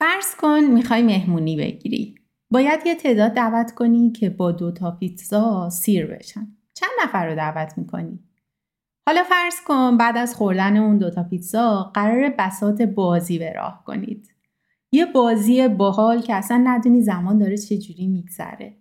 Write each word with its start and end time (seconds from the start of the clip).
فرض 0.00 0.34
کن 0.38 0.60
می‌خوای 0.60 1.02
مهمونی 1.02 1.56
بگیری. 1.56 2.14
باید 2.50 2.80
یه 2.86 2.94
تعداد 2.94 3.32
دعوت 3.32 3.74
کنی 3.74 4.12
که 4.12 4.30
با 4.30 4.52
دو 4.52 4.72
تا 4.72 4.90
پیتزا 4.90 5.70
سیر 5.70 6.06
بشن. 6.06 6.48
چند 6.74 6.90
نفر 7.04 7.26
رو 7.26 7.34
دعوت 7.34 7.78
می‌کنی؟ 7.78 8.18
حالا 9.08 9.22
فرض 9.22 9.54
کن 9.66 9.96
بعد 9.96 10.16
از 10.16 10.34
خوردن 10.34 10.76
اون 10.76 10.98
دوتا 10.98 11.22
پیتزا 11.22 11.90
قرار 11.94 12.34
بسات 12.38 12.82
بازی 12.82 13.38
به 13.38 13.52
راه 13.52 13.82
کنید. 13.86 14.28
یه 14.92 15.06
بازی 15.06 15.68
باحال 15.68 16.20
که 16.20 16.34
اصلا 16.34 16.62
ندونی 16.64 17.02
زمان 17.02 17.38
داره 17.38 17.56
چجوری 17.56 18.06
میگذره. 18.06 18.76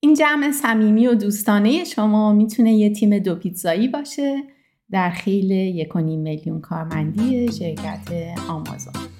این 0.00 0.14
جمع 0.14 0.50
صمیمی 0.50 1.06
و 1.06 1.14
دوستانه 1.14 1.84
شما 1.84 2.32
می‌تونه 2.32 2.72
یه 2.72 2.90
تیم 2.90 3.18
دو 3.18 3.34
پیتزایی 3.34 3.88
باشه 3.88 4.42
در 4.90 5.10
خیل 5.10 5.50
یک 5.50 5.96
میلیون 5.96 6.60
کارمندی 6.60 7.52
شرکت 7.52 8.10
آمازون. 8.48 9.11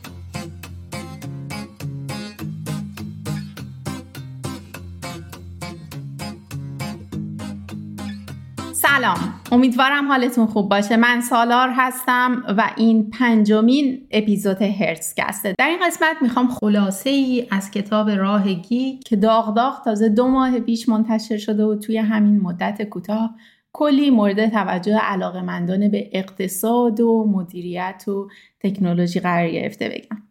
سلام. 8.96 9.34
امیدوارم 9.52 10.08
حالتون 10.08 10.46
خوب 10.46 10.68
باشه. 10.68 10.96
من 10.96 11.20
سالار 11.20 11.68
هستم 11.76 12.42
و 12.58 12.70
این 12.76 13.10
پنجمین 13.10 14.06
اپیزود 14.10 14.62
هرتزکسته 14.62 15.54
در 15.58 15.68
این 15.68 15.78
قسمت 15.86 16.16
می‌خوام 16.22 16.48
خلاصه 16.48 17.10
ای 17.10 17.46
از 17.50 17.70
کتاب 17.70 18.10
راه 18.10 18.52
گی 18.52 19.00
که 19.04 19.16
داغ 19.16 19.54
داغ 19.56 19.84
تازه 19.84 20.08
دو 20.08 20.28
ماه 20.28 20.60
پیش 20.60 20.88
منتشر 20.88 21.36
شده 21.36 21.64
و 21.64 21.74
توی 21.74 21.96
همین 21.98 22.40
مدت 22.40 22.82
کوتاه 22.82 23.34
کلی 23.72 24.10
مورد 24.10 24.50
توجه 24.50 24.98
علاقه 24.98 25.88
به 25.88 26.10
اقتصاد 26.12 27.00
و 27.00 27.24
مدیریت 27.32 28.04
و 28.08 28.28
تکنولوژی 28.60 29.20
قرار 29.20 29.50
گرفته 29.50 29.88
بگم. 29.88 30.22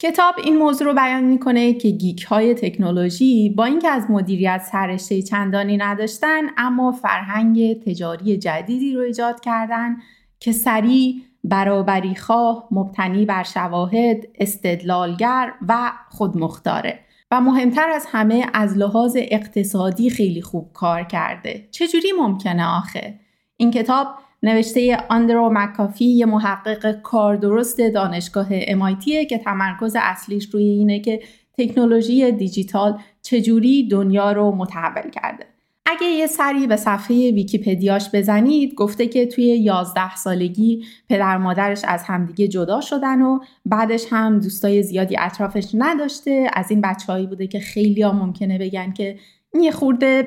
کتاب 0.00 0.34
این 0.44 0.56
موضوع 0.56 0.86
رو 0.86 0.94
بیان 0.94 1.24
می‌کنه 1.24 1.72
که 1.72 1.90
گیک 1.90 2.24
های 2.24 2.54
تکنولوژی 2.54 3.50
با 3.56 3.64
اینکه 3.64 3.88
از 3.88 4.10
مدیریت 4.10 4.62
سرشته 4.72 5.22
چندانی 5.22 5.76
نداشتن 5.76 6.42
اما 6.56 6.92
فرهنگ 6.92 7.82
تجاری 7.84 8.36
جدیدی 8.36 8.94
رو 8.94 9.00
ایجاد 9.00 9.40
کردن 9.40 9.96
که 10.40 10.52
سریع 10.52 11.14
برابری 11.44 12.14
خواه 12.14 12.68
مبتنی 12.70 13.24
بر 13.24 13.42
شواهد 13.42 14.26
استدلالگر 14.40 15.54
و 15.68 15.92
خودمختاره. 16.08 17.00
و 17.30 17.40
مهمتر 17.40 17.90
از 17.90 18.06
همه 18.10 18.46
از 18.54 18.76
لحاظ 18.76 19.16
اقتصادی 19.20 20.10
خیلی 20.10 20.42
خوب 20.42 20.72
کار 20.72 21.02
کرده. 21.02 21.68
چجوری 21.70 22.12
ممکنه 22.18 22.66
آخه؟ 22.66 23.20
این 23.56 23.70
کتاب 23.70 24.06
نوشته 24.42 25.04
آندرو 25.08 25.50
مکافی 25.52 26.04
یه 26.04 26.26
محقق 26.26 27.02
کار 27.02 27.36
درست 27.36 27.80
دانشگاه 27.80 28.60
MIT 28.60 29.26
که 29.28 29.38
تمرکز 29.38 29.96
اصلیش 30.00 30.48
روی 30.52 30.64
اینه 30.64 31.00
که 31.00 31.20
تکنولوژی 31.58 32.32
دیجیتال 32.32 32.98
چجوری 33.22 33.88
دنیا 33.88 34.32
رو 34.32 34.52
متحول 34.52 35.10
کرده. 35.10 35.44
اگه 35.90 36.06
یه 36.06 36.26
سری 36.26 36.66
به 36.66 36.76
صفحه 36.76 37.30
ویکیپدیاش 37.30 38.10
بزنید 38.14 38.74
گفته 38.74 39.06
که 39.06 39.26
توی 39.26 39.44
11 39.44 40.16
سالگی 40.16 40.84
پدر 41.08 41.36
مادرش 41.36 41.80
از 41.84 42.02
همدیگه 42.02 42.48
جدا 42.48 42.80
شدن 42.80 43.22
و 43.22 43.38
بعدش 43.66 44.04
هم 44.10 44.38
دوستای 44.38 44.82
زیادی 44.82 45.16
اطرافش 45.18 45.70
نداشته 45.74 46.50
از 46.52 46.70
این 46.70 46.80
بچههایی 46.80 47.26
بوده 47.26 47.46
که 47.46 47.60
خیلی 47.60 48.02
ها 48.02 48.12
ممکنه 48.12 48.58
بگن 48.58 48.92
که 48.92 49.18
یه 49.60 49.70
خورده 49.70 50.26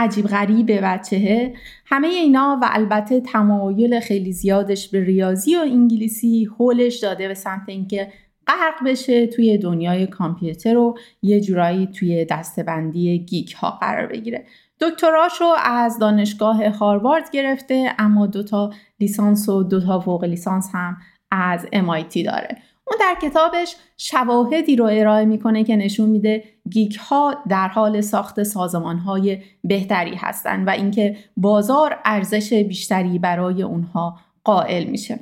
عجیب 0.00 0.26
غریب 0.26 0.80
بچهه 0.84 1.54
همه 1.86 2.08
اینا 2.08 2.58
و 2.62 2.68
البته 2.70 3.20
تمایل 3.20 4.00
خیلی 4.00 4.32
زیادش 4.32 4.88
به 4.88 5.04
ریاضی 5.04 5.56
و 5.56 5.60
انگلیسی 5.60 6.44
هولش 6.44 6.96
داده 6.98 7.28
به 7.28 7.34
سمت 7.34 7.68
اینکه 7.68 8.12
غرق 8.46 8.84
بشه 8.86 9.26
توی 9.26 9.58
دنیای 9.58 10.06
کامپیوتر 10.06 10.76
و 10.76 10.94
یه 11.22 11.40
جورایی 11.40 11.86
توی 11.86 12.24
دستبندی 12.24 13.18
گیک 13.18 13.52
ها 13.52 13.70
قرار 13.70 14.06
بگیره. 14.06 14.44
دکتراشو 14.80 15.44
از 15.64 15.98
دانشگاه 15.98 16.68
هاروارد 16.68 17.30
گرفته 17.30 17.94
اما 17.98 18.26
دوتا 18.26 18.70
لیسانس 19.00 19.48
و 19.48 19.62
دوتا 19.62 20.00
فوق 20.00 20.24
لیسانس 20.24 20.70
هم 20.74 20.96
از 21.30 21.66
MIT 21.66 22.24
داره. 22.24 22.56
اون 22.90 22.98
در 23.00 23.16
کتابش 23.22 23.76
شواهدی 23.96 24.76
رو 24.76 24.84
ارائه 24.84 25.24
می‌کنه 25.24 25.64
که 25.64 25.76
نشون 25.76 26.08
میده 26.08 26.44
گیک 26.70 26.96
ها 26.96 27.34
در 27.48 27.68
حال 27.68 28.00
ساخت 28.00 28.42
سازمان 28.42 28.98
های 28.98 29.38
بهتری 29.64 30.14
هستند 30.14 30.66
و 30.66 30.70
اینکه 30.70 31.16
بازار 31.36 31.98
ارزش 32.04 32.52
بیشتری 32.52 33.18
برای 33.18 33.62
اونها 33.62 34.18
قائل 34.44 34.84
میشه. 34.84 35.18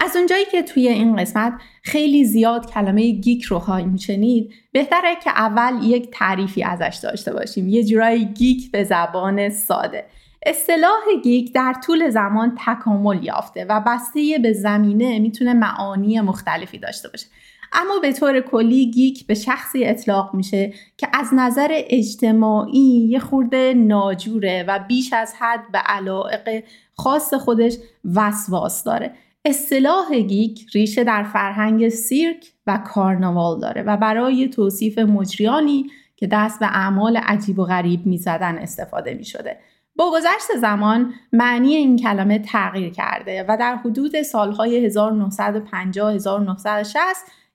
از 0.00 0.16
اونجایی 0.16 0.44
که 0.44 0.62
توی 0.62 0.88
این 0.88 1.16
قسمت 1.16 1.52
خیلی 1.82 2.24
زیاد 2.24 2.70
کلمه 2.70 3.10
گیک 3.10 3.42
رو 3.42 3.58
خواهیم 3.58 3.96
شنید 3.96 4.52
بهتره 4.72 5.16
که 5.24 5.30
اول 5.30 5.82
یک 5.82 6.08
تعریفی 6.12 6.62
ازش 6.62 6.98
داشته 7.02 7.32
باشیم. 7.32 7.68
یه 7.68 7.84
جورایی 7.84 8.24
گیک 8.24 8.70
به 8.70 8.84
زبان 8.84 9.48
ساده. 9.48 10.04
اصطلاح 10.46 11.22
گیک 11.22 11.54
در 11.54 11.74
طول 11.86 12.10
زمان 12.10 12.58
تکامل 12.66 13.24
یافته 13.24 13.66
و 13.68 13.82
بسته 13.86 14.38
به 14.42 14.52
زمینه 14.52 15.18
می‌تونه 15.18 15.54
معانی 15.54 16.20
مختلفی 16.20 16.78
داشته 16.78 17.08
باشه. 17.08 17.26
اما 17.72 17.98
به 18.02 18.12
طور 18.12 18.40
کلی 18.40 18.90
گیک 18.90 19.26
به 19.26 19.34
شخصی 19.34 19.84
اطلاق 19.84 20.34
میشه 20.34 20.72
که 20.96 21.08
از 21.12 21.26
نظر 21.32 21.68
اجتماعی 21.70 23.08
یه 23.10 23.18
خورده 23.18 23.74
ناجوره 23.74 24.64
و 24.68 24.78
بیش 24.88 25.12
از 25.12 25.34
حد 25.38 25.72
به 25.72 25.78
علاقه 25.78 26.64
خاص 26.94 27.34
خودش 27.34 27.76
وسواس 28.14 28.84
داره. 28.84 29.12
اصطلاح 29.44 30.14
گیک 30.14 30.66
ریشه 30.74 31.04
در 31.04 31.22
فرهنگ 31.22 31.88
سیرک 31.88 32.52
و 32.66 32.78
کارناوال 32.86 33.60
داره 33.60 33.82
و 33.82 33.96
برای 33.96 34.48
توصیف 34.48 34.98
مجریانی 34.98 35.86
که 36.16 36.26
دست 36.26 36.60
به 36.60 36.66
اعمال 36.66 37.16
عجیب 37.16 37.58
و 37.58 37.64
غریب 37.64 38.06
می‌زدن 38.06 38.58
استفاده 38.58 39.14
می‌شده. 39.14 39.58
با 39.98 40.10
گذشت 40.10 40.56
زمان 40.60 41.14
معنی 41.32 41.74
این 41.74 41.96
کلمه 41.96 42.38
تغییر 42.38 42.92
کرده 42.92 43.44
و 43.48 43.56
در 43.56 43.76
حدود 43.76 44.22
سالهای 44.22 44.90
1950-1960 44.90 44.94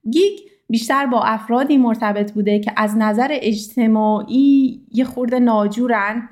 گیگ 0.10 0.40
بیشتر 0.70 1.06
با 1.06 1.22
افرادی 1.22 1.78
مرتبط 1.78 2.32
بوده 2.32 2.60
که 2.60 2.74
از 2.78 2.98
نظر 2.98 3.28
اجتماعی 3.32 4.82
یه 4.92 5.06
خورده 5.06 5.40
ناجورن 5.40 6.30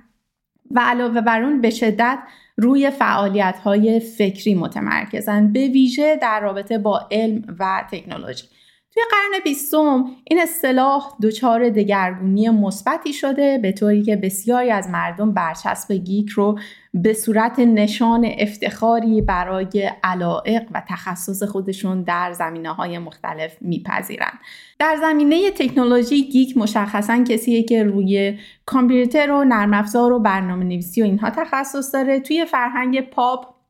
و 0.72 0.80
علاوه 0.80 1.22
بر 1.22 1.44
اون 1.44 1.62
به 1.62 1.70
شدت 1.70 2.20
روی 2.58 2.90
فعالیت 2.90 3.60
های 3.64 4.00
فکری 4.00 4.56
متمرکزن 4.56 5.54
به 5.54 5.68
ویژه 5.68 6.16
در 6.22 6.40
رابطه 6.40 6.78
با 6.78 7.08
علم 7.12 7.56
و 7.60 7.84
تکنولوژی. 7.92 8.44
توی 8.94 9.03
قرن 9.12 9.44
بیستم 9.44 10.06
این 10.24 10.40
اصطلاح 10.40 11.13
دچار 11.24 11.69
دگرگونی 11.69 12.50
مثبتی 12.50 13.13
شده 13.13 13.57
به 13.57 13.72
طوری 13.72 14.03
که 14.03 14.16
بسیاری 14.16 14.72
از 14.72 14.90
مردم 14.90 15.34
برچسب 15.34 15.94
گیک 15.94 16.29
رو 16.29 16.59
به 16.94 17.13
صورت 17.13 17.59
نشان 17.59 18.28
افتخاری 18.40 19.22
برای 19.22 19.91
علائق 20.03 20.63
و 20.74 20.84
تخصص 20.90 21.44
خودشون 21.44 22.03
در 22.03 22.34
زمینه 22.34 22.74
های 22.74 23.00
مختلف 23.00 23.57
میپذیرند. 23.62 24.40
در 24.79 24.97
زمینه 25.02 25.52
تکنولوژی 25.52 26.29
گیک 26.29 26.58
مشخصا 26.58 27.23
کسیه 27.23 27.63
که 27.63 27.84
روی 27.84 28.40
کامپیوتر 28.66 29.31
و 29.31 29.44
نرم 29.44 29.73
افزار 29.73 30.12
و 30.12 30.19
برنامه 30.19 30.63
نویسی 30.63 31.02
و 31.02 31.06
اینها 31.06 31.29
تخصص 31.29 31.94
داره 31.94 32.19
توی 32.19 32.46
فرهنگ 32.46 33.02
پاپ 33.02 33.61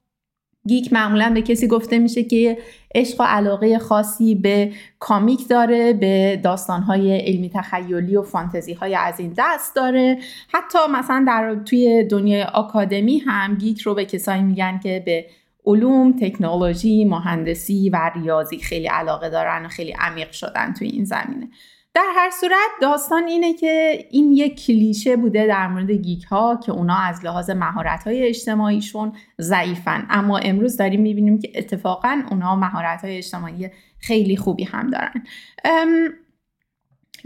گیک 0.67 0.94
معمولا 0.94 1.31
به 1.33 1.41
کسی 1.41 1.67
گفته 1.67 1.99
میشه 1.99 2.23
که 2.23 2.57
عشق 2.95 3.22
و 3.22 3.23
علاقه 3.23 3.79
خاصی 3.79 4.35
به 4.35 4.72
کامیک 4.99 5.47
داره 5.47 5.94
به 5.94 6.39
داستانهای 6.44 7.17
علمی 7.17 7.49
تخیلی 7.49 8.16
و 8.16 8.23
فانتزی 8.23 8.73
های 8.73 8.95
از 8.95 9.19
این 9.19 9.33
دست 9.38 9.75
داره. 9.75 10.17
حتی 10.53 10.77
مثلا 10.91 11.25
در 11.27 11.55
توی 11.66 12.03
دنیای 12.03 12.44
آکادمی 12.44 13.17
هم 13.17 13.55
گیک 13.55 13.81
رو 13.81 13.95
به 13.95 14.05
کسایی 14.05 14.41
میگن 14.41 14.79
که 14.83 15.03
به 15.05 15.25
علوم، 15.66 16.13
تکنولوژی، 16.19 17.05
مهندسی 17.05 17.89
و 17.89 18.11
ریاضی 18.16 18.57
خیلی 18.57 18.88
علاقه 18.88 19.29
دارن 19.29 19.66
و 19.66 19.67
خیلی 19.69 19.91
عمیق 19.91 20.31
شدن 20.31 20.73
توی 20.73 20.88
این 20.88 21.05
زمینه. 21.05 21.50
در 21.94 22.12
هر 22.15 22.30
صورت 22.30 22.69
داستان 22.81 23.24
اینه 23.27 23.54
که 23.54 24.06
این 24.12 24.31
یک 24.31 24.65
کلیشه 24.65 25.15
بوده 25.15 25.48
در 25.48 25.68
مورد 25.68 25.92
گیک 25.92 26.24
ها 26.24 26.60
که 26.65 26.71
اونا 26.71 26.95
از 26.95 27.25
لحاظ 27.25 27.50
مهارت 27.50 28.04
های 28.07 28.27
اجتماعیشون 28.27 29.13
ضعیفن. 29.42 30.07
اما 30.10 30.38
امروز 30.38 30.77
داریم 30.77 31.01
می‌بینیم 31.01 31.39
که 31.39 31.51
اتفاقا 31.56 32.21
اونا 32.31 32.56
مهارت 32.56 33.01
های 33.01 33.18
اجتماعی 33.18 33.69
خیلی 34.00 34.38
خوبی 34.38 34.63
هم 34.63 34.89
دارن. 34.89 35.24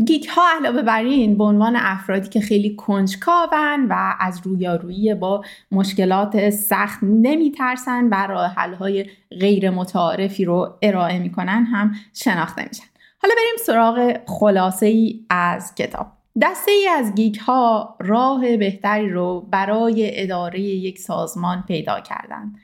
گیک 0.05 0.27
ها 0.27 0.41
علاوه 0.59 0.81
بر 0.81 1.03
این 1.03 1.37
به 1.37 1.43
عنوان 1.43 1.75
افرادی 1.75 2.29
که 2.29 2.41
خیلی 2.41 2.75
کنجکاون 2.75 3.87
و 3.89 4.13
از 4.19 4.41
رویارویی 4.43 5.13
با 5.13 5.43
مشکلات 5.71 6.49
سخت 6.49 6.99
نمیترسن 7.03 8.09
و 8.11 8.27
راه 8.27 8.53
حل 8.57 8.73
های 8.73 9.05
غیر 9.39 9.69
متعارفی 9.69 10.45
رو 10.45 10.77
ارائه 10.81 11.19
می‌کنن 11.19 11.63
هم 11.63 11.91
شناخته 12.13 12.63
میشن. 12.69 12.94
حالا 13.21 13.35
بریم 13.37 13.65
سراغ 13.65 14.17
خلاصه 14.27 14.85
ای 14.85 15.25
از 15.29 15.75
کتاب. 15.75 16.07
دسته 16.41 16.71
ای 16.71 16.87
از 16.87 17.15
گیک 17.15 17.37
ها 17.37 17.95
راه 17.99 18.57
بهتری 18.57 19.09
رو 19.09 19.47
برای 19.51 20.21
اداره 20.23 20.59
یک 20.59 20.99
سازمان 20.99 21.63
پیدا 21.67 21.99
کردند. 21.99 22.55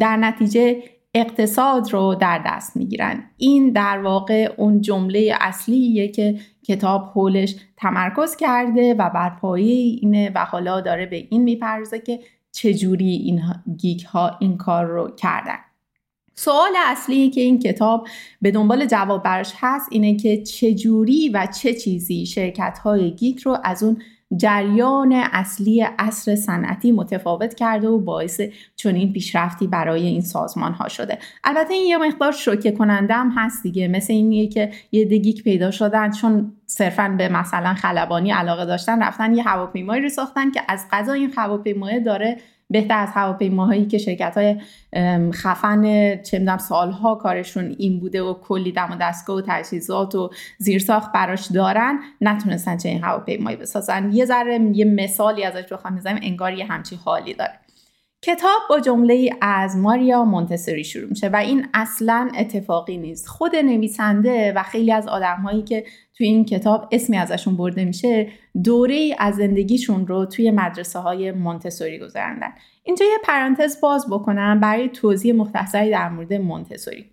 در 0.00 0.16
نتیجه 0.16 0.82
اقتصاد 1.14 1.92
رو 1.92 2.14
در 2.14 2.42
دست 2.46 2.76
می‌گیرن. 2.76 3.30
این 3.36 3.72
در 3.72 3.98
واقع 3.98 4.54
اون 4.56 4.80
جمله 4.80 5.36
اصلیه 5.40 6.08
که 6.08 6.38
کتاب 6.68 7.04
حولش 7.14 7.56
تمرکز 7.76 8.36
کرده 8.36 8.94
و 8.94 9.10
بر 9.10 9.30
پایه 9.30 9.74
اینه 9.74 10.32
و 10.34 10.44
حالا 10.44 10.80
داره 10.80 11.06
به 11.06 11.26
این 11.30 11.42
میپرزه 11.42 11.98
که 11.98 12.20
چجوری 12.52 13.10
این 13.10 13.42
گیک 13.76 14.04
ها 14.04 14.36
این 14.40 14.56
کار 14.56 14.84
رو 14.84 15.10
کردن. 15.16 15.58
سوال 16.38 16.72
اصلی 16.86 17.30
که 17.30 17.40
این 17.40 17.58
کتاب 17.58 18.08
به 18.42 18.50
دنبال 18.50 18.86
جواب 18.86 19.22
براش 19.22 19.52
هست 19.56 19.88
اینه 19.90 20.16
که 20.16 20.42
چجوری 20.42 21.28
و 21.28 21.46
چه 21.60 21.74
چیزی 21.74 22.26
شرکت 22.26 22.78
های 22.78 23.10
گیک 23.10 23.40
رو 23.40 23.58
از 23.64 23.82
اون 23.82 24.02
جریان 24.36 25.12
اصلی 25.12 25.80
عصر 25.80 26.34
صنعتی 26.36 26.92
متفاوت 26.92 27.54
کرده 27.54 27.88
و 27.88 27.98
باعث 27.98 28.40
چنین 28.76 29.12
پیشرفتی 29.12 29.66
برای 29.66 30.06
این 30.06 30.20
سازمان 30.20 30.72
ها 30.72 30.88
شده. 30.88 31.18
البته 31.44 31.74
این 31.74 31.86
یه 31.86 31.98
مقدار 31.98 32.32
شوکه 32.32 32.72
کننده 32.72 33.14
هم 33.14 33.32
هست 33.36 33.62
دیگه. 33.62 33.88
مثل 33.88 34.12
اینیه 34.12 34.48
که 34.48 34.70
یه 34.92 35.04
دگیک 35.04 35.44
پیدا 35.44 35.70
شدن 35.70 36.10
چون 36.10 36.52
صرفا 36.66 37.14
به 37.18 37.28
مثلا 37.28 37.74
خلبانی 37.74 38.30
علاقه 38.30 38.64
داشتن 38.64 39.02
رفتن 39.02 39.34
یه 39.34 39.42
هواپیمایی 39.42 40.02
رو 40.02 40.08
ساختن 40.08 40.50
که 40.50 40.60
از 40.68 40.84
قضا 40.92 41.12
این 41.12 41.32
هواپیمای 41.36 42.00
داره 42.00 42.36
بهتر 42.70 42.98
از 42.98 43.08
هواپیماهایی 43.12 43.86
که 43.86 43.98
شرکت 43.98 44.38
های 44.38 44.60
خفن 45.32 45.82
چه 46.22 46.56
سالها 46.58 47.14
کارشون 47.14 47.74
این 47.78 48.00
بوده 48.00 48.22
و 48.22 48.34
کلی 48.34 48.72
دم 48.72 48.88
و 48.92 48.96
دستگاه 49.00 49.36
و 49.36 49.42
تجهیزات 49.46 50.14
و 50.14 50.30
زیرساخت 50.58 51.12
براش 51.12 51.46
دارن 51.46 51.98
نتونستن 52.20 52.76
چه 52.76 52.88
این 52.88 53.02
هواپیمایی 53.02 53.56
بسازن. 53.56 54.10
یه 54.12 54.24
ذره 54.24 54.60
یه 54.72 54.84
مثالی 54.84 55.44
ازش 55.44 55.72
بخوام 55.72 55.96
بزنیم 55.96 56.20
انگار 56.22 56.52
یه 56.52 56.64
همچی 56.64 56.96
حالی 57.04 57.34
داره. 57.34 57.65
کتاب 58.22 58.60
با 58.70 58.80
جمله 58.80 59.30
از 59.40 59.76
ماریا 59.76 60.24
مونتسوری 60.24 60.84
شروع 60.84 61.08
میشه 61.08 61.28
و 61.28 61.36
این 61.36 61.66
اصلا 61.74 62.30
اتفاقی 62.38 62.96
نیست. 62.96 63.28
خود 63.28 63.56
نویسنده 63.56 64.52
و 64.52 64.62
خیلی 64.62 64.92
از 64.92 65.08
آدمهایی 65.08 65.62
که 65.62 65.84
توی 66.16 66.26
این 66.26 66.44
کتاب 66.44 66.88
اسمی 66.92 67.18
ازشون 67.18 67.56
برده 67.56 67.84
میشه 67.84 68.28
دوره 68.64 69.16
از 69.18 69.34
زندگیشون 69.34 70.06
رو 70.06 70.26
توی 70.26 70.50
مدرسه 70.50 70.98
های 70.98 71.32
مونتسوری 71.32 71.98
گذراندن. 71.98 72.52
اینجا 72.82 73.04
یه 73.04 73.18
پرانتز 73.24 73.80
باز 73.80 74.06
بکنم 74.10 74.60
برای 74.60 74.88
توضیح 74.88 75.34
مختصری 75.34 75.90
در 75.90 76.08
مورد 76.08 76.32
مونتسوری. 76.32 77.10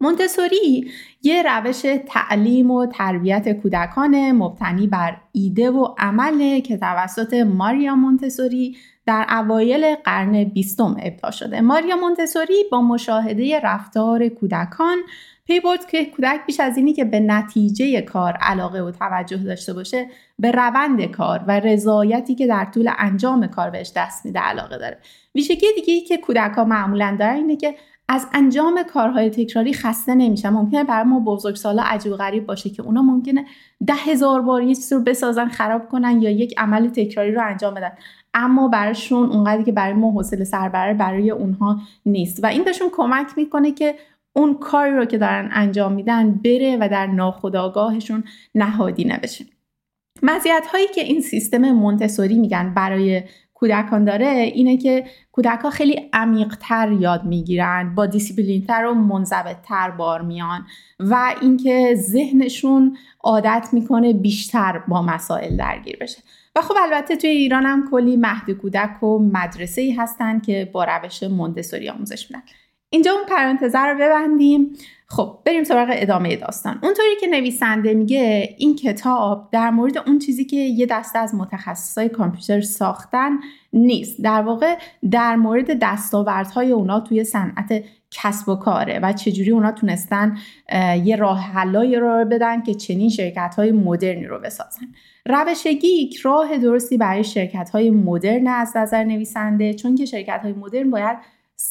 مونتسوری 0.00 0.90
یه 1.22 1.42
روش 1.42 1.82
تعلیم 2.06 2.70
و 2.70 2.86
تربیت 2.86 3.52
کودکان 3.52 4.32
مبتنی 4.32 4.86
بر 4.86 5.16
ایده 5.32 5.70
و 5.70 5.94
عمله 5.98 6.60
که 6.60 6.76
توسط 6.76 7.34
ماریا 7.34 7.94
مونتسوری 7.94 8.76
در 9.06 9.26
اوایل 9.30 9.94
قرن 9.94 10.44
بیستم 10.44 10.96
ابدا 11.02 11.30
شده. 11.30 11.60
ماریا 11.60 11.96
مونتسوری 11.96 12.64
با 12.72 12.82
مشاهده 12.82 13.60
رفتار 13.60 14.28
کودکان 14.28 14.98
پی 15.46 15.60
برد 15.60 15.86
که 15.86 16.04
کودک 16.04 16.40
بیش 16.46 16.60
از 16.60 16.76
اینی 16.76 16.92
که 16.92 17.04
به 17.04 17.20
نتیجه 17.20 18.00
کار 18.00 18.32
علاقه 18.32 18.82
و 18.82 18.90
توجه 18.90 19.36
داشته 19.36 19.72
باشه 19.72 20.06
به 20.38 20.50
روند 20.50 21.04
کار 21.04 21.44
و 21.48 21.60
رضایتی 21.60 22.34
که 22.34 22.46
در 22.46 22.64
طول 22.64 22.90
انجام 22.98 23.46
کار 23.46 23.70
بهش 23.70 23.92
دست 23.96 24.26
میده 24.26 24.40
علاقه 24.40 24.78
داره. 24.78 24.98
ویژگی 25.34 25.66
دیگه 25.74 25.94
ای 25.94 26.00
که 26.00 26.16
کودک 26.16 26.52
ها 26.56 26.64
معمولا 26.64 27.16
دارن 27.18 27.36
اینه 27.36 27.56
که 27.56 27.74
از 28.08 28.26
انجام 28.32 28.82
کارهای 28.82 29.30
تکراری 29.30 29.74
خسته 29.74 30.14
نمیشن. 30.14 30.50
ممکنه 30.50 30.84
برای 30.84 31.04
ما 31.04 31.20
بزرگسالا 31.20 31.82
عجیب 31.82 32.12
غریب 32.12 32.46
باشه 32.46 32.70
که 32.70 32.82
اونا 32.82 33.02
ممکنه 33.02 33.44
ده 33.86 33.94
هزار 33.94 34.42
بار 34.42 34.62
یه 34.62 34.74
چیز 34.74 34.92
رو 34.92 35.00
بسازن 35.00 35.48
خراب 35.48 35.88
کنن 35.88 36.22
یا 36.22 36.30
یک 36.30 36.54
عمل 36.58 36.88
تکراری 36.88 37.32
رو 37.32 37.42
انجام 37.44 37.74
بدن. 37.74 37.92
اما 38.38 38.68
براشون 38.68 39.28
اونقدری 39.28 39.64
که 39.64 39.72
برای 39.72 39.92
ما 39.92 40.10
حوصله 40.10 40.44
سربره 40.44 40.94
برای 40.94 41.30
اونها 41.30 41.80
نیست. 42.06 42.44
و 42.44 42.46
این 42.46 42.64
بهشون 42.64 42.88
کمک 42.92 43.26
می‌کنه 43.36 43.72
که 43.72 43.94
اون 44.32 44.54
کاری 44.54 44.96
رو 44.96 45.04
که 45.04 45.18
دارن 45.18 45.48
انجام 45.52 45.92
میدن 45.92 46.32
بره 46.32 46.76
و 46.80 46.88
در 46.88 47.06
ناخودآگاهشون 47.06 48.24
نهادینه 48.54 49.04
بشه. 49.04 49.44
مزیت 50.22 50.66
هایی 50.72 50.86
که 50.94 51.00
این 51.00 51.20
سیستم 51.20 51.72
مونتسوری 51.72 52.38
میگن 52.38 52.74
برای 52.74 53.22
کودکان 53.54 54.04
داره 54.04 54.26
اینه 54.26 54.76
که 54.76 55.04
کودک 55.32 55.60
ها 55.62 55.70
خیلی 55.70 56.10
عمیقتر 56.12 56.92
یاد 56.92 57.24
می‌گیرن 57.24 57.94
با 57.94 58.06
دیسیپلینتر 58.06 58.86
و 58.86 58.94
منضبطتر 58.94 59.90
بار 59.90 60.22
میان 60.22 60.66
و 60.98 61.34
اینکه 61.40 61.94
ذهنشون 61.94 62.96
عادت 63.20 63.68
می‌کنه 63.72 64.12
بیشتر 64.12 64.78
با 64.88 65.02
مسائل 65.02 65.56
درگیر 65.56 65.96
بشه. 66.00 66.18
و 66.56 66.60
خب 66.60 66.74
البته 66.82 67.16
توی 67.16 67.30
ایران 67.30 67.66
هم 67.66 67.90
کلی 67.90 68.16
مهد 68.16 68.50
کودک 68.50 69.02
و 69.02 69.18
مدرسه 69.18 69.80
ای 69.80 69.92
هستن 69.92 70.40
که 70.40 70.70
با 70.72 70.84
روش 70.84 71.22
مونتسوری 71.22 71.88
آموزش 71.88 72.30
میدن. 72.30 72.42
اینجا 72.90 73.12
اون 73.12 73.24
پرانتزه 73.28 73.78
رو 73.78 73.94
ببندیم. 73.94 74.72
خب 75.08 75.38
بریم 75.44 75.64
سراغ 75.64 75.88
ادامه 75.92 76.36
داستان. 76.36 76.78
اونطوری 76.82 77.16
که 77.20 77.26
نویسنده 77.26 77.94
میگه 77.94 78.54
این 78.58 78.76
کتاب 78.76 79.48
در 79.52 79.70
مورد 79.70 79.98
اون 79.98 80.18
چیزی 80.18 80.44
که 80.44 80.56
یه 80.56 80.86
دسته 80.86 81.18
از 81.18 81.34
متخصصای 81.34 82.08
کامپیوتر 82.08 82.60
ساختن 82.60 83.38
نیست. 83.72 84.22
در 84.22 84.42
واقع 84.42 84.78
در 85.10 85.36
مورد 85.36 85.78
دستاوردهای 85.80 86.72
اونا 86.72 87.00
توی 87.00 87.24
صنعت 87.24 87.84
کسب 88.16 88.48
و 88.48 88.56
کاره 88.56 89.00
و 89.02 89.12
چجوری 89.12 89.50
اونا 89.50 89.72
تونستن 89.72 90.36
یه 91.04 91.16
راه 91.16 91.40
حلایی 91.40 91.96
رو 91.96 92.24
بدن 92.24 92.62
که 92.62 92.74
چنین 92.74 93.08
شرکت 93.08 93.54
های 93.58 93.72
مدرنی 93.72 94.26
رو 94.26 94.38
بسازن. 94.38 94.86
روش 95.26 95.66
گیک 95.66 96.16
راه 96.16 96.58
درستی 96.58 96.96
برای 96.96 97.24
شرکت 97.24 97.70
های 97.70 97.90
مدرن 97.90 98.46
از 98.46 98.76
نظر 98.76 99.04
نویسنده 99.04 99.74
چون 99.74 99.94
که 99.94 100.04
شرکت 100.04 100.40
های 100.42 100.52
مدرن 100.52 100.90
باید 100.90 101.16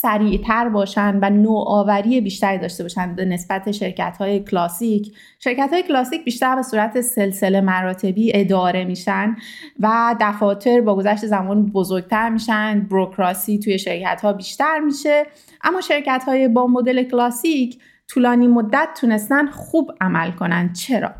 سریعتر 0.06 0.70
باشن 0.70 1.20
و 1.22 1.30
نوآوری 1.30 2.22
بیشتری 2.22 2.58
داشته 2.58 2.84
باشن 2.84 3.16
به 3.16 3.26
نسبت 3.26 3.72
شرکت 3.72 4.18
های 4.20 4.40
کلاسیک. 4.40 5.18
شرکت 5.40 5.70
های 5.74 5.84
کلاسیک 5.84 6.24
بیشتر 6.24 6.56
به 6.56 6.62
صورت 6.62 7.02
سلسله 7.02 7.62
مراتبی 7.62 8.32
اداره 8.36 8.84
میشن 8.84 9.36
و 9.80 10.16
دفاتر 10.20 10.82
با 10.82 10.96
گذشت 10.96 11.26
زمان 11.26 11.66
بزرگتر 11.66 12.30
میشن. 12.30 12.88
بروکراسی 12.92 13.60
توی 13.60 13.80
شرکت 13.80 14.22
ها 14.24 14.34
بیشتر 14.34 14.80
میشه. 14.80 15.26
اما 15.64 15.82
شرکت 15.82 16.24
های 16.28 16.48
با 16.48 16.68
مدل 16.68 17.04
کلاسیک 17.04 17.80
طولانی 18.08 18.48
مدت 18.48 18.90
تونستن 19.02 19.48
خوب 19.48 19.92
عمل 20.02 20.32
کنن. 20.32 20.74
چرا؟ 20.74 21.12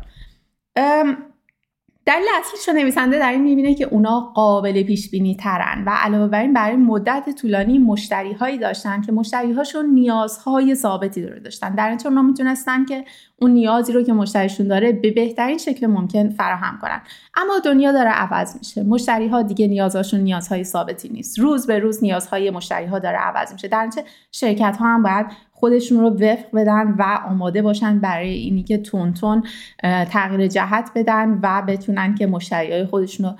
دلیل 2.06 2.26
اصلیش 2.40 2.68
رو 2.68 2.74
نویسنده 2.74 3.18
در 3.18 3.32
این 3.32 3.42
می‌بینه 3.42 3.74
که 3.74 3.84
اونا 3.84 4.20
قابل 4.20 4.82
پیش 4.82 5.10
بینی 5.10 5.36
ترن 5.36 5.84
و 5.86 5.90
علاوه 5.90 6.28
بر 6.28 6.40
این 6.40 6.52
برای 6.52 6.76
مدت 6.76 7.30
طولانی 7.30 7.78
مشتری 7.78 8.32
هایی 8.32 8.58
داشتن 8.58 9.00
که 9.00 9.12
مشتری 9.12 9.52
هاشون 9.52 9.86
نیازهای 9.86 10.74
ثابتی 10.74 11.22
داره 11.22 11.40
داشتن. 11.40 11.74
در 11.74 11.88
این 11.88 11.98
اونا 12.04 12.22
می‌تونستن 12.22 12.84
که 12.84 13.04
اون 13.40 13.50
نیازی 13.50 13.92
رو 13.92 14.02
که 14.02 14.12
مشتریشون 14.12 14.68
داره 14.68 14.92
به 14.92 15.10
بهترین 15.10 15.58
شکل 15.58 15.86
ممکن 15.86 16.28
فراهم 16.28 16.78
کنن. 16.82 17.00
اما 17.34 17.58
دنیا 17.64 17.92
داره 17.92 18.10
عوض 18.10 18.56
میشه. 18.58 18.82
مشتری 18.82 19.28
ها 19.28 19.42
دیگه 19.42 19.66
نیازهاشون 19.66 20.20
نیازهای 20.20 20.64
ثابتی 20.64 21.08
نیست. 21.08 21.38
روز 21.38 21.66
به 21.66 21.78
روز 21.78 22.04
نیازهای 22.04 22.50
مشتری 22.50 22.86
ها 22.86 22.98
داره 22.98 23.18
عوض 23.18 23.52
میشه. 23.52 23.68
در 23.68 23.90
شرکت 24.32 24.76
ها 24.76 24.86
هم 24.86 25.02
باید 25.02 25.26
خودشون 25.58 26.00
رو 26.00 26.10
وفق 26.10 26.50
بدن 26.54 26.94
و 26.98 27.18
آماده 27.28 27.62
باشن 27.62 27.98
برای 27.98 28.30
اینی 28.30 28.62
که 28.62 28.78
تون 28.78 29.14
تون 29.14 29.42
تغییر 29.82 30.46
جهت 30.46 30.90
بدن 30.94 31.40
و 31.42 31.62
بتونن 31.62 32.14
که 32.14 32.26
مشتری 32.26 32.72
های 32.72 32.86
خودشون 32.86 33.26
رو 33.26 33.36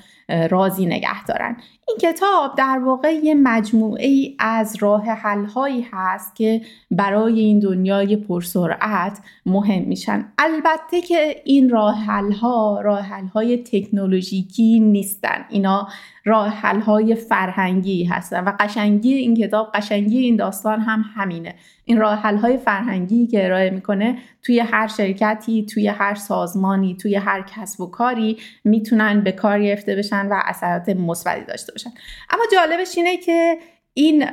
راضی 0.48 0.86
نگه 0.86 1.24
دارن. 1.24 1.56
این 1.88 2.12
کتاب 2.12 2.54
در 2.56 2.78
واقع 2.84 3.12
یه 3.12 3.34
مجموعه 3.34 4.06
ای 4.06 4.36
از 4.38 4.76
راه 4.80 5.04
حل 5.04 5.44
هایی 5.44 5.86
هست 5.92 6.36
که 6.36 6.60
برای 6.90 7.40
این 7.40 7.58
دنیای 7.58 8.16
پرسرعت 8.16 9.18
مهم 9.46 9.82
میشن. 9.82 10.32
البته 10.38 11.00
که 11.00 11.42
این 11.44 11.70
راه 11.70 12.04
حل 12.04 12.32
ها 12.32 12.80
راه 12.80 13.00
حل 13.00 13.26
های 13.26 13.56
تکنولوژیکی 13.56 14.80
نیستن. 14.80 15.44
اینا 15.48 15.88
راه 16.24 16.48
حل 16.48 16.80
های 16.80 17.14
فرهنگی 17.14 18.04
هستن 18.04 18.44
و 18.44 18.52
قشنگی 18.60 19.14
این 19.14 19.36
کتاب 19.36 19.70
قشنگی 19.74 20.18
این 20.18 20.36
داستان 20.36 20.80
هم 20.80 21.04
همینه. 21.14 21.54
این 21.84 21.98
راه 21.98 22.14
حل 22.14 22.36
های 22.36 22.58
فرهنگی 22.58 23.26
که 23.26 23.46
ارائه 23.46 23.70
می‌کنه 23.70 24.18
توی 24.42 24.58
هر 24.58 24.86
شرکتی 24.86 25.66
توی 25.66 25.88
هر 25.88 26.14
سازمانی 26.14 26.96
توی 26.96 27.14
هر 27.14 27.42
کسب 27.42 27.80
و 27.80 27.86
کاری 27.86 28.36
می‌تونن 28.64 29.20
به 29.20 29.32
کار 29.32 29.62
گرفته 29.62 29.96
بشن 29.96 30.26
و 30.26 30.40
اثرات 30.44 30.88
مثبتی 30.88 31.44
داشته 31.44 31.72
باشن. 31.76 31.90
اما 32.30 32.42
جالبش 32.52 32.96
اینه 32.96 33.16
که 33.16 33.58
این 33.94 34.26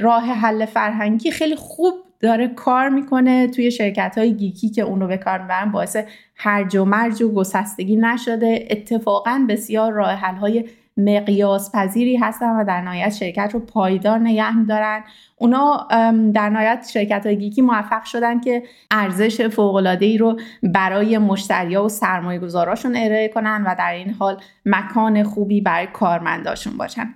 راه 0.00 0.24
حل 0.24 0.64
فرهنگی 0.64 1.30
خیلی 1.30 1.56
خوب 1.56 1.94
داره 2.20 2.48
کار 2.48 2.88
می‌کنه 2.88 3.48
توی 3.48 3.70
شرکت 3.70 4.18
های 4.18 4.34
گیکی 4.34 4.70
که 4.70 4.82
اون 4.82 5.00
رو 5.00 5.06
به 5.06 5.16
کار 5.16 5.38
می‌برن. 5.42 5.72
باعث 5.72 5.96
هرج 6.36 6.76
و 6.76 6.84
مرج 6.84 7.22
و 7.22 7.34
گسستگی 7.34 7.96
نشده. 7.96 8.68
اتفاقا 8.70 9.46
بسیار 9.48 9.92
راه 9.92 10.10
حل 10.10 10.34
های 10.36 10.68
مقیاس 10.96 11.72
پذیری 11.74 12.16
هستن 12.16 12.56
و 12.56 12.64
در 12.64 12.80
نهایت 12.80 13.10
شرکت 13.10 13.50
رو 13.54 13.60
پایدار 13.60 14.18
نگه 14.18 14.56
میدارن. 14.56 15.04
اونا 15.36 15.86
در 16.34 16.50
نهایت 16.50 16.88
شرکت 16.92 17.26
های 17.26 17.38
گیکی 17.38 17.62
موفق 17.62 18.04
شدن 18.04 18.40
که 18.40 18.62
ارزش 18.90 19.46
فوق 19.46 19.96
ای 20.00 20.18
رو 20.18 20.40
برای 20.62 21.18
مشتریا 21.18 21.84
و 21.84 21.88
سرمایه 21.88 22.38
گذاراشون 22.38 22.96
ارائه 22.96 23.28
کنن 23.28 23.64
و 23.66 23.74
در 23.78 23.92
این 23.92 24.10
حال 24.10 24.40
مکان 24.66 25.22
خوبی 25.22 25.60
برای 25.60 25.86
کارمنداشون 25.86 26.76
باشن. 26.76 27.14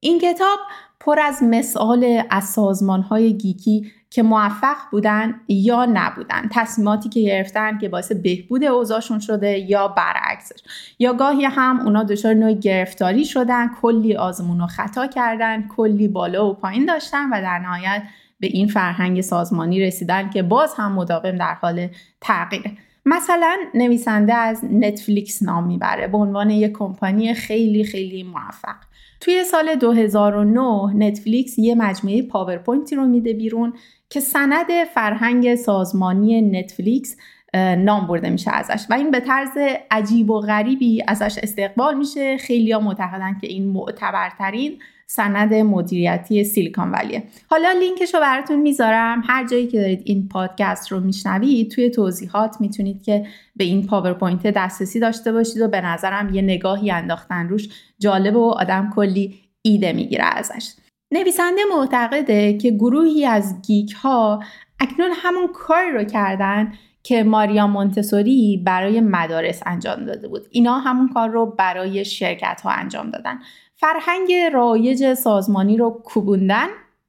این 0.00 0.18
کتاب 0.18 0.58
پر 1.00 1.20
از 1.20 1.42
مثال 1.42 2.22
از 2.30 2.44
سازمان 2.44 3.02
های 3.02 3.36
گیکی 3.36 3.92
که 4.10 4.22
موفق 4.22 4.76
بودن 4.90 5.40
یا 5.48 5.86
نبودن 5.92 6.48
تصمیماتی 6.52 7.08
که 7.08 7.20
گرفتن 7.20 7.78
که 7.78 7.88
باعث 7.88 8.12
بهبود 8.12 8.64
اوضاعشون 8.64 9.18
شده 9.18 9.58
یا 9.58 9.88
برعکسش 9.88 10.60
یا 10.98 11.12
گاهی 11.12 11.44
هم 11.44 11.80
اونا 11.80 12.04
دچار 12.04 12.34
نوع 12.34 12.52
گرفتاری 12.52 13.24
شدن 13.24 13.70
کلی 13.82 14.16
آزمون 14.16 14.60
و 14.60 14.66
خطا 14.66 15.06
کردن 15.06 15.68
کلی 15.68 16.08
بالا 16.08 16.50
و 16.50 16.54
پایین 16.54 16.86
داشتن 16.86 17.28
و 17.32 17.42
در 17.42 17.58
نهایت 17.58 18.02
به 18.40 18.46
این 18.46 18.68
فرهنگ 18.68 19.20
سازمانی 19.20 19.80
رسیدن 19.80 20.30
که 20.30 20.42
باز 20.42 20.74
هم 20.76 20.92
مداوم 20.92 21.36
در 21.36 21.54
حال 21.54 21.88
تغییره. 22.20 22.72
مثلا 23.06 23.56
نویسنده 23.74 24.34
از 24.34 24.64
نتفلیکس 24.64 25.42
نام 25.42 25.66
می‌بره 25.66 26.06
به 26.06 26.18
عنوان 26.18 26.50
یک 26.50 26.72
کمپانی 26.72 27.34
خیلی 27.34 27.84
خیلی 27.84 28.22
موفق. 28.22 28.76
توی 29.20 29.44
سال 29.44 29.74
2009 29.74 30.94
نتفلیکس 30.94 31.58
یه 31.58 31.74
مجموعه 31.74 32.22
پاورپوینتی 32.22 32.96
رو 32.96 33.06
میده 33.06 33.32
بیرون 33.32 33.72
که 34.10 34.20
سند 34.20 34.84
فرهنگ 34.94 35.54
سازمانی 35.54 36.42
نتفلیکس 36.42 37.16
نام 37.54 38.06
برده 38.06 38.30
میشه 38.30 38.50
ازش 38.50 38.86
و 38.90 38.94
این 38.94 39.10
به 39.10 39.20
طرز 39.20 39.58
عجیب 39.90 40.30
و 40.30 40.40
غریبی 40.40 41.02
ازش 41.08 41.38
استقبال 41.42 41.98
میشه. 41.98 42.36
خیلی 42.36 42.72
ها 42.72 42.80
معتقدن 42.80 43.38
که 43.40 43.46
این 43.46 43.66
معتبرترین 43.72 44.78
سند 45.10 45.54
مدیریتی 45.54 46.44
سیلیکون 46.44 46.90
ولیه 46.90 47.22
حالا 47.50 47.72
لینکش 47.72 48.14
رو 48.14 48.20
براتون 48.20 48.60
می‌ذارم. 48.60 49.22
هر 49.26 49.46
جایی 49.46 49.66
که 49.66 49.80
دارید 49.80 50.02
این 50.04 50.28
پادکست 50.28 50.92
رو 50.92 51.00
میشنوید 51.00 51.70
توی 51.70 51.90
توضیحات 51.90 52.60
می‌تونید 52.60 53.02
که 53.02 53.26
به 53.56 53.64
این 53.64 53.86
پاورپوینت 53.86 54.46
دسترسی 54.46 55.00
داشته 55.00 55.32
باشید 55.32 55.62
و 55.62 55.68
به 55.68 55.80
نظرم 55.80 56.34
یه 56.34 56.42
نگاهی 56.42 56.90
انداختن 56.90 57.48
روش 57.48 57.68
جالبه 57.98 58.36
و 58.36 58.50
آدم 58.50 58.92
کلی 58.94 59.38
ایده 59.62 59.92
می‌گیره 59.92 60.24
ازش. 60.24 60.74
نویسنده 61.12 61.60
معتقده 61.76 62.56
که 62.58 62.70
گروهی 62.70 63.26
از 63.26 63.62
گیک 63.62 63.92
ها 63.92 64.42
اکنون 64.80 65.10
همون 65.14 65.48
کار 65.54 65.90
رو 65.90 66.04
کردن 66.04 66.72
که 67.02 67.22
ماریا 67.22 67.66
مونتسوری 67.66 68.62
برای 68.66 69.00
مدارس 69.00 69.62
انجام 69.66 70.04
داده 70.04 70.28
بود. 70.28 70.46
اینا 70.50 70.78
همون 70.78 71.08
کار 71.08 71.28
رو 71.28 71.46
برای 71.46 72.04
شرکت 72.04 72.60
ها 72.64 72.70
انجام 72.70 73.10
دادن. 73.10 73.38
فرهنگ 73.80 74.32
رایج 74.52 75.14
سازمانی 75.14 75.76
رو 75.76 76.02
کوبوندن 76.04 76.66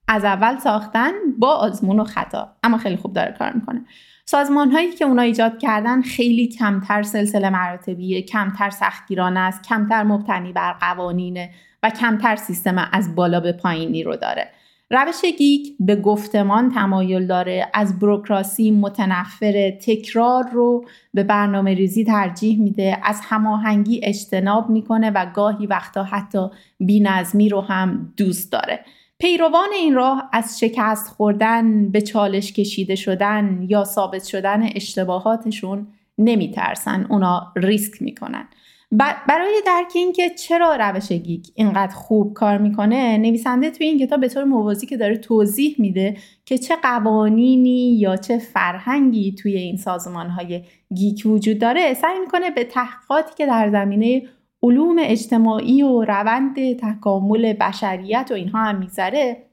از 0.08 0.26
اول 0.26 0.58
ساختن 0.58 1.12
با 1.38 1.56
آزمون 1.56 2.00
و 2.00 2.04
خطا. 2.04 2.56
اما 2.64 2.78
خیلی 2.78 2.96
خوب 2.96 3.14
داره 3.14 3.36
کار 3.40 3.52
می‌کنه. 3.54 3.86
سازمان 4.26 4.72
هایی 4.72 4.92
که 4.92 5.06
اونا 5.06 5.22
ایجاد 5.22 5.60
کردن 5.60 6.02
خیلی 6.02 6.48
کمتر 6.48 7.04
سلسله 7.04 7.50
مراتبیه 7.50 8.22
کمتر 8.22 8.70
سختگیرانه 8.70 9.40
است 9.40 9.64
کمتر 9.64 10.04
مبتنی 10.04 10.54
بر 10.54 10.74
قوانینه 10.74 11.50
و 11.84 11.90
کمتر 11.90 12.36
سیستم 12.36 12.90
از 12.92 13.16
بالا 13.16 13.40
به 13.40 13.52
پایینی 13.52 14.04
رو 14.04 14.16
داره. 14.16 14.52
روش 14.91 15.25
گیک 15.38 15.75
به 15.79 15.96
گفتمان 15.96 16.72
تمایل 16.72 17.27
داره 17.27 17.69
از 17.74 18.00
بروکراسی 18.00 18.72
متنفر 18.72 19.72
تکرار 19.72 20.50
رو 20.53 20.86
به 21.13 21.24
برنامه 21.24 21.74
ریزی 21.74 22.03
ترجیح 22.03 22.62
میده 22.62 22.98
از 23.03 23.19
هماهنگی 23.24 24.01
اجتناب 24.03 24.69
می‌کنه 24.69 25.10
و 25.10 25.25
گاهی 25.34 25.67
وقتا 25.67 26.03
حتی 26.03 26.48
بینظمی 26.79 27.50
رو 27.50 27.62
هم 27.62 28.13
دوست 28.17 28.51
داره. 28.51 28.86
پیروان 29.19 29.69
این 29.75 29.96
راه 29.96 30.29
از 30.34 30.60
شکست 30.60 31.08
خوردن 31.08 31.91
به 31.91 32.01
چالش 32.01 32.53
کشیده 32.53 32.96
شدن 32.96 33.65
یا 33.67 33.84
ثابت 33.84 34.24
شدن 34.24 34.69
اشتباهاتشون 34.75 35.88
نمیترسن 36.17 37.05
اونا 37.10 37.53
ریسک 37.55 38.01
می‌کنن. 38.01 38.48
برای 38.91 39.62
درک 39.65 39.91
اینکه 39.96 40.29
چرا 40.29 40.75
روش 40.75 41.12
گیک 41.12 41.51
اینقدر 41.55 41.96
خوب 41.96 42.34
کار 42.34 42.58
می‌کنه 42.58 43.17
نویسنده 43.17 43.72
توی 43.72 43.88
این 43.88 44.00
کتاب 44.00 44.19
به 44.19 44.29
طور 44.29 44.43
موازی 44.43 44.88
که 44.88 44.98
داره 44.98 45.17
توضیح 45.17 45.75
میده 45.79 46.17
که 46.46 46.58
چه 46.58 46.75
قوانینی 46.75 48.00
یا 48.00 48.15
چه 48.15 48.38
فرهنگی 48.38 49.31
توی 49.31 49.58
این 49.58 49.77
سازمان 49.77 50.29
های 50.29 50.63
گیک 50.96 51.22
وجود 51.25 51.60
داره 51.60 51.93
سعی 51.93 52.19
می‌کنه 52.19 52.51
به 52.51 52.63
تحقیقاتی 52.63 53.36
که 53.38 53.46
در 53.46 53.69
زمینه 53.72 54.27
علوم 54.63 54.96
اجتماعی 55.00 55.84
و 55.84 56.03
روند 56.03 56.77
تکامل 56.77 57.53
بشریت 57.53 58.27
و 58.31 58.34
اینها 58.34 58.63
هم 58.63 58.79
میگذره 58.79 59.46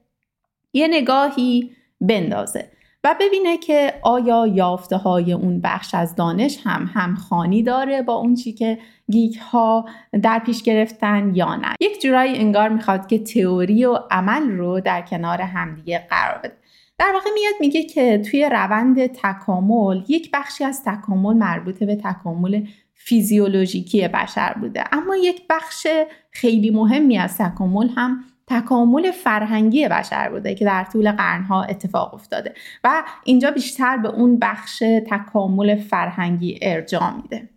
یه 0.73 0.87
نگاهی 0.87 1.71
بندازه. 2.01 2.76
و 3.03 3.15
ببینه 3.19 3.57
که 3.57 3.93
آیا 4.01 4.47
یافته 4.47 4.97
های 4.97 5.33
اون 5.33 5.61
بخش 5.61 5.95
از 5.95 6.15
دانش 6.15 6.59
هم 6.63 6.89
همخانی 6.93 7.63
داره 7.63 8.01
با 8.01 8.13
اون 8.13 8.35
چی 8.35 8.53
که 8.53 8.77
گیک 9.11 9.37
ها 9.37 9.85
در 10.21 10.39
پیش 10.39 10.63
گرفتن 10.63 11.35
یا 11.35 11.55
نه. 11.55 11.75
یک 11.79 12.01
جورایی 12.01 12.37
انگار 12.37 12.69
می‌خواد 12.69 13.07
که 13.07 13.19
تئوری 13.19 13.85
و 13.85 13.99
عمل 14.11 14.51
رو 14.51 14.79
در 14.79 15.01
کنار 15.01 15.41
همدیگه 15.41 16.07
قرار 16.09 16.37
بده. 16.37 16.57
در 16.99 17.11
واقع 17.13 17.29
میاد 17.33 17.53
میگه 17.59 17.83
که 17.83 18.17
توی 18.17 18.49
روند 18.51 19.07
تکامل 19.07 20.01
یک 20.07 20.29
بخشی 20.33 20.63
از 20.63 20.83
تکامل 20.83 21.33
مربوط 21.33 21.83
به 21.83 21.95
تکامل 21.95 22.65
فیزیولوژیکی 22.93 24.07
بشر 24.07 24.53
بوده. 24.53 24.83
اما 24.91 25.15
یک 25.15 25.41
بخش 25.49 25.87
خیلی 26.31 26.69
مهمی 26.69 27.17
از 27.17 27.37
تکامل 27.37 27.89
هم 27.95 28.23
تکامل 28.47 29.11
فرهنگی 29.11 29.87
بشر 29.87 30.29
بوده 30.29 30.55
که 30.55 30.65
در 30.65 30.83
طول 30.83 31.11
قرنها 31.11 31.63
اتفاق 31.63 32.13
افتاده 32.13 32.53
و 32.83 33.03
اینجا 33.23 33.51
بیشتر 33.51 33.97
به 33.97 34.09
اون 34.09 34.39
بخش 34.39 34.83
تکامل 35.11 35.75
فرهنگی 35.75 36.59
ارجاع 36.61 37.15
میده. 37.15 37.49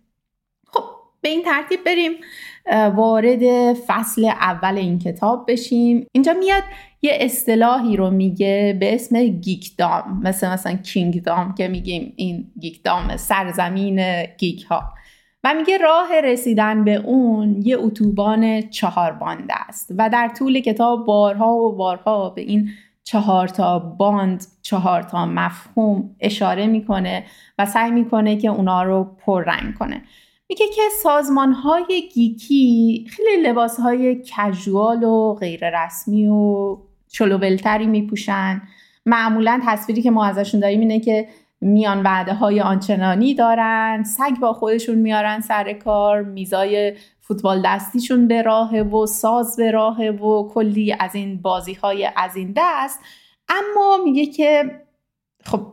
خب 0.67 0.83
به 1.21 1.29
این 1.29 1.43
ترتیب 1.43 1.79
بریم 1.85 2.11
وارد 2.95 3.73
فصل 3.73 4.25
اول 4.25 4.77
این 4.77 4.99
کتاب 4.99 5.51
بشیم. 5.51 6.07
اینجا 6.11 6.33
میاد 6.33 6.63
یه 7.01 7.17
اصطلاحی 7.21 7.95
رو 7.95 8.09
میگه 8.09 8.77
به 8.79 8.95
اسم 8.95 9.23
گیکدام 9.27 10.21
مثل 10.23 10.49
مثلا 10.49 10.73
کینگدام 10.75 11.55
که 11.55 11.67
میگیم 11.67 12.13
این 12.15 12.51
گیکدام 12.59 13.17
سرزمین 13.17 14.25
گیک 14.37 14.63
ها 14.63 14.83
و 15.43 15.53
میگه 15.53 15.77
راه 15.77 16.21
رسیدن 16.23 16.83
به 16.83 16.95
اون 16.95 17.61
یه 17.61 17.77
اتوبان 17.77 18.61
چهار 18.61 19.11
بانده 19.11 19.53
است 19.67 19.93
و 19.97 20.09
در 20.09 20.27
طول 20.27 20.59
کتاب 20.59 21.05
بارها 21.05 21.53
و 21.53 21.75
بارها 21.75 22.29
به 22.29 22.41
این 22.41 22.69
چهار 23.03 23.47
تا 23.47 23.79
باند 23.79 24.45
چهار 24.61 25.03
تا 25.03 25.25
مفهوم 25.25 26.15
اشاره 26.19 26.67
می‌کنه 26.67 27.25
و 27.57 27.65
سعی 27.65 27.91
می‌کنه 27.91 28.37
که 28.37 28.47
اونا 28.47 28.83
رو 28.83 29.03
پررنگ 29.25 29.75
کنه. 29.79 30.01
میگه 30.49 30.65
که 30.75 30.81
سازمان 31.03 31.53
های 31.53 32.09
گیکی 32.13 33.05
خیلی 33.09 33.43
لباس 33.43 33.79
های 33.79 34.23
کژوال 34.23 35.03
و 35.03 35.33
غیر 35.33 35.85
رسمی 35.85 36.27
و 36.27 36.77
چلوبلتری 37.07 37.85
میپوشن. 37.85 38.61
معمولا 39.05 39.61
تصویری 39.65 40.01
که 40.01 40.11
ما 40.11 40.25
ازشون 40.25 40.59
داریم 40.59 40.79
اینه 40.79 40.99
که 40.99 41.27
میان 41.61 42.03
وعده 42.03 42.33
های 42.33 42.61
آنچنانی 42.61 43.33
دارن 43.33 44.03
سگ 44.03 44.39
با 44.41 44.53
خودشون 44.53 44.95
میارن 44.95 45.39
سر 45.39 45.73
کار 45.73 46.23
میزای 46.23 46.93
فوتبال 47.19 47.61
دستیشون 47.65 48.27
به 48.27 48.41
راه 48.41 48.81
و 48.81 49.05
ساز 49.05 49.55
به 49.57 49.71
راه 49.71 50.09
و 50.09 50.49
کلی 50.49 50.95
از 50.99 51.15
این 51.15 51.41
بازی 51.41 51.73
های 51.73 52.09
از 52.15 52.35
این 52.35 52.53
دست. 52.55 52.99
اما 53.49 53.97
میگه 54.03 54.25
که 54.25 54.81
خب 55.43 55.67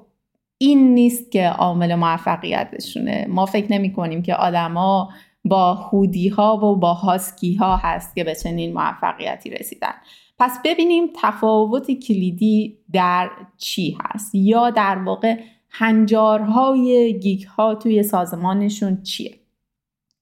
این 0.59 0.95
نیست 0.95 1.31
که 1.31 1.49
عامل 1.49 1.95
موفقیتشونه. 1.95 3.27
ما 3.29 3.47
فکر 3.47 3.73
نمی 3.73 3.93
کنیم 3.93 4.23
که 4.23 4.35
آدما 4.35 5.09
با 5.45 5.75
هودی 5.75 6.29
ها 6.29 6.57
و 6.57 6.77
با 6.77 6.95
هاسکی 6.95 7.55
ها 7.55 7.77
هست 7.77 8.17
که 8.17 8.25
به 8.25 8.35
چنین 8.35 8.73
موفقیتی 8.73 9.51
رسیدن. 9.51 9.95
پس 10.39 10.59
ببینیم 10.65 11.07
تفاوت 11.23 11.91
کلیدی 11.91 12.79
در 12.93 13.31
چی 13.57 13.99
هست 14.03 14.35
یا 14.35 14.71
در 14.71 14.99
واقع 14.99 15.37
هنجارهای 15.71 17.19
گیک 17.19 17.45
ها 17.45 17.75
توی 17.75 18.03
سازمانشون 18.03 19.03
چیه؟ 19.03 19.35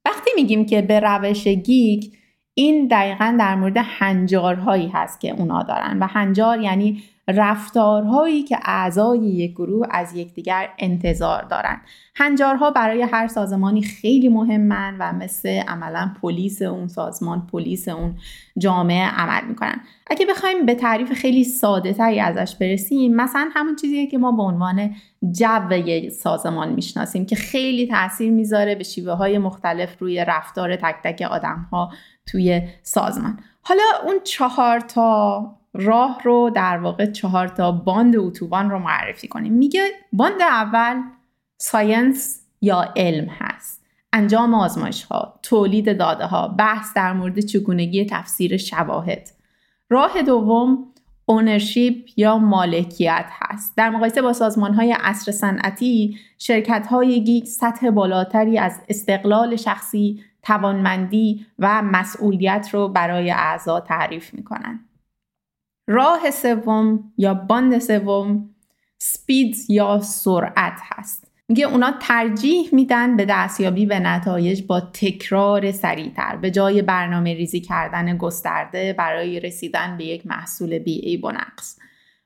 وقتی 0.05 0.31
میگیم 0.37 0.67
که 0.67 0.83
به 0.83 1.01
روش 1.01 1.49
گیک 1.49 2.17
این 2.55 2.89
دقیقا 2.89 3.37
در 3.39 3.55
مورد 3.55 3.77
هنجارهایی 3.77 4.89
هست 4.89 5.21
که 5.21 5.31
اونا 5.31 5.63
دارن. 5.63 5.99
و 5.99 6.07
هنجار 6.07 6.61
یعنی 6.61 7.03
رفتارهایی 7.29 8.43
که 8.43 8.59
اعضای 8.63 9.19
یک 9.19 9.53
گروه 9.53 9.87
از 9.91 10.15
یکدیگر 10.15 10.69
انتظار 10.79 11.43
دارن 11.43 11.81
هنجارها 12.15 12.71
برای 12.71 13.03
هر 13.03 13.27
سازمانی 13.27 13.83
خیلی 13.83 14.29
مهمن 14.29 14.97
و 15.01 15.13
مثل 15.13 15.49
عملا 15.49 16.11
پلیس 16.23 16.63
اون 16.63 16.89
سازمان 16.89 17.47
پلیس 17.53 17.89
اون 17.89 18.17
جامعه 18.59 19.09
عمل 19.09 19.49
می‌کنن. 19.49 19.81
اگه 20.07 20.27
بخوایم 20.27 20.67
به 20.67 20.75
تعریف 20.75 21.13
خیلی 21.13 21.45
ساده 21.45 21.93
تری 21.93 22.21
ازش 22.21 22.57
برسیم 22.57 23.17
مثلا 23.17 23.51
همون 23.55 23.77
چیزیه 23.77 24.07
که 24.07 24.19
ما 24.19 24.33
به 24.33 24.43
عنوان 24.43 24.95
جو 25.31 26.11
سازمان 26.11 26.73
می‌شناسیم 26.73 27.27
که 27.27 27.37
خیلی 27.37 27.87
تاثیر 27.87 28.31
می‌ذاره 28.31 28.75
به 28.75 28.85
شیوه 28.85 29.13
های 29.13 29.39
مختلف 29.39 29.99
روی 29.99 30.25
رفتار 30.25 30.77
تک 30.77 30.97
تک 31.05 31.23
آدم 31.23 31.67
ها 31.73 31.91
توی 32.27 32.63
سازمان. 32.83 33.39
حالا 33.63 33.83
اون 34.05 34.21
چهار 34.25 34.81
تا 34.81 35.56
راه 35.79 36.21
رو 36.25 36.51
در 36.55 36.79
واقع 36.79 37.07
چهار 37.07 37.49
تا 37.49 37.73
باند 37.73 38.17
اتوبان 38.17 38.71
رو 38.71 38.79
معرفی 38.79 39.29
کنیم. 39.29 39.53
میگه 39.53 39.91
باند 40.13 40.43
اول 40.43 41.03
science 41.59 42.43
یا 42.61 42.93
علم 42.97 43.29
هست. 43.29 43.83
انجام 44.13 44.55
آزمایش 44.55 45.05
ها 45.05 45.41
تولید 45.43 45.99
داده 45.99 46.27
ها 46.27 46.49
بحث 46.49 46.95
در 46.95 47.13
مورد 47.13 47.41
چگونگی 47.41 48.07
تفسیر 48.07 48.57
شواهد. 48.57 49.31
راه 49.91 50.23
دوم 50.23 50.79
ownership 51.27 52.09
یا 52.17 52.39
مالکیت 52.39 53.27
هست. 53.31 53.77
در 53.77 53.91
مقایسه 53.91 54.23
با 54.23 54.33
سازمان 54.33 54.75
های 54.75 54.93
عصر 54.93 55.33
صنعتی 55.33 56.19
شرکت 56.39 56.87
های 56.87 57.25
گیک 57.25 57.45
سطح 57.45 57.91
بالاتری 57.91 58.59
از 58.59 58.81
استقلال 58.89 59.57
شخصی 59.57 60.21
توانمندی 60.43 61.47
و 61.59 61.83
مسئولیت 61.83 62.69
رو 62.73 62.89
برای 62.89 63.31
اعضا 63.31 63.81
تعریف 63.81 64.35
می‌کنن. 64.35 64.81
راه 65.87 66.31
سوم 66.31 67.13
یا 67.17 67.35
باند 67.35 67.79
سوم 67.79 68.51
speed 68.99 69.57
یا 69.69 70.01
سرعت 70.01 70.81
هست. 70.83 71.27
میگه 71.49 71.65
اونا 71.67 71.95
ترجیح 72.01 72.69
میدن 72.73 73.17
به 73.17 73.25
دستیابی 73.29 73.87
به 73.87 73.99
نتایج 73.99 74.63
با 74.63 74.81
تکرار 74.81 75.73
سریعتر 75.73 76.37
به 76.37 76.51
جای 76.51 76.83
برنامه 76.83 77.35
ریزی 77.35 77.61
کردن 77.61 78.17
گسترده 78.17 78.93
برای 78.93 79.41
رسیدن 79.41 79.97
به 79.97 80.05
یک 80.05 80.27
محصول 80.27 80.79
بی 80.79 81.17
نقص 81.17 81.79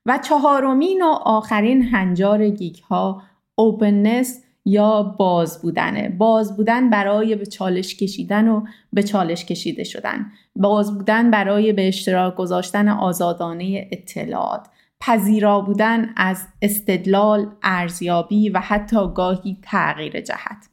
و 0.07 0.19
چهارمین 0.19 1.03
و 1.03 1.07
آخرین 1.07 1.83
هنجار 1.83 2.49
گیک 2.49 2.77
ها 2.77 3.23
openness 3.55 4.45
یا 4.71 5.03
باز 5.03 5.63
بودنه. 5.63 6.09
باز 6.09 6.57
بودن 6.57 6.91
برای 6.91 7.37
به 7.37 7.47
چالش 7.47 7.97
کشیدن 7.97 8.49
و 8.49 8.65
به 8.93 9.03
چالش 9.03 9.45
کشیده 9.45 9.85
شدن. 9.85 10.27
باز 10.57 10.99
بودن 10.99 11.31
برای 11.31 11.73
به 11.73 11.89
اشتراک 11.89 12.35
گذاشتن 12.35 12.89
آزادانه 12.89 13.89
اطلاعات. 13.93 14.67
پذیرا 15.01 15.61
بودن 15.61 16.13
از 16.17 16.47
استدلال، 16.63 17.47
ارزیابی 17.63 18.49
و 18.49 18.59
حتی 18.59 19.13
گاهی 19.15 19.59
تغییر 19.63 20.21
جهت. 20.21 20.69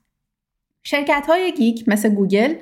شرکت 0.84 1.26
های 1.28 1.54
گیک 1.58 1.84
مثل 1.90 2.10
گوگل 2.10 2.54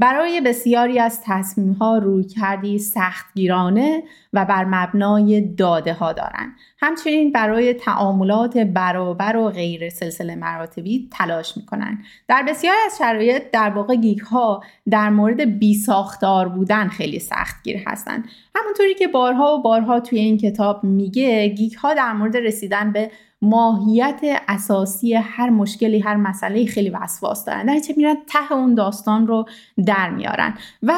برای 0.00 0.40
بسیاری 0.40 0.98
از 0.98 1.20
تصمیم 1.24 1.72
ها 1.72 1.98
رویکردی 1.98 2.78
سختگیرانه 2.78 4.02
و 4.32 4.44
بر 4.44 4.64
مبنای 4.64 5.40
داده 5.40 5.92
ها 5.92 6.12
دارند. 6.12 6.56
همچنین 6.78 7.32
برای 7.32 7.74
تعاملات 7.74 8.58
برابر 8.58 9.36
و 9.36 9.50
غیر 9.50 9.88
سلسله 9.88 10.34
مراتبی 10.34 11.08
تلاش 11.12 11.56
می‌کنن. 11.56 11.98
در 12.28 12.42
بسیاری 12.48 12.78
از 12.86 12.98
شرایط 12.98 13.42
در 13.52 13.70
واقع 13.70 13.96
گیک 13.96 14.18
ها 14.18 14.62
در 14.90 15.10
مورد 15.10 15.58
بی 15.58 15.74
ساختار 15.74 16.48
بودن 16.48 16.88
خیلی 16.88 17.18
سختگیر 17.18 17.82
هستند. 17.86 18.28
همونطوری 18.54 18.94
که 18.94 19.08
بارها 19.08 19.56
و 19.56 19.62
بارها 19.62 20.00
توی 20.00 20.18
این 20.18 20.38
کتاب 20.38 20.84
میگه 20.84 21.48
گیک 21.48 21.74
ها 21.74 21.94
در 21.94 22.12
مورد 22.12 22.36
رسیدن 22.36 22.92
به 22.92 23.10
ماهیت 23.42 24.20
اساسی 24.48 25.14
هر 25.14 25.50
مشکلی 25.50 25.98
هر 25.98 26.16
مسئله 26.16 26.66
خیلی 26.66 26.90
وسواس 26.90 27.44
دارن. 27.44 27.66
در 27.66 27.78
چه 27.78 27.94
میرن؟ 27.96 28.16
ته 28.26 28.52
اون 28.52 28.74
داستان 28.74 29.26
رو 29.26 29.44
در 29.86 30.10
میارن. 30.10 30.54
و 30.82 30.92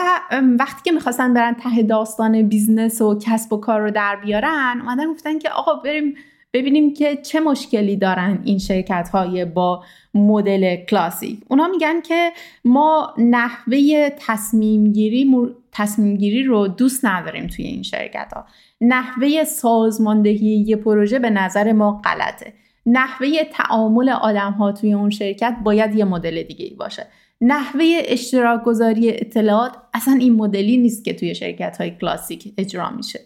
وقتی 0.58 0.82
که 0.84 0.92
می‌خواستن 0.92 1.34
برن 1.34 1.54
ته 1.54 1.82
داستان 1.82 2.48
business 2.48 3.02
و 3.02 3.18
کسب 3.18 3.52
و 3.52 3.56
کار 3.56 3.80
رو 3.80 3.90
در 3.90 4.16
بیارن 4.24 4.78
اومدن 4.80 5.12
گفتن 5.12 5.38
که 5.38 5.50
آقا 5.50 5.74
بریم 5.74 6.14
ببینیم 6.52 6.94
که 6.94 7.16
چه 7.16 7.40
مشکلی 7.40 7.96
دارن 7.96 8.38
این 8.44 8.58
شرکت 8.58 9.08
های 9.08 9.44
با 9.44 9.84
مدل 10.14 10.76
کلاسیک. 10.76 11.40
اونا 11.48 11.68
میگن 11.68 12.00
که 12.00 12.32
ما 12.64 13.14
نحوه 13.18 14.10
تصمیم 14.18 14.92
گیری, 14.92 15.30
تصمیم 15.72 16.16
گیری 16.16 16.42
رو 16.42 16.68
دوست 16.68 17.04
نداریم 17.04 17.46
توی 17.46 17.64
این 17.64 17.82
شرکت 17.82 18.32
ها 18.36 18.44
نحوه 18.82 19.44
سازماندهی 19.44 20.64
یه 20.66 20.76
پروژه 20.76 21.18
به 21.18 21.30
نظر 21.30 21.72
ما 21.72 22.00
غلطه. 22.04 22.52
نحوه 22.86 23.28
تعامل 23.52 24.08
آدم 24.08 24.52
ها 24.52 24.72
توی 24.72 24.92
اون 24.92 25.10
شرکت 25.10 25.56
باید 25.64 25.94
یه 25.94 26.04
مدل 26.04 26.42
دیگه 26.42 26.64
ای 26.64 26.74
باشه. 26.74 27.06
نحوه 27.40 28.02
اشتراک 28.04 28.62
گذاری 28.62 29.10
اطلاعات 29.10 29.72
اصلا 29.94 30.14
این 30.14 30.34
مدلی 30.34 30.76
نیست 30.76 31.04
که 31.04 31.14
توی 31.14 31.34
شرکت 31.34 31.76
های 31.80 31.90
کلاسیک 31.90 32.54
اجرا 32.58 32.90
میشه. 32.90 33.20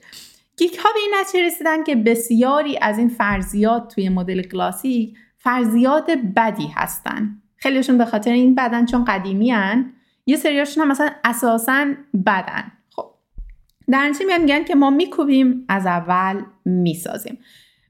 گیک 0.57 0.77
ها 0.77 0.89
به 0.95 1.01
این 1.01 1.15
نتیجه 1.21 1.47
رسیدن 1.47 1.85
که 1.85 1.97
بسیاری 1.97 2.79
از 2.83 2.99
این 2.99 3.09
فرضیات 3.09 3.95
توی 3.95 4.09
مدل 4.09 4.43
کلاسیک 4.43 5.17
فرضیات 5.39 6.11
بدی 6.37 6.67
هستن. 6.75 7.43
خیلیشون 7.57 7.99
به 7.99 8.05
خاطر 8.05 8.33
این 8.33 8.55
بدن 8.55 8.87
چون 8.87 9.05
قدیمی 9.05 9.51
هن. 9.51 9.93
یه 10.27 10.37
سریاشون 10.37 10.83
هم 10.83 10.91
مثلا 10.91 11.11
اساسا 11.25 11.87
بدن. 12.27 12.73
در 13.91 14.09
نتیجه 14.09 14.39
میگن 14.39 14.65
که 14.65 14.75
ما 14.75 14.91
میکوبیم 14.91 15.65
از 15.69 15.87
اول 15.87 16.43
می‌سازیم. 16.65 17.39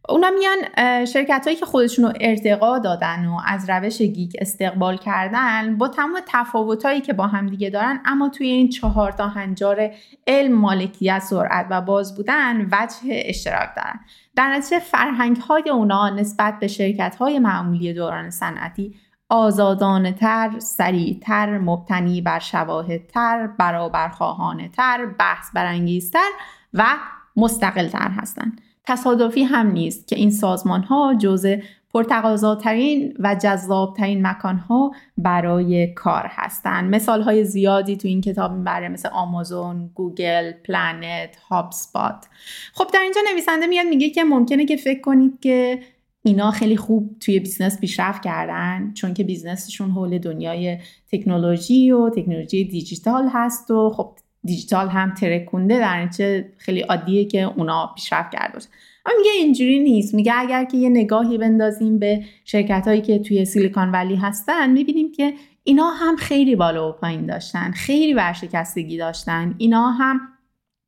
اونا 0.08 0.30
میان 0.30 1.04
شرکت 1.04 1.42
هایی 1.44 1.56
که 1.56 1.66
خودشون 1.66 2.04
رو 2.04 2.12
ارتقا 2.20 2.78
دادن 2.78 3.26
و 3.26 3.38
از 3.46 3.70
روش 3.70 4.02
گیک 4.02 4.32
استقبال 4.38 4.96
کردن 4.96 5.78
با 5.78 5.88
تمام 5.88 6.20
تفاوت 6.26 6.84
هایی 6.86 7.00
که 7.00 7.12
با 7.12 7.26
هم 7.26 7.46
دیگه 7.46 7.70
دارن 7.70 8.00
اما 8.04 8.28
توی 8.28 8.46
این 8.46 8.68
چهار 8.68 9.12
تا 9.12 9.28
هنجار 9.28 9.90
علم 10.26 10.52
مالکیت 10.52 11.18
سرعت 11.18 11.66
و 11.70 11.80
باز 11.80 12.16
بودن 12.16 12.68
وجه 12.72 12.98
اشتراک 13.04 13.68
دارن. 13.76 14.00
در 14.36 14.54
نتیجه 14.54 14.78
فرهنگ 14.78 15.36
های 15.36 15.70
اونا 15.70 16.08
نسبت 16.08 16.58
به 16.60 16.66
شرکت 16.66 17.16
های 17.16 17.38
معمولی 17.38 17.92
دوران 17.92 18.30
صنعتی 18.30 18.94
آزادانه 19.28 20.12
تر، 20.12 20.50
سریعتر، 20.58 21.58
مبتنی 21.58 22.20
بر 22.20 22.38
شواهدتر، 22.38 23.46
برابرخواهانه 23.46 24.68
تر، 24.68 25.06
بحث 25.06 25.50
برانگیزتر 25.54 26.30
و 26.74 26.84
مستقل 27.36 27.88
تر 27.88 28.08
هستند. 28.08 28.60
تصادفی 28.84 29.42
هم 29.42 29.66
نیست 29.66 30.08
که 30.08 30.16
این 30.16 30.30
سازمان 30.30 30.82
ها 30.82 31.14
جزء 31.14 31.56
پرتقاضاترین 31.94 33.14
و 33.18 33.34
جذابترین 33.34 34.26
مکان 34.26 34.58
ها 34.58 34.92
برای 35.18 35.94
کار 35.94 36.26
هستند. 36.30 36.94
مثال 36.94 37.22
های 37.22 37.44
زیادی 37.44 37.96
تو 37.96 38.08
این 38.08 38.20
کتاب 38.20 38.52
می‌بره 38.52 38.88
مثل 38.88 39.08
آمازون، 39.08 39.90
گوگل، 39.94 40.52
پلنت، 40.52 41.36
هاب‌اسپات. 41.50 42.26
خب 42.74 42.86
در 42.94 43.00
اینجا 43.00 43.20
نویسنده 43.32 43.66
میاد 43.66 43.86
میگه 43.86 44.10
که 44.10 44.24
ممکنه 44.24 44.66
که 44.66 44.76
فکر 44.76 45.00
کنید 45.00 45.40
که 45.40 45.80
اینا 46.26 46.50
خیلی 46.50 46.76
خوب 46.76 47.16
توی 47.20 47.40
بیزنس 47.40 47.80
پیشرفت 47.80 48.22
کردن 48.22 48.92
چون 48.94 49.14
که 49.14 49.24
بیزنسشون 49.24 49.90
حول 49.90 50.18
دنیای 50.18 50.78
تکنولوژی 51.12 51.90
و 51.90 52.10
تکنولوژی 52.10 52.64
دیجیتال 52.64 53.28
هست 53.32 53.70
و 53.70 53.90
خب 53.90 54.12
دیجیتال 54.44 54.88
هم 54.88 55.14
ترکونده 55.14 55.78
در 55.78 56.02
نتیجه 56.02 56.48
خیلی 56.58 56.80
عادیه 56.80 57.24
که 57.24 57.42
اونا 57.42 57.92
پیشرفت 57.94 58.30
کرده 58.30 58.52
باشه. 58.52 58.68
اما 59.06 59.14
میگه 59.18 59.30
اینجوری 59.30 59.78
نیست. 59.78 60.14
میگه 60.14 60.32
اگر 60.36 60.64
که 60.64 60.76
یه 60.76 60.88
نگاهی 60.88 61.38
بندازیم 61.38 61.98
به 61.98 62.22
شرکت 62.44 62.88
هایی 62.88 63.00
که 63.00 63.18
توی 63.18 63.44
سیلیکان 63.44 63.90
ولی 63.90 64.16
هستن 64.16 64.70
می‌بینیم 64.70 65.12
که 65.12 65.34
اینا 65.64 65.90
هم 65.90 66.16
خیلی 66.16 66.56
بالا 66.56 66.88
و 66.88 66.92
پایین 66.92 67.26
داشتن 67.26 67.70
خیلی 67.70 68.14
ورشکستگی 68.14 68.98
داشتن. 68.98 69.54
اینا 69.58 69.90
هم 69.90 70.20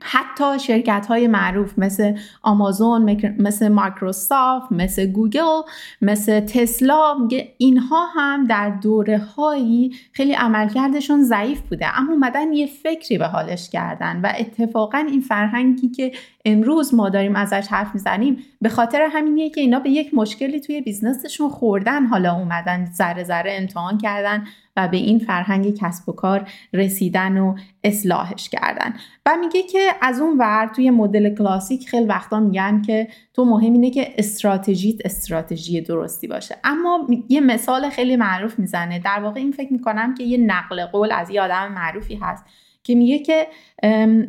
حتی 0.00 0.58
شرکت 0.58 1.06
های 1.06 1.26
معروف 1.26 1.78
مثل 1.78 2.18
آمازون 2.42 3.16
مثل 3.38 3.68
مایکروسافت 3.68 4.72
مثل 4.72 5.06
گوگل 5.06 5.62
مثل 6.02 6.40
تسلا 6.40 7.28
اینها 7.58 8.06
هم 8.06 8.46
در 8.46 8.70
دوره 8.70 9.18
هایی 9.18 9.94
خیلی 10.12 10.32
عملکردشون 10.32 11.22
ضعیف 11.22 11.60
بوده 11.60 11.98
اما 11.98 12.12
اومدن 12.12 12.52
یه 12.52 12.66
فکری 12.66 13.18
به 13.18 13.26
حالش 13.26 13.70
کردن 13.70 14.20
و 14.20 14.32
اتفاقا 14.38 14.98
این 14.98 15.20
فرهنگی 15.20 15.88
که 15.88 16.12
امروز 16.44 16.94
ما 16.94 17.08
داریم 17.08 17.36
ازش 17.36 17.66
حرف 17.70 17.94
می‌زنیم 17.94 18.44
به 18.60 18.68
خاطر 18.68 19.08
همینیه 19.12 19.50
که 19.50 19.60
اینا 19.60 19.80
به 19.80 19.90
یک 19.90 20.14
مشکلی 20.14 20.60
توی 20.60 20.80
بیزنسشون 20.80 21.48
خوردن 21.48 22.06
حالا 22.06 22.34
اومدن 22.34 22.84
ذره 22.92 23.24
ذره 23.24 23.56
امتحان 23.58 23.98
کردن. 23.98 24.44
و 24.78 24.88
به 24.88 24.96
این 24.96 25.18
فرهنگ 25.18 25.74
کسب 25.74 26.08
و 26.08 26.12
کار 26.12 26.48
رسیدن 26.72 27.38
و 27.38 27.54
اصلاحش 27.84 28.48
کردن. 28.48 28.94
و 29.26 29.36
میگه 29.40 29.62
که 29.62 29.78
از 30.00 30.20
اون 30.20 30.38
ور 30.38 30.70
توی 30.76 30.90
مدل 30.90 31.34
کلاسیک 31.34 31.88
خیلی 31.88 32.06
وقتا 32.06 32.40
میگن 32.40 32.82
که 32.82 33.08
تو 33.34 33.44
مهم 33.44 33.72
اینه 33.72 33.90
که 33.90 34.14
استراتژیت 34.18 34.96
استراتژی 35.04 35.80
درستی 35.80 36.26
باشه. 36.26 36.56
اما 36.64 37.06
یه 37.28 37.40
مثال 37.40 37.90
خیلی 37.90 38.16
معروف 38.16 38.58
می‌زنه. 38.58 38.98
در 38.98 39.20
واقع 39.22 39.40
این 39.40 39.52
فکر 39.52 39.72
می‌کنم 39.72 40.14
که 40.14 40.24
یه 40.24 40.38
نقل 40.38 40.86
قول 40.86 41.12
از 41.12 41.30
یه 41.30 41.42
آدم 41.42 41.72
معروفی 41.72 42.18
هست. 42.22 42.44
که 42.88 42.94
میگه 42.94 43.18
که 43.18 43.46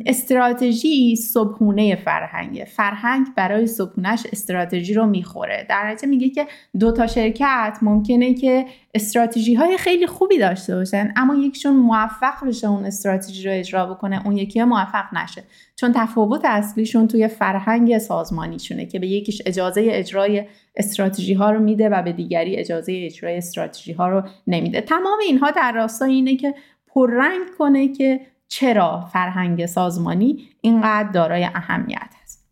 استراتژی 0.06 1.16
صبحونه 1.16 1.96
فرهنگه. 1.96 2.64
فرهنگ 2.64 3.26
برای 3.36 3.66
صبحونهش 3.66 4.26
استراتژی 4.32 4.94
رو 4.94 5.06
می‌خوره. 5.06 5.66
در 5.68 5.90
نتیجه 5.90 6.08
میگه 6.08 6.28
که 6.28 6.46
دو 6.78 6.92
تا 6.92 7.06
شرکت 7.06 7.78
ممکنه 7.82 8.34
که 8.34 8.66
استراتژی 8.94 9.54
های 9.54 9.78
خیلی 9.78 10.06
خوبی 10.06 10.38
داشته 10.38 10.74
باشن 10.74 11.12
اما 11.16 11.34
یکیشون 11.34 11.76
موفق 11.76 12.46
بشه 12.46 12.68
اون 12.68 12.84
استراتژی 12.84 13.48
رو 13.48 13.54
اجرا 13.54 13.86
بکنه 13.86 14.26
اون 14.26 14.36
یکی 14.36 14.62
موفق 14.62 15.04
نشه. 15.12 15.42
چون 15.76 15.92
تفاوت 15.92 16.40
اصلیشون 16.44 17.08
توی 17.08 17.28
فرهنگ 17.28 17.98
سازمانیشونه 17.98 18.86
که 18.86 18.98
به 18.98 19.06
یکیش 19.06 19.42
اجازه 19.46 19.88
اجرای 19.90 20.44
استراتژی 20.76 21.34
ها 21.34 21.50
رو 21.50 21.60
میده 21.60 21.88
و 21.88 22.02
به 22.02 22.12
دیگری 22.12 22.56
اجازه 22.56 22.92
اجرای 23.06 23.36
استراتژی 23.36 23.92
ها 23.92 24.08
رو 24.08 24.22
نمیده. 24.46 24.80
تمام 24.80 25.18
اینها 25.26 25.50
در 25.50 25.72
راستای 25.72 26.12
اینه 26.12 26.36
که 26.36 26.54
پررنگ 26.94 27.46
کنه 27.58 27.88
که 27.88 28.20
چرا 28.50 29.00
فرهنگ 29.12 29.66
سازمانی 29.66 30.48
اینقدر 30.60 31.10
دارای 31.10 31.44
اهمیت 31.44 32.14
هست 32.22 32.48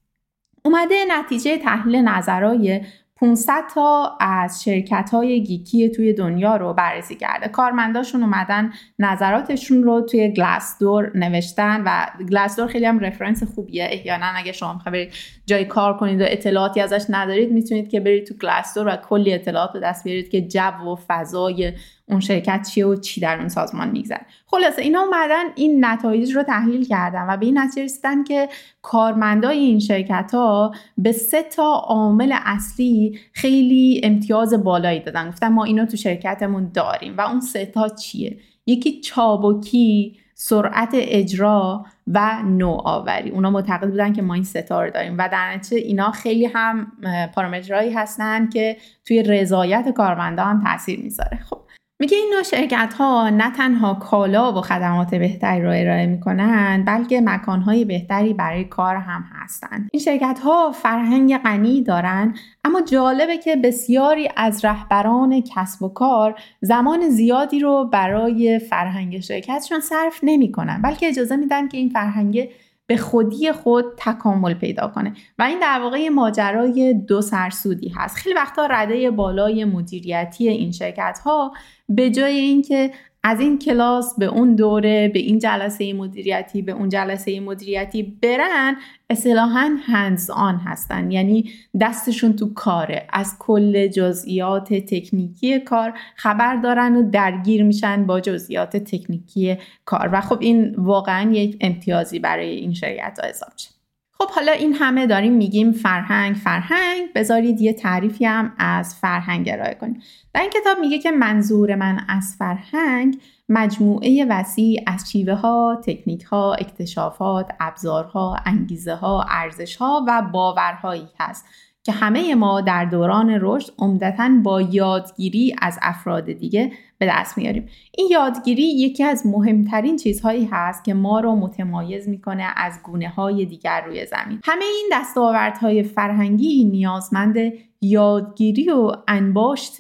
اومده 0.65 0.95
نتیجه 1.09 1.59
تحلیل 1.59 1.97
نظرهای 1.97 2.81
500 3.21 3.65
تا 3.75 4.17
از 4.21 4.65
شرکت 4.65 5.11
های 5.13 5.43
گیکی 5.45 5.89
توی 5.89 6.13
دنیا 6.13 6.57
رو 6.57 6.73
بررسی 6.73 7.17
کرده. 7.17 7.49
کارمنداشون 7.49 8.23
اومدن 8.23 8.73
نظراتشون 8.99 9.83
رو 9.83 10.01
توی 10.01 10.33
گلاسدور 10.33 11.11
نوشتن 11.15 11.83
و 11.87 12.07
گلاسدور 12.25 12.67
خیلی 12.67 12.85
هم 12.85 12.99
رفرنس 12.99 13.55
خوبیه. 13.55 13.89
احیانا 13.91 14.27
اگه 14.27 14.53
شما 14.53 14.81
برید 14.87 15.13
جای 15.47 15.65
کار 15.65 15.97
کنید 15.97 16.21
و 16.21 16.25
اطلاعاتی 16.29 16.81
ازش 16.81 17.05
ندارید 17.09 17.53
می‌تونید 17.53 17.91
که 17.91 18.01
برید 18.01 18.27
تو 18.27 18.35
گلاسدور 18.35 18.89
و 18.89 18.97
کلی 18.97 19.35
اطلاعات 19.35 19.73
به 19.73 19.81
دست 19.81 20.05
بیارید 20.05 20.31
که 20.31 20.41
جو 20.41 20.93
و 20.93 20.97
فضای 21.09 21.73
اون 22.11 22.21
شرکت 22.21 22.69
چیه 22.71 22.87
و 22.87 22.97
چی 22.97 23.21
در 23.21 23.39
اون 23.39 23.49
سازمان 23.49 23.91
میگذره. 23.91 24.27
خلاصه 24.47 24.83
اینا 24.83 25.01
اومدن 25.01 25.45
این 25.57 25.85
نتایج 25.85 26.33
رو 26.33 26.43
تحلیل 26.43 26.87
کردن 26.87 27.27
و 27.29 27.37
به 27.37 27.47
این 27.47 27.59
نتیجه 27.59 27.85
رسیدن 27.85 28.25
که 28.25 28.49
کارمندای 28.83 29.59
این 29.59 29.79
شرکت 29.79 30.31
ها 30.35 30.73
به 30.99 31.13
سه 31.13 31.43
تا 31.43 31.73
عامل 31.73 32.35
اصلی 32.45 33.19
خیلی 33.33 34.01
امتیاز 34.05 34.65
بالایی 34.65 35.01
دادن. 35.01 35.29
گفتن 35.29 35.49
ما 35.49 35.65
اینو 35.65 35.87
تو 35.87 35.97
شرکتمون 35.97 36.71
داریم. 36.75 37.19
و 37.19 37.21
اون 37.21 37.41
سه 37.41 37.67
تا 37.67 37.89
چیه؟ 37.89 38.39
یکی 38.67 39.01
چابکی 39.01 40.19
سرعت 40.35 40.91
اجرا 40.93 41.85
و 42.07 42.43
نوآوری. 42.43 43.31
اونا 43.31 43.51
معتقد 43.51 43.91
بودن 43.91 44.13
که 44.13 44.23
ما 44.23 44.35
این 44.35 44.45
ستا 44.45 44.85
رو 44.85 44.91
داریم. 44.91 45.19
و 45.19 45.29
در 45.33 45.55
نتیجه 45.55 45.87
اینا 45.87 46.11
خیلی 46.11 46.47
هم 46.47 46.93
پارامترهایی 47.35 47.93
هستن 47.93 48.49
که 48.49 48.77
توی 49.05 49.23
رضایت 49.23 49.89
کارمندان 49.89 50.47
هم 50.47 50.65
تاثیر 50.65 51.01
می‌ذاره. 51.01 51.39
خب 51.51 51.59
میگه 52.01 52.17
این 52.17 52.31
نوع 52.35 52.43
شرکت 52.43 52.95
ها 52.95 53.31
نه 53.31 53.51
تنها 53.51 53.95
کالا 53.95 54.53
و 54.53 54.61
خدمات 54.61 55.15
بهتری 55.15 55.63
را 55.63 55.73
ارائه 55.73 56.07
می‌کنن 56.07 56.85
بلکه 56.87 57.21
مکانهای 57.21 57.85
بهتری 57.85 58.35
برای 58.35 58.65
کار 58.65 58.97
هم 58.97 59.25
هستند 59.33 59.89
این 59.93 60.03
شرکت 60.03 60.41
ها 60.45 60.73
فرهنگ 60.73 61.39
غنی 61.39 61.83
دارن 61.83 62.35
اما 62.65 62.81
جالبه 62.81 63.39
که 63.39 63.57
بسیاری 63.57 64.29
از 64.37 64.65
رهبران 64.65 65.41
کسب 65.41 65.83
و 65.83 65.89
کار 65.89 66.41
زمان 66.61 67.09
زیادی 67.09 67.61
رو 67.61 67.89
برای 67.93 68.59
فرهنگ 68.59 69.21
شرکتشون 69.21 69.81
صرف 69.81 70.21
نمی‌کنن 70.23 70.83
بلکه 70.83 71.09
اجازه 71.09 71.37
میدن 71.37 71.69
که 71.69 71.79
این 71.79 71.89
فرهنگ 71.89 72.49
به 72.89 72.97
خودی 72.97 73.53
خود 73.53 73.85
تکامل 73.97 74.55
پیدا 74.55 74.89
کنه. 74.89 75.13
و 75.39 75.43
این 75.43 75.59
در 75.59 75.81
واقع 75.83 76.09
ماجرای 76.09 76.95
دو 76.95 77.23
سرسودی 77.23 77.89
هست. 77.89 78.17
خیلی 78.17 78.35
وقتا 78.35 78.67
رده 78.67 79.11
بالای 79.11 79.65
مدیریتی 79.65 80.49
این 80.49 80.73
شرکت 80.73 81.19
ها 81.25 81.53
به 81.89 82.11
جای 82.11 82.39
اینکه 82.39 82.91
از 83.23 83.41
این 83.41 83.59
کلاس 83.59 84.15
به 84.19 84.27
اون 84.27 84.55
دوره 84.55 85.09
به 85.09 85.19
این 85.19 85.39
جلسه 85.39 85.93
مدیریتی 85.93 86.63
به 86.63 86.73
اون 86.73 86.89
جلسه 86.89 87.41
مدیریتی 87.41 88.03
برن 88.03 88.77
اصطلاحا 89.11 89.77
هنز 89.87 90.31
آن 90.31 90.57
هستن. 90.57 91.11
یعنی 91.11 91.51
دستشون 91.81 92.37
تو 92.37 92.55
کاره. 92.55 93.07
از 93.13 93.37
کل 93.39 93.87
جزئیات 93.87 94.75
تکنیکی 94.75 95.61
کار 95.61 95.95
خبر 96.17 96.57
دارن 96.57 96.97
و 96.97 97.11
درگیر 97.11 97.63
میشن 97.63 98.07
با 98.07 98.21
جزئیات 98.21 98.77
تکنیکی 98.77 99.57
کار. 99.85 100.11
و 100.13 100.21
خب 100.21 100.39
این 100.41 100.75
واقعا 100.75 101.33
یک 101.33 101.57
امتیازی 101.61 102.19
برای 102.19 102.51
این 102.51 102.75
شرکت 102.75 103.19
ها 103.23 103.29
حساب 103.29 103.53
شد 103.59 103.78
خب 104.21 104.31
حالا 104.31 104.53
این 104.53 104.75
همه 104.75 105.07
داریم 105.07 105.33
میگیم 105.33 105.73
فرهنگ 105.73 106.37
فرهنگ. 106.37 107.13
بذارید 107.15 107.61
یه 107.61 107.73
تعریفی 107.73 108.25
هم 108.25 108.53
از 108.59 108.95
فرهنگ 108.95 109.49
ارائه 109.53 109.75
کنیم. 109.75 110.03
در 110.35 110.41
این 110.41 110.51
کتاب 110.51 110.79
میگه 110.79 110.99
که 110.99 111.11
منظور 111.11 111.75
من 111.75 112.05
از 112.09 112.37
فرهنگ 112.39 113.21
مجموعه 113.49 114.27
وسیع 114.31 114.83
از 114.87 115.11
شیوه 115.11 115.35
ها، 115.35 115.81
تکنیک 115.87 116.23
ها، 116.23 116.55
اکتشافات، 116.55 117.51
ابزارها، 117.61 118.37
انگیزه 118.47 118.95
ها، 118.95 119.27
ارزش 119.29 119.77
ها 119.77 120.05
و 120.09 120.23
باورهایی 120.33 121.09
هست. 121.21 121.45
که 121.89 121.95
همه 121.95 122.35
ما 122.35 122.61
در 122.61 122.85
دوران 122.85 123.39
رشد 123.41 123.73
عمدتا 123.79 124.31
با 124.43 124.63
یادگیری 124.63 125.57
از 125.63 125.79
افراد 125.83 126.33
دیگه 126.33 126.73
به 126.99 127.07
دست 127.07 127.39
میاریم. 127.39 127.69
این 127.99 128.09
یادگیری 128.11 128.63
یکی 128.63 129.05
از 129.05 129.27
مهمترین 129.27 129.97
چیزهایی 129.97 130.49
هست 130.53 130.85
که 130.85 130.95
ما 130.95 131.21
رو 131.21 131.37
متمایز 131.37 132.09
می‌کنه 132.09 132.47
از 132.57 132.81
گونه 132.83 133.09
های 133.09 133.45
دیگر 133.45 133.83
روی 133.87 134.07
زمین. 134.07 134.41
همه 134.45 134.65
این 134.65 134.91
دستاوردهای 134.93 135.83
فرهنگی 135.83 136.65
نیازمند 136.65 137.37
یادگیری 137.81 138.71
و 138.71 138.93
انباشت 139.09 139.77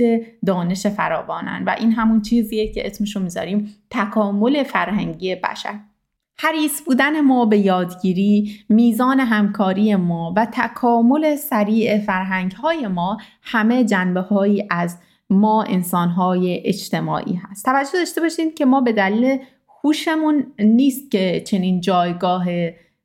دانش 0.46 0.86
فراوانن 0.86 1.64
و 1.66 1.74
این 1.78 1.92
همون 1.92 2.22
چیزیه 2.22 2.72
که 2.72 2.86
اسمشو 2.86 3.20
می‌ذاریم 3.20 3.74
تکامل 3.90 4.62
فرهنگی 4.62 5.34
بشر. 5.34 5.74
حریص 6.40 6.82
بودن 6.82 7.20
ما 7.20 7.46
به 7.46 7.58
یادگیری، 7.58 8.60
میزان 8.68 9.20
همکاری 9.20 9.96
ما 9.96 10.34
و 10.36 10.46
تکامل 10.52 11.36
سریع 11.36 11.98
فرهنگ 11.98 12.52
های 12.52 12.86
ما 12.86 13.18
همه 13.42 13.84
جنبه 13.84 14.20
هایی 14.20 14.66
از 14.70 14.98
ما 15.30 15.62
انسان 15.62 16.08
های 16.08 16.62
اجتماعی 16.64 17.34
هست. 17.34 17.64
توجه 17.64 17.92
داشته 17.92 18.20
باشید 18.20 18.54
که 18.54 18.64
ما 18.64 18.80
به 18.80 18.92
دلیل 18.92 19.38
هوشمون 19.84 20.46
نیست 20.58 21.10
که 21.10 21.42
چنین 21.46 21.80
جایگاه 21.80 22.46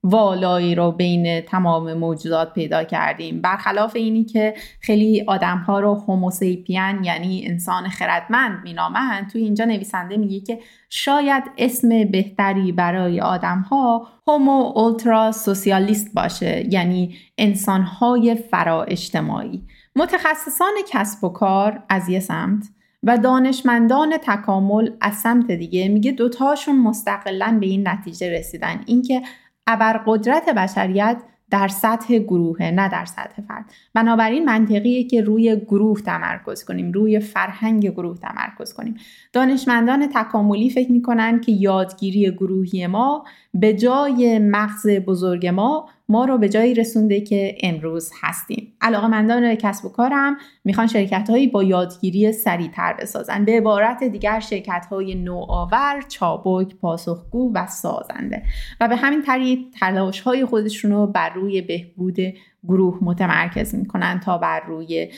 والایی 0.04 0.76
رو 0.76 0.92
بین 0.92 1.42
تمام 1.42 1.94
موجودات 1.94 2.54
پیدا 2.54 2.84
کردیم. 2.84 3.42
برخلاف 3.42 3.96
اینی 3.96 4.24
که 4.24 4.54
خیلی 4.80 5.24
آدم 5.28 5.58
ها 5.58 5.80
رو 5.80 5.94
هوموسیپین 5.94 7.04
یعنی 7.04 7.44
انسان 7.48 7.90
خردمند 7.90 8.64
مینامند 8.64 9.30
توی 9.30 9.42
اینجا 9.42 9.66
نویسنده 9.66 10.18
میگه 10.18 10.40
که 10.40 10.60
شاید 10.90 11.44
اسم 11.58 11.90
بهتری 12.04 12.72
برای 12.72 13.22
آدم 13.22 13.60
ها 13.60 14.08
هومو 14.28 14.72
اولترا 14.76 15.32
سوسیالیست 15.32 16.14
باشه 16.14 16.74
یعنی 16.74 17.16
انسان 17.38 17.82
های 17.82 18.36
فرا 18.36 18.84
اجتماعی. 18.84 19.64
متخصصان 19.96 20.74
کسب 20.90 21.24
و 21.24 21.30
کار 21.30 21.84
از 21.90 22.10
یه 22.10 22.20
سمت 22.20 22.64
و 23.04 23.18
دانشمندان 23.18 24.18
تکامل 24.18 24.90
از 25.02 25.14
سمت 25.14 25.52
دیگه 25.52 25.88
میگه 25.88 26.12
دوتاشون 26.12 26.80
مستقلا 26.80 27.58
به 27.60 27.66
این 27.66 27.88
نتیجه 27.88 28.30
رسیدن. 28.40 28.82
اینکه 28.86 29.22
ابرقدرت 29.68 30.50
بشریت 30.50 31.18
در 31.54 31.68
سطح 31.68 32.18
گروه 32.18 32.64
نه 32.64 32.90
در 32.90 33.06
سطح 33.06 33.42
فرد. 33.48 33.66
بنابراین 33.94 34.46
منطقیه 34.46 35.04
که 35.04 35.22
روی 35.22 35.56
گروه 35.56 36.02
تمرکز 36.02 36.66
کنیم 36.66 36.92
روی 36.92 37.20
فرهنگ 37.20 37.90
گروه 37.90 38.18
تمرکز 38.18 38.74
کنیم. 38.74 38.96
دانشمندان 39.34 40.08
تکاملی 40.16 40.70
فکر 40.70 40.92
می‌کنن 40.92 41.42
که 41.42 41.52
یادگیری 41.52 42.32
گروهی 42.32 42.88
ما 42.88 43.26
به 43.54 43.74
جای 43.74 44.40
مغز 44.40 44.88
بزرگ 44.88 45.48
ما 45.48 45.90
ما 46.10 46.26
رو 46.26 46.38
به 46.38 46.50
جایی 46.50 46.74
رسونده 46.74 47.22
که 47.22 47.58
امروز 47.64 48.12
هستیم. 48.22 48.78
علاقه 48.82 49.08
مندان 49.08 49.56
کسب 49.56 49.86
و 49.86 49.90
کارم 49.90 50.38
می‌خوان 50.64 50.88
شرکت 50.88 51.30
هایی 51.30 51.48
با 51.48 51.64
یادگیری 51.64 52.32
سریعتر 52.32 52.94
بسازن. 52.94 53.46
به 53.46 53.58
عبارت 53.58 54.04
دیگر 54.04 54.40
شرکت 54.40 54.86
های 54.92 55.16
نوآور 55.16 56.02
چابک 56.08 56.76
پاسخگو 56.76 57.52
و 57.54 57.68
سازنده. 57.68 58.44
و 58.82 58.88
به 58.88 58.96
همین 58.96 59.22
طریق 59.22 59.60
تلاش 59.80 60.22
های 60.22 60.46
خودشون 60.46 60.92
رو 60.92 61.08
بر 61.08 61.30
روی 61.30 61.62
بهبود 61.62 62.18
گروه 62.64 62.98
متمرکز 63.02 63.76
می‌کنن 63.76 64.20
تا 64.20 64.38
بر 64.38 64.60
روی 64.60 65.12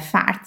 فرد. 0.00 0.40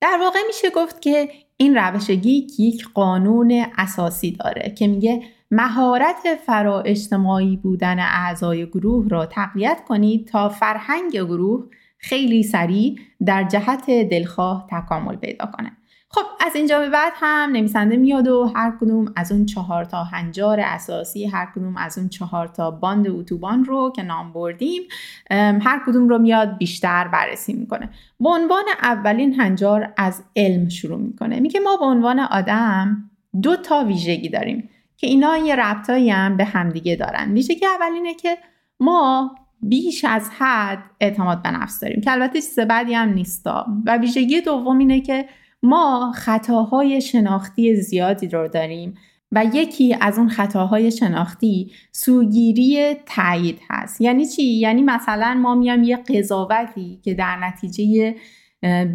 در 0.00 0.18
واقع 0.20 0.38
میشه 0.46 0.70
گفت 0.70 1.02
که 1.02 1.28
این 1.56 1.76
روش 1.76 2.10
گیک 2.10 2.60
یک 2.60 2.88
قانون 2.94 3.66
اساسی 3.78 4.30
داره 4.30 4.74
که 4.78 4.86
میگه 4.86 5.22
مهارت 5.50 6.34
فرا 6.46 6.80
اجتماعی 6.80 7.56
بودن 7.56 7.98
اعضای 7.98 8.66
گروه 8.66 9.08
را 9.08 9.26
تقویت 9.26 9.84
کنید 9.88 10.28
تا 10.28 10.48
فرهنگ 10.48 11.12
گروه 11.12 11.66
خیلی 11.98 12.42
سریع 12.42 12.98
در 13.26 13.44
جهت 13.44 13.90
دلخواه 13.90 14.66
تکامل 14.70 15.16
پیدا 15.16 15.46
کنه. 15.46 15.72
خب 16.10 16.22
از 16.46 16.56
اینجا 16.56 16.78
به 16.78 16.90
بعد 16.90 17.12
هم 17.16 17.50
نویسنده 17.52 17.96
میاد 17.96 18.28
و 18.28 18.52
هر 18.56 18.72
کدوم 18.80 19.12
از 19.16 19.32
اون 19.32 19.46
چهار 19.46 19.84
تا 19.84 20.04
هنجار 20.04 20.60
اساسی 20.60 21.26
هر 21.26 21.48
کدوم 21.56 21.76
از 21.76 21.98
اون 21.98 22.08
چهار 22.08 22.46
تا 22.46 22.70
باند 22.70 23.08
اتوبان 23.08 23.64
رو 23.64 23.92
که 23.96 24.02
نام 24.02 24.32
بردیم 24.32 24.82
هر 25.30 25.82
کدوم 25.86 26.08
رو 26.08 26.18
میاد 26.18 26.58
بیشتر 26.58 27.08
بررسی 27.08 27.52
می‌کنه. 27.52 27.90
به 28.20 28.28
عنوان 28.28 28.64
اولین 28.82 29.40
هنجار 29.40 29.92
از 29.96 30.24
علم 30.36 30.68
شروع 30.68 30.98
می‌کنه. 30.98 31.40
میگه 31.40 31.60
ما 31.60 31.76
به 31.76 31.84
عنوان 31.84 32.20
آدم 32.20 33.10
دو 33.42 33.56
تا 33.56 33.84
ویژگی 33.84 34.28
داریم. 34.28 34.68
که 34.98 35.06
اینا 35.06 35.36
یه 35.36 35.56
ربطایی 35.56 36.10
هم 36.10 36.36
به 36.36 36.44
همدیگه 36.44 36.96
دارن. 36.96 37.32
ویژگی 37.32 37.66
اول 37.66 37.92
اینه 37.94 38.14
که 38.14 38.38
ما 38.80 39.34
بیش 39.62 40.04
از 40.04 40.30
حد 40.38 40.78
اعتماد 41.00 41.42
به 41.42 41.50
نفس 41.50 41.80
داریم 41.80 42.00
که 42.00 42.12
البته 42.12 42.40
چیز 42.40 42.58
بدی 42.60 42.94
هم 42.94 43.08
نیستا. 43.08 43.66
و 43.86 43.96
ویژگی 43.96 44.40
دوم 44.40 44.78
اینه 44.78 45.00
که 45.00 45.28
ما 45.62 46.12
خطاهای 46.14 47.00
شناختی 47.00 47.76
زیادی 47.76 48.28
رو 48.28 48.48
داریم 48.48 48.94
و 49.32 49.44
یکی 49.52 49.96
از 50.00 50.18
اون 50.18 50.28
خطاهای 50.28 50.90
شناختی 50.90 51.72
سوگیری 51.92 52.94
تایید 53.06 53.60
هست. 53.70 54.00
یعنی 54.00 54.26
چی؟ 54.26 54.42
یعنی 54.42 54.82
مثلا 54.82 55.34
ما 55.34 55.54
میام 55.54 55.82
یه 55.82 55.96
قضاوتی 55.96 57.00
که 57.04 57.14
در 57.14 57.36
نتیجه 57.36 58.14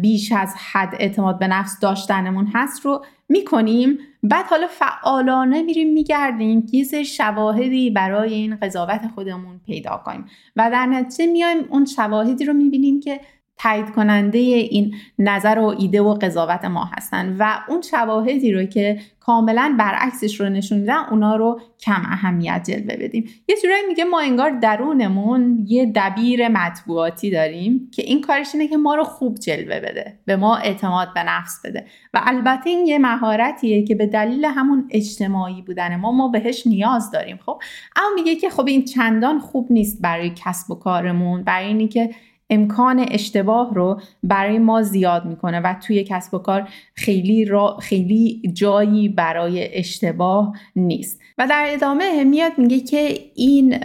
بیش 0.00 0.32
از 0.32 0.54
حد 0.72 0.96
اعتماد 0.98 1.38
به 1.38 1.46
نفس 1.46 1.80
داشتنمون 1.80 2.50
هست 2.54 2.86
رو 2.86 3.04
می‌کنیم. 3.28 3.98
بعد 4.22 4.46
حالا 4.46 4.66
فعالانه 4.66 5.62
میریم 5.62 5.92
میگردیم 5.92 6.66
که 6.66 7.02
شواهدی 7.02 7.90
برای 7.90 8.34
این 8.34 8.56
قضاوت 8.56 9.00
خودمون 9.14 9.60
پیدا 9.66 10.02
کنیم. 10.04 10.24
و 10.56 10.70
در 10.70 10.86
نتیجه 10.86 11.32
میایم 11.32 11.64
اون 11.70 11.84
شواهدی 11.84 12.44
رو 12.44 12.52
می‌بینیم 12.52 13.00
که 13.00 13.20
تایید 13.58 13.90
کننده 13.90 14.38
این 14.38 14.94
نظر 15.18 15.58
و 15.58 15.74
ایده 15.78 16.02
و 16.02 16.14
قضاوت 16.14 16.64
ما 16.64 16.90
هستن 16.96 17.36
و 17.38 17.58
اون 17.68 17.82
شواهدی 17.82 18.52
رو 18.52 18.64
که 18.64 18.98
کاملا 19.20 19.76
برعکسش 19.78 20.40
رو 20.40 20.48
نشون 20.48 20.78
میدن 20.78 21.04
اونا 21.10 21.36
رو 21.36 21.60
کم 21.80 22.02
اهمیت 22.04 22.62
جلوه 22.70 22.96
بدیم. 22.96 23.24
یه 23.48 23.56
جورایی 23.62 23.82
میگه 23.88 24.04
ما 24.04 24.20
انگار 24.20 24.50
درونمون 24.50 25.64
یه 25.66 25.92
دبیر 25.94 26.48
مطبوعاتی 26.48 27.30
داریم 27.30 27.90
که 27.92 28.02
این 28.02 28.20
کارش 28.20 28.54
اینه 28.54 28.68
که 28.68 28.76
ما 28.76 28.94
رو 28.94 29.04
خوب 29.04 29.38
جلوه 29.38 29.80
بده 29.80 30.18
به 30.24 30.36
ما 30.36 30.56
اعتماد 30.56 31.14
به 31.14 31.22
نفس 31.22 31.60
بده. 31.64 31.86
و 32.14 32.20
البته 32.24 32.70
این 32.70 32.86
یه 32.86 32.98
مهارتیه 32.98 33.84
که 33.84 33.94
به 33.94 34.06
دلیل 34.06 34.44
همون 34.44 34.88
اجتماعی 34.90 35.62
بودن 35.62 35.96
ما 35.96 36.12
ما 36.12 36.28
بهش 36.28 36.66
نیاز 36.66 37.10
داریم 37.10 37.38
خب؟ 37.46 37.62
اما 37.96 38.08
میگه 38.14 38.36
که 38.36 38.50
خب 38.50 38.66
این 38.66 38.84
چندان 38.84 39.38
خوب 39.38 39.66
نیست 39.72 40.02
برای 40.02 40.32
کسب 40.36 40.70
و 40.70 40.74
کارمون 40.74 41.42
برای 41.42 41.66
اینی 41.66 41.88
که 41.88 42.10
امکان 42.50 43.06
اشتباه 43.10 43.74
رو 43.74 44.00
برای 44.22 44.58
ما 44.58 44.82
زیاد 44.82 45.24
می‌کنه 45.24 45.60
و 45.60 45.74
توی 45.86 46.04
کسب 46.04 46.34
و 46.34 46.38
کار 46.38 46.68
خیلی, 46.94 47.44
را 47.44 47.76
خیلی 47.76 48.42
جایی 48.52 49.08
برای 49.08 49.78
اشتباه 49.78 50.56
نیست. 50.76 51.20
و 51.38 51.46
در 51.46 51.66
ادامه 51.68 52.24
میاد 52.24 52.52
میگه 52.58 52.80
که 52.80 53.18
این 53.34 53.78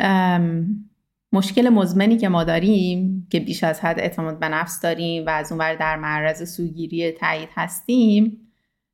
مشکل 1.33 1.69
مزمنی 1.69 2.17
که 2.17 2.29
ما 2.29 2.43
داریم 2.43 3.27
که 3.29 3.39
بیش 3.39 3.63
از 3.63 3.79
حد 3.79 3.99
اعتماد 3.99 4.39
به 4.39 4.49
نفس 4.49 4.81
داریم 4.81 5.25
و 5.25 5.29
از 5.29 5.51
اونور 5.51 5.75
در 5.75 5.95
معرض 5.95 6.55
سوگیری 6.55 7.11
تایید 7.11 7.49
هستیم 7.55 8.37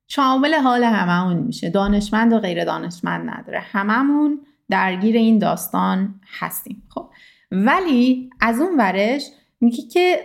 شامل 0.08 0.54
حال 0.54 0.84
هممون 0.84 1.36
میشه. 1.36 1.70
دانشمند 1.70 2.32
و 2.32 2.38
غیر 2.38 2.64
دانشمند 2.64 3.30
نداره. 3.30 3.60
هممون 3.60 4.40
درگیر 4.70 5.16
این 5.16 5.38
داستان 5.38 6.20
هستیم. 6.38 6.82
خب. 6.88 7.10
ولی 7.50 8.30
از 8.40 8.60
اون 8.60 8.76
ورش 8.78 9.22
میگه 9.66 9.82
که 9.82 10.18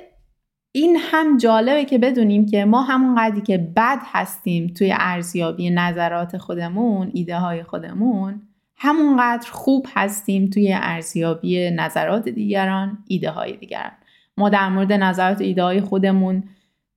این 0.71 0.97
هم 0.99 1.38
جالبه 1.38 1.86
که 1.86 1.97
بدونیم 1.97 2.45
که 2.45 2.65
ما 2.65 2.82
همون 2.82 3.15
قدری 3.15 3.41
که 3.41 3.58
بد 3.58 3.99
هستیم 4.06 4.67
توی 4.67 4.93
ارزیابی 4.99 5.69
نظرات 5.69 6.38
خودمون 6.38 7.12
ایده 7.13 7.38
های 7.38 7.63
خودمون 7.63 8.41
همونقدر 8.77 9.51
خوب 9.51 9.88
هستیم 9.93 10.49
توی 10.49 10.73
ارزیابی 10.73 11.71
نظرات 11.71 12.30
دیگران 12.30 12.97
ایده 13.08 13.32
های 13.32 13.58
دیگران. 13.58 13.91
ما 14.38 14.49
در 14.49 14.69
مورد 14.69 14.93
نظرات 14.93 15.41
ایده 15.41 15.63
های 15.63 15.82
خودمون 15.82 16.43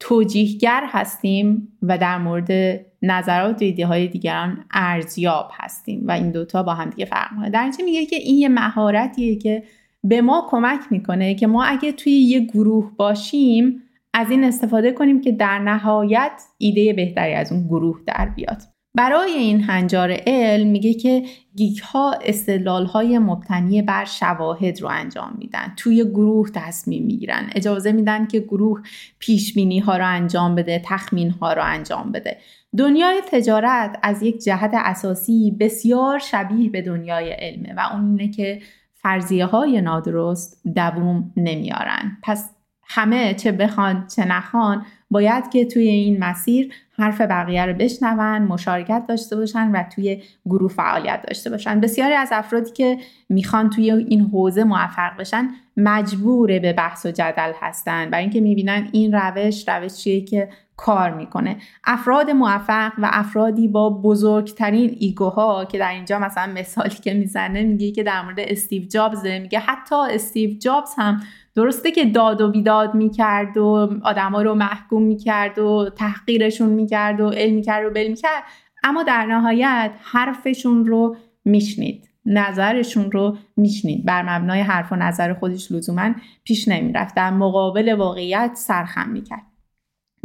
توجیهگر 0.00 0.85
هستیم 0.88 1.68
و 1.83 1.98
در 1.98 2.18
مورد 2.18 2.80
نظرات 3.02 3.62
و 3.62 3.64
ایده 3.64 3.87
های 3.87 4.09
دیگران 4.09 4.64
ارزیاب 4.70 5.50
هستیم 5.54 6.07
و 6.07 6.11
این 6.11 6.30
دوتا 6.30 6.62
با 6.62 6.74
هم 6.74 6.90
دیگه 6.90 7.04
فرق 7.04 7.33
می‌کنه. 7.33 7.50
در 7.50 7.70
میگه 7.85 8.07
که 8.07 8.16
این 8.16 8.38
یه 8.38 8.48
مهارتیه 8.48 9.37
که 9.37 9.62
به 10.04 10.22
ما 10.22 10.46
کمک 10.50 10.80
می‌کنه 10.90 11.34
که 11.34 11.46
ما 11.46 11.64
اگه 11.64 11.92
توی 11.92 12.12
یه 12.12 12.40
گروه 12.40 12.92
باشیم 12.96 13.82
از 14.14 14.30
این 14.30 14.44
استفاده 14.44 14.92
کنیم 14.92 15.20
که 15.20 15.32
در 15.32 15.58
نهایت 15.58 16.42
ایده 16.58 16.92
بهتری 16.92 17.34
از 17.34 17.52
اون 17.52 17.66
گروه 17.66 18.00
در 18.06 18.28
بیاد. 18.36 18.62
برای 18.96 19.32
این 19.32 19.60
هنجار 19.60 20.16
علم 20.26 20.66
میگه 20.66 20.94
که 20.94 21.22
گیک 21.56 21.78
ها 21.78 22.12
استدلال 22.24 22.86
های 22.86 23.18
مبتنی 23.18 23.82
بر 23.82 24.04
شواهد 24.04 24.82
رو 24.82 24.88
انجام 24.88 25.34
میدن. 25.38 25.72
توی 25.76 26.04
گروه 26.04 26.50
تصمیم 26.54 27.04
می‌گیرن. 27.06 27.50
اجازه 27.54 27.92
میدن 27.92 28.26
که 28.26 28.40
گروه 28.40 28.82
پیش 29.18 29.54
بینی 29.54 29.78
ها 29.78 29.96
رو 29.96 30.08
انجام 30.08 30.54
بده 30.54 30.82
تخمین 30.84 31.30
ها 31.30 31.52
رو 31.52 31.62
انجام 31.64 32.12
بده. 32.12 32.38
دنیای 32.78 33.20
تجارت 33.32 33.98
از 34.02 34.22
یک 34.22 34.38
جهت 34.38 34.70
اساسی 34.74 35.56
بسیار 35.60 36.18
شبیه 36.18 36.70
به 36.70 36.82
دنیای 36.82 37.30
علمه 37.30 37.74
و 37.76 37.80
اون 37.92 38.18
اینه 38.18 38.32
که 38.32 38.60
فرضیه 39.04 39.46
های 39.46 39.80
نادرست 39.80 40.60
دووم 40.74 41.32
نمیارن. 41.36 42.18
پس 42.22 42.50
همه 42.84 43.34
چه 43.34 43.52
بخوان 43.52 44.06
چه 44.06 44.24
نخوان 44.24 44.86
باید 45.10 45.50
که 45.50 45.64
توی 45.64 45.88
این 45.88 46.24
مسیر 46.24 46.72
حرف 46.98 47.20
بقیه 47.20 47.66
رو 47.66 47.74
بشنون 47.74 48.38
مشارکت 48.38 49.04
داشته 49.09 49.37
باشن 49.37 49.70
و 49.70 49.83
توی 49.94 50.22
گروه 50.46 50.70
فعالیت 50.70 51.22
داشته 51.28 51.50
باشن. 51.50 51.80
بسیاری 51.80 52.14
از 52.14 52.28
افرادی 52.33 52.70
که 52.70 52.98
می‌خوان 53.28 53.70
توی 53.70 53.90
این 53.90 54.20
حوزه 54.20 54.64
موفق 54.64 55.16
بشن 55.18 55.48
مجبور 55.76 56.59
به 56.59 56.72
بحث 56.72 57.07
و 57.07 57.11
جدل 57.11 57.52
هستن 57.61 58.11
برای 58.11 58.22
اینکه 58.22 58.40
می‌بینن 58.40 58.88
این 58.92 59.12
روش 59.14 59.68
روشیه 59.68 60.20
که 60.20 60.48
کار 60.76 61.11
می‌کنه. 61.11 61.57
افراد 61.85 62.30
موفق 62.30 62.92
و 62.98 63.11
افرادی 63.12 63.68
با 63.68 63.90
بزرگترین 63.90 64.96
ایگوها 64.98 65.64
که 65.64 65.78
در 65.78 65.90
اینجا 65.90 66.18
مثلا 66.18 66.52
مثالی 66.52 66.94
که 66.94 67.14
می‌زنه 67.14 67.62
میگه 67.62 67.90
که 67.90 68.02
در 68.02 68.22
مورد 68.22 68.40
استیو 68.40 68.83
جابز 68.83 69.26
میگه 69.26 69.59
حتی 69.59 69.94
استیو 69.94 70.59
جابز 70.59 70.90
هم 70.98 71.20
درسته 71.56 71.90
که 71.90 72.04
داد 72.04 72.40
و 72.40 72.50
بیداد 72.50 72.94
می‌کرد 72.94 73.56
و 73.56 74.00
آدما 74.02 74.42
رو 74.42 74.54
محکوم 74.54 75.02
می‌کرد 75.02 75.58
و 75.58 75.90
تحقیرشون 75.96 76.68
می‌کرد 76.68 77.20
و 77.20 77.28
علم 77.30 77.54
می‌کرد 77.54 77.86
و 77.86 77.90
بل 77.90 78.08
می‌کرد. 78.08 78.42
اما 78.84 79.02
در 79.02 79.26
نهایت 79.26 79.90
حرفشون 80.02 80.86
رو 80.86 81.16
میشنید 81.44 82.08
نظرشون 82.26 83.12
رو 83.12 83.36
میشنید. 83.56 84.04
بر 84.04 84.22
مبنای 84.22 84.60
حرف 84.60 84.92
و 84.92 84.96
نظر 84.96 85.34
خودش 85.34 85.72
لزوما 85.72 86.10
پیش 86.44 86.68
نمی‌رفت. 86.68 87.14
در 87.14 87.30
مقابل 87.30 87.94
واقعیت 87.94 88.50
سرخم 88.54 89.08
می‌کرد. 89.08 89.42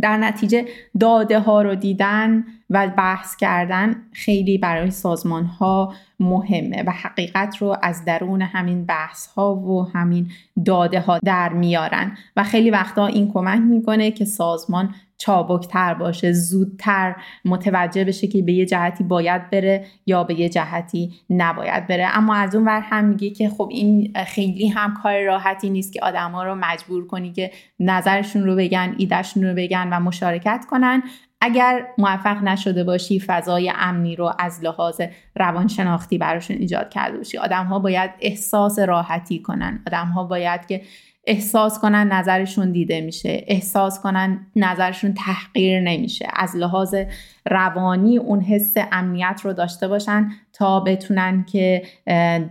در 0.01 0.17
نتیجه 0.17 0.65
داده 0.99 1.39
ها 1.39 1.61
رو 1.61 1.75
دیدن 1.75 2.45
و 2.69 2.87
بحث 2.87 3.35
کردن 3.35 3.95
خیلی 4.11 4.57
برای 4.57 4.91
سازمان 4.91 5.45
ها 5.45 5.93
مهمه 6.19 6.83
و 6.87 6.91
حقیقت 6.91 7.57
رو 7.57 7.77
از 7.81 8.05
درون 8.05 8.41
همین 8.41 8.85
بحث 8.85 9.27
ها 9.27 9.55
و 9.55 9.89
همین 9.89 10.31
داده 10.65 10.99
ها 10.99 11.19
در 11.19 11.53
میارن. 11.53 12.17
و 12.35 12.43
خیلی 12.43 12.69
وقتا 12.69 13.05
این 13.05 13.31
کمک 13.31 13.59
می‌کنه 13.59 14.11
که 14.11 14.25
سازمان 14.25 14.93
چابکتر 15.17 15.93
باشه 15.93 16.33
زودتر 16.33 17.15
متوجه 17.45 18.03
بشه 18.03 18.27
که 18.27 18.41
به 18.41 18.53
یه 18.53 18.65
جهتی 18.65 19.03
باید 19.03 19.49
بره 19.49 19.85
یا 20.05 20.23
به 20.23 20.39
یه 20.39 20.49
جهتی 20.49 21.13
نباید 21.29 21.87
بره. 21.87 22.07
اما 22.17 22.35
از 22.35 22.55
اون 22.55 22.65
ور 22.65 22.81
هم 22.81 23.05
میگه 23.05 23.29
که 23.29 23.49
خب 23.49 23.69
این 23.71 24.13
خیلی 24.25 24.67
هم 24.67 24.93
کار 25.03 25.23
راحتی 25.23 25.69
نیست 25.69 25.93
که 25.93 25.99
آدما 26.03 26.43
رو 26.43 26.55
مجبور 26.55 27.07
کنی 27.07 27.31
که 27.31 27.51
نظرشون 27.79 28.43
رو 28.43 28.55
بگن 28.55 28.95
ایدهشون 28.97 29.43
رو 29.43 29.55
بگن 29.55 29.89
و 29.91 29.99
مشارکت 29.99 30.65
کنن. 30.69 31.03
اگر 31.41 31.87
موفق 31.97 32.43
نشده 32.43 32.83
باشی 32.83 33.19
فضای 33.19 33.73
امنی 33.75 34.15
رو 34.15 34.31
از 34.39 34.63
لحاظ 34.63 35.01
روانشناختی 35.35 36.17
براشون 36.17 36.57
ایجاد 36.57 36.89
کرده 36.89 37.17
باشی. 37.17 37.37
آدم 37.37 37.65
ها 37.65 37.79
باید 37.79 38.11
احساس 38.19 38.79
راحتی 38.79 39.41
کنن. 39.41 39.83
آدم 39.87 40.07
ها 40.07 40.23
باید 40.23 40.65
که 40.65 40.81
احساس 41.27 41.79
کنن 41.79 42.07
نظرشون 42.07 42.71
دیده 42.71 43.01
میشه. 43.01 43.43
احساس 43.47 44.01
کنن 44.01 44.47
نظرشون 44.55 45.13
تحقیر 45.13 45.81
نمیشه. 45.81 46.27
از 46.35 46.55
لحاظ 46.55 46.95
روانی 47.49 48.17
اون 48.17 48.41
حس 48.41 48.73
امنیت 48.91 49.41
رو 49.43 49.53
داشته 49.53 49.87
باشن 49.87 50.29
تا 50.53 50.79
بتونن 50.79 51.43
که 51.43 51.83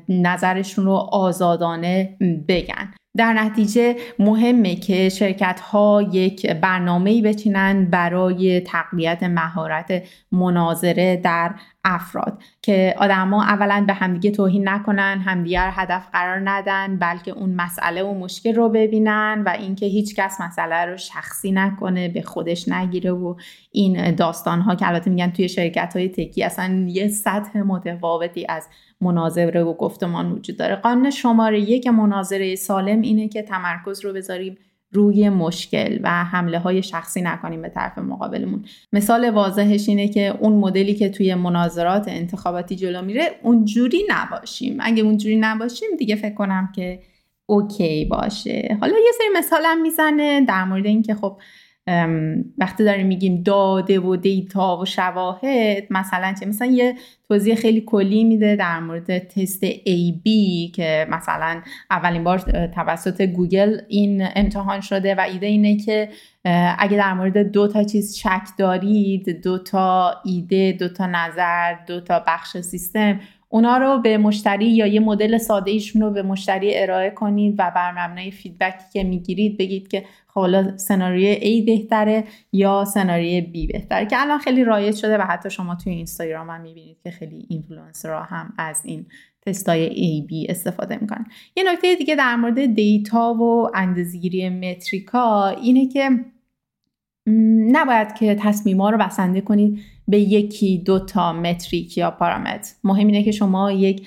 نظرشون 0.08 0.84
رو 0.84 0.92
آزادانه 0.92 2.16
بگن. 2.48 2.94
در 3.18 3.32
نتیجه 3.32 3.96
مهمه 4.18 4.76
که 4.76 5.08
شرکت 5.08 5.60
ها 5.60 6.02
یک 6.12 6.46
برنامه 6.46 7.22
بچینن 7.22 7.84
برای 7.90 8.60
تقویت 8.60 9.22
مهارت 9.22 10.02
مناظره 10.32 11.16
در 11.16 11.54
افراد 11.84 12.42
که 12.62 12.94
آدما 12.98 13.42
اولا 13.42 13.84
به 13.86 13.92
همدیگه 13.92 14.30
توهین 14.30 14.68
نکنن 14.68 15.22
همدیگر 15.24 15.70
هدف 15.72 16.08
قرار 16.12 16.40
ندن 16.44 16.98
بلکه 16.98 17.30
اون 17.30 17.54
مسئله 17.54 18.02
و 18.02 18.14
مشکل 18.14 18.54
رو 18.54 18.68
ببینن 18.68 19.42
و 19.46 19.48
اینکه 19.48 19.86
هیچ 19.86 20.14
کس 20.14 20.40
مسئله 20.40 20.84
رو 20.84 20.96
شخصی 20.96 21.52
نکنه 21.52 22.08
به 22.08 22.22
خودش 22.22 22.68
نگیره 22.68 23.12
و 23.12 23.34
این 23.72 24.14
داستان 24.14 24.60
ها 24.60 24.74
که 24.74 24.88
البته 24.88 25.10
میگن 25.10 25.30
توی 25.30 25.48
شرکت 25.48 25.96
های 25.96 26.08
تکی 26.08 26.42
اصلا 26.42 26.86
یه 26.88 27.08
سطح 27.08 27.58
متفاوتی 27.58 28.46
از 28.48 28.68
مناظره 29.00 29.62
و 29.62 29.74
گفتمان 29.74 30.32
وجود 30.32 30.56
داره. 30.56 30.76
قانون 30.76 31.10
شماره 31.10 31.60
یک 31.60 31.86
مناظره 31.86 32.54
سالم 32.54 33.00
اینه 33.00 33.28
که 33.28 33.42
تمرکز 33.42 34.04
رو 34.04 34.12
بذاریم 34.12 34.58
روی 34.92 35.28
مشکل 35.28 35.98
و 36.02 36.24
حمله 36.24 36.58
های 36.58 36.82
شخصی 36.82 37.22
نکنیم 37.22 37.62
به 37.62 37.68
طرف 37.68 37.98
مقابلمون. 37.98 38.64
مثال 38.92 39.30
واضحش 39.30 39.88
اینه 39.88 40.08
که 40.08 40.36
اون 40.40 40.52
مدلی 40.52 40.94
که 40.94 41.08
توی 41.08 41.34
مناظرات 41.34 42.08
انتخاباتی 42.08 42.76
جلو 42.76 43.02
میره 43.02 43.30
اونجوری 43.42 44.02
نباشیم. 44.08 44.76
اگه 44.80 45.02
اونجوری 45.02 45.36
نباشیم 45.36 45.88
دیگه 45.98 46.16
فکر 46.16 46.34
کنم 46.34 46.72
که 46.74 47.00
اوکی 47.46 48.04
باشه. 48.04 48.78
حالا 48.80 48.92
یه 48.92 49.12
سری 49.18 49.26
مثالم 49.38 49.82
می‌زنه 49.82 50.44
در 50.44 50.64
مورد 50.64 50.86
اینکه 50.86 51.14
خب 51.14 51.40
وقتی 52.58 52.84
داریم 52.84 53.06
میگیم 53.06 53.42
داده 53.42 54.00
و 54.00 54.16
دیتا 54.16 54.78
و 54.78 54.84
شواهد 54.84 55.84
مثلا 55.90 56.34
چه 56.40 56.46
مثلا 56.46 56.68
یه 56.68 56.94
توضیح 57.28 57.54
خیلی 57.54 57.80
کلی 57.80 58.24
میده 58.24 58.56
در 58.56 58.80
مورد 58.80 59.18
تست 59.18 59.66
AB 59.70 60.22
که 60.74 61.06
مثلا 61.10 61.62
اولین 61.90 62.24
بار 62.24 62.38
توسط 62.66 63.22
گوگل 63.22 63.80
این 63.88 64.28
امتحان 64.36 64.80
شده 64.80 65.14
و 65.14 65.20
ایده 65.20 65.46
اینه 65.46 65.76
که 65.76 66.08
اگه 66.78 66.96
در 66.96 67.14
مورد 67.14 67.52
دو 67.52 67.68
تا 67.68 67.84
چیز 67.84 68.16
شک 68.16 68.48
دارید 68.58 69.42
دو 69.42 69.58
تا 69.58 70.14
ایده 70.24 70.76
دو 70.78 70.88
تا 70.88 71.06
نظر 71.06 71.74
دو 71.86 72.00
تا 72.00 72.24
بخش 72.26 72.56
سیستم 72.56 73.20
اونا 73.48 73.76
رو 73.76 73.98
به 73.98 74.18
مشتری 74.18 74.66
یا 74.66 74.86
یه 74.86 75.00
مدل 75.00 75.38
ساده 75.38 75.70
ایشون 75.70 76.02
رو 76.02 76.10
به 76.10 76.22
مشتری 76.22 76.78
ارائه 76.78 77.10
کنید 77.10 77.54
و 77.58 77.72
بر 77.74 77.92
مبنای 77.92 78.30
feedback 78.30 78.78
ی 78.78 78.84
که 78.92 79.04
می‌گیرید 79.04 79.58
بگید 79.58 79.88
که 79.88 80.04
خب 80.26 80.40
حالا 80.40 80.76
سناریوی 80.76 81.62
A 81.62 81.66
بهتره 81.66 82.24
یا 82.52 82.84
سناریوی 82.84 83.46
B 83.46 83.72
بهتره 83.72 84.06
که 84.06 84.16
الان 84.20 84.38
خیلی 84.38 84.64
رایج 84.64 84.96
شده 84.96 85.18
و 85.18 85.22
حتی 85.22 85.50
شما 85.50 85.74
توی 85.74 85.92
اینستاگرام 85.92 86.50
هم 86.50 86.60
می‌بینید 86.60 86.96
که 87.04 87.10
خیلی 87.10 87.46
اینفلوئنسرها 87.50 88.22
هم 88.22 88.52
از 88.58 88.82
این 88.84 89.06
تستای 89.46 89.88
A-B 89.88 90.50
استفاده 90.50 90.98
می‌کنن. 91.00 91.26
یه 91.56 91.64
نکته 91.72 91.94
دیگه 91.94 92.16
در 92.16 92.36
مورد 92.36 92.74
دیتا 92.74 93.34
و 93.34 93.70
اندازگیری 93.74 94.48
metric 94.48 95.34
ا 95.34 95.48
اینه 95.48 95.88
که 95.88 96.10
نباید 97.72 98.14
که 98.14 98.34
تصمیما 98.34 98.90
رو 98.90 98.98
بسنده 98.98 99.40
کنید 99.40 99.78
به 100.08 100.18
یکی 100.18 100.78
دو 100.78 100.98
تا 100.98 101.32
metric 101.32 101.98
یا 101.98 102.10
پارامتر. 102.10 102.72
مهم 102.84 103.06
اینه 103.06 103.22
که 103.22 103.30
شما 103.30 103.72
یک 103.72 104.06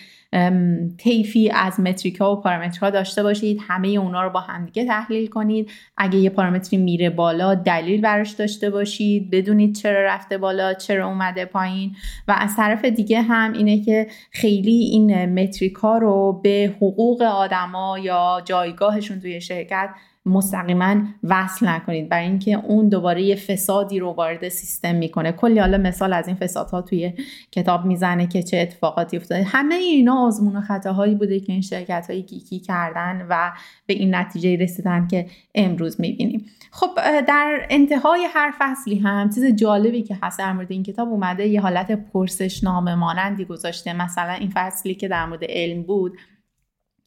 طیفی 0.97 1.49
از 1.49 1.79
metric 1.79 2.27
ا 2.27 2.35
و 2.35 2.41
پارامترها 2.41 2.89
داشته 2.89 3.23
باشید. 3.23 3.59
همه 3.67 3.87
اونا 3.87 4.23
رو 4.23 4.29
با 4.29 4.39
همدیگه 4.39 4.85
تحلیل 4.85 5.27
کنید. 5.27 5.69
اگه 5.97 6.17
یه 6.17 6.29
پارامتری 6.29 6.79
میره 6.79 7.09
بالا 7.09 7.55
دلیل 7.55 8.01
براش 8.01 8.31
داشته 8.31 8.69
باشید. 8.69 9.29
بدونید 9.29 9.75
چرا 9.75 10.05
رفته 10.05 10.37
بالا 10.37 10.73
چرا 10.73 11.07
اومده 11.07 11.45
پایین. 11.45 11.95
و 12.27 12.35
از 12.37 12.55
طرف 12.55 12.85
دیگه 12.85 13.21
هم 13.21 13.53
اینه 13.53 13.81
که 13.81 14.07
خیلی 14.31 14.89
این 14.91 15.25
متریکا 15.25 15.97
رو 15.97 16.39
به 16.43 16.73
حقوق 16.77 17.21
آدما 17.21 17.99
یا 17.99 18.41
جایگاهشون 18.45 19.19
توی 19.19 19.41
شرکت 19.41 19.89
مستقیما 20.25 20.95
وصل 21.23 21.67
نکنید 21.67 22.09
برای 22.09 22.25
اینکه 22.25 22.55
اون 22.55 22.89
دوباره 22.89 23.21
یه 23.21 23.35
فسادی 23.35 23.99
رو 23.99 24.11
وارد 24.11 24.49
سیستم 24.49 24.95
می‌کنه. 24.95 25.31
کلی 25.31 25.59
حالا 25.59 25.77
مثال 25.77 26.13
از 26.13 26.27
این 26.27 26.37
فسادها 26.37 26.81
توی 26.81 27.13
کتاب 27.51 27.85
می‌زنه 27.85 28.27
که 28.27 28.43
چه 28.43 28.57
اتفاقاتی 28.57 29.17
افتاده. 29.17 29.43
همه 29.43 29.75
اینا 29.75 30.25
آزمون 30.25 30.55
و 30.55 30.61
خطاهایی 30.61 31.15
بوده 31.15 31.39
که 31.39 31.53
این 31.53 31.61
شرکت 31.61 32.09
های 32.09 32.23
گیکی 32.23 32.59
کردن 32.59 33.25
و 33.29 33.51
به 33.85 33.93
این 33.93 34.15
نتیجه 34.15 34.55
رسیدن 34.55 35.07
که 35.07 35.25
امروز 35.55 36.01
می‌بینیم. 36.01 36.45
خب 36.71 36.89
در 37.27 37.67
انتهای 37.69 38.27
هر 38.33 38.53
فصلی 38.59 38.99
هم 38.99 39.29
چیز 39.29 39.45
جالبی 39.45 40.01
که 40.01 40.17
هست 40.23 40.39
در 40.39 40.53
مورد 40.53 40.71
این 40.71 40.83
کتاب 40.83 41.09
اومده 41.09 41.47
یه 41.47 41.61
حالت 41.61 41.91
پرسشنامه 41.91 42.95
مانندی 42.95 43.45
گذاشته. 43.45 43.93
مثلا 43.93 44.33
این 44.33 44.51
فصلی 44.53 44.95
که 44.95 45.07
در 45.07 45.25
مورد 45.25 45.43
علم 45.49 45.83
بود 45.83 46.17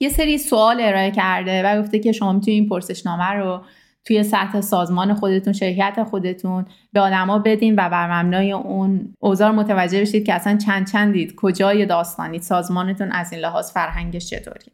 یه 0.00 0.08
سری 0.08 0.38
سوال 0.38 0.80
ارائه 0.80 1.10
کرده 1.10 1.62
و 1.62 1.82
گفته 1.82 1.98
که 1.98 2.12
شما 2.12 2.32
می‌تونید 2.32 2.60
این 2.60 2.68
پرسشنامه 2.68 3.30
رو 3.30 3.60
توی 4.04 4.22
سطح 4.22 4.60
سازمان 4.60 5.14
خودتون 5.14 5.52
شرکت 5.52 6.04
خودتون 6.10 6.66
به 6.92 7.00
آدما 7.00 7.38
بدین 7.38 7.74
و 7.74 7.88
بر 7.88 8.22
مبنای 8.22 8.52
اون 8.52 9.14
اوزار 9.20 9.50
متوجه 9.50 10.00
بشید 10.00 10.26
که 10.26 10.34
اصلا 10.34 10.56
چند 10.56 10.90
چندید 10.90 11.34
کجای 11.34 11.86
داستانید 11.86 12.42
سازمانتون 12.42 13.12
از 13.12 13.32
این 13.32 13.40
لحاظ 13.40 13.72
فرهنگش 13.72 14.30
چطوری. 14.30 14.72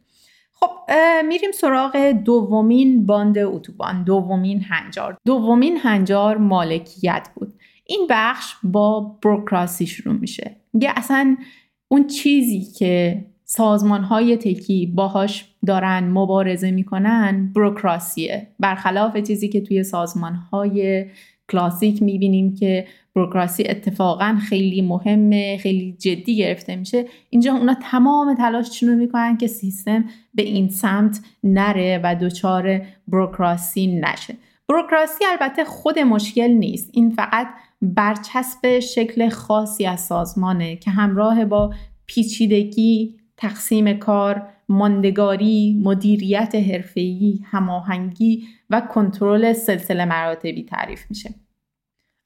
خب 0.53 0.69
میریم 1.27 1.51
سراغ 1.51 2.11
دومین 2.11 3.05
باند 3.05 3.37
اتوبان 3.37 4.03
دومین 4.03 4.61
هنجار. 4.61 5.17
دومین 5.25 5.77
هنجار 5.77 6.37
مالکیت 6.37 7.29
بود. 7.35 7.53
این 7.85 8.07
بخش 8.09 8.53
با 8.63 8.99
بروکراسی 9.23 9.87
شروع 9.87 10.15
میشه. 10.15 10.55
میگه 10.73 10.93
اصلا 10.95 11.37
اون 11.87 12.07
چیزی 12.07 12.65
که 12.79 13.25
سازمان 13.53 14.03
های 14.03 14.37
تکی 14.37 14.85
باهاش 14.95 15.45
دارن 15.65 16.09
مبارزه 16.09 16.71
می‌کنن 16.71 17.51
بروکراسیه 17.55 18.47
برخلاف 18.59 19.17
چیزی 19.17 19.49
که 19.49 19.61
توی 19.61 19.83
سازمان 19.83 20.33
های 20.33 21.05
کلاسیک 21.51 22.03
می‌بینیم 22.03 22.55
که 22.55 22.87
بروکراسی 23.15 23.63
اتفاقا 23.69 24.37
خیلی 24.49 24.81
مهمه 24.81 25.57
خیلی 25.57 25.95
جدی 25.99 26.35
گرفته 26.35 26.75
میشه 26.75 27.05
اینجا 27.29 27.53
اونا 27.53 27.75
تمام 27.91 28.35
تلاششون 28.35 28.89
رو 28.89 28.95
می‌کنن 28.95 29.37
که 29.37 29.47
سیستم 29.47 30.05
به 30.33 30.43
این 30.43 30.69
سمت 30.69 31.19
نره 31.43 31.99
و 32.03 32.15
دچار 32.15 32.81
بروکراسی 33.07 33.87
نشه. 33.87 34.35
بروکراسی 34.69 35.23
البته 35.31 35.63
خود 35.63 35.99
مشکل 35.99 36.51
نیست. 36.51 36.89
این 36.93 37.09
فقط 37.09 37.47
برچسب 37.81 38.79
شکل 38.79 39.29
خاصی 39.29 39.85
از 39.85 39.99
سازمانه 39.99 40.75
که 40.75 40.91
همراه 40.91 41.45
با 41.45 41.73
پیچیدگی 42.05 43.20
تقسیم 43.41 43.93
کار، 43.93 44.47
ماندگاری، 44.69 45.81
مدیریت 45.83 46.55
حرفه‌ای، 46.55 47.39
هماهنگی 47.45 48.47
و 48.69 48.81
کنترل 48.81 49.53
سلسله 49.53 50.05
مراتبی 50.05 50.63
تعریف 50.63 51.05
میشه. 51.09 51.33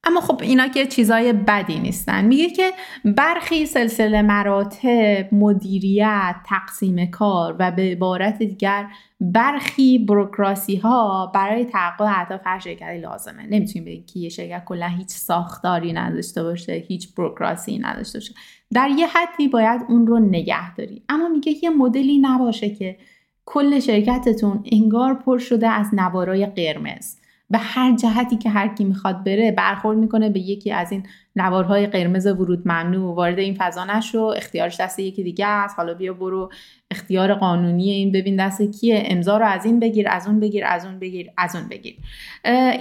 اما 0.08 0.22
خب 0.22 0.42
اینا 0.44 0.68
که 0.68 0.86
چیزای 0.86 1.34
بدی 1.34 1.80
نیستن. 1.80 2.26
میگه 2.26 2.50
که 2.50 2.72
برخی 3.06 3.66
سلسله 3.66 4.22
مراتب 4.22 5.34
مدیریت 5.34 6.36
تقسیم 6.46 7.06
کار 7.06 7.56
و 7.60 7.72
به 7.72 7.82
عبارت 7.82 8.38
دیگر 8.38 8.88
برخی 9.22 10.00
بروکراسی 10.00 10.76
ها 10.76 11.32
برای 11.36 11.66
تحقق 11.66 12.02
اهداف 12.02 12.42
هر 12.46 12.60
شرکتی 12.60 12.98
لازمه. 12.98 13.44
نمی‌تونیم 13.44 13.86
بگیم 13.86 14.06
که 14.06 14.20
یه 14.20 14.30
شرکت 14.30 14.66
کلا 14.66 14.88
هیچ 14.88 15.10
ساختاری 15.10 15.94
نداشته 15.94 16.44
باشه 16.44 16.74
هیچ 16.74 17.16
بروکراسی 17.16 17.80
نداشته 17.80 18.20
باشه. 18.20 18.34
در 18.74 18.90
یه 18.90 19.08
حدی 19.08 19.48
باید 19.48 19.82
اون 19.90 20.08
رو 20.08 20.20
نگه 20.20 20.76
داری. 20.76 21.04
اما 21.10 21.30
میگه 21.30 21.64
یه 21.64 21.70
مدلی 21.70 22.18
نباشه 22.18 22.70
که 22.70 22.98
کل 23.46 23.80
شرکتتون 23.80 24.64
انگار 24.72 25.14
پر 25.14 25.38
شده 25.38 25.70
از 25.70 25.94
نوارای 25.94 26.46
قرمز. 26.46 27.16
به 27.50 27.58
هر 27.58 27.96
جهتی 27.96 28.38
که 28.38 28.50
هر 28.50 28.68
کی 28.68 28.84
می‌خواد 28.84 29.24
بره 29.24 29.52
برخورد 29.52 29.98
می‌کنه 29.98 30.30
به 30.30 30.40
یکی 30.40 30.72
از 30.72 30.92
این 30.92 31.04
نوارهای 31.36 31.88
قرمز 31.88 32.28
ورود 32.28 32.68
ممنوع 32.68 33.16
وارد 33.16 33.40
این 33.40 33.56
فضا 33.60 33.86
نشو 33.86 34.20
اختیارش 34.20 34.80
دست 34.80 35.00
یکی 35.00 35.24
دیگه 35.24 35.48
است 35.48 35.78
حالا 35.78 35.94
بیا 35.94 36.14
برو. 36.14 36.52
اختیار 36.92 37.34
قانونی 37.34 37.90
این 37.90 38.12
ببین 38.12 38.36
دست 38.36 38.62
کیه. 38.62 39.04
امضا 39.06 39.38
رو 39.38 39.46
از 39.46 39.66
این 39.66 39.80
بگیر 39.80 40.10
از 40.10 40.28
اون 40.28 40.40
بگیر 40.40 40.66
از 40.66 40.86
اون 40.86 41.00
بگیر 41.00 41.32
از 41.38 41.56
اون 41.56 41.68
بگیر. 41.70 41.96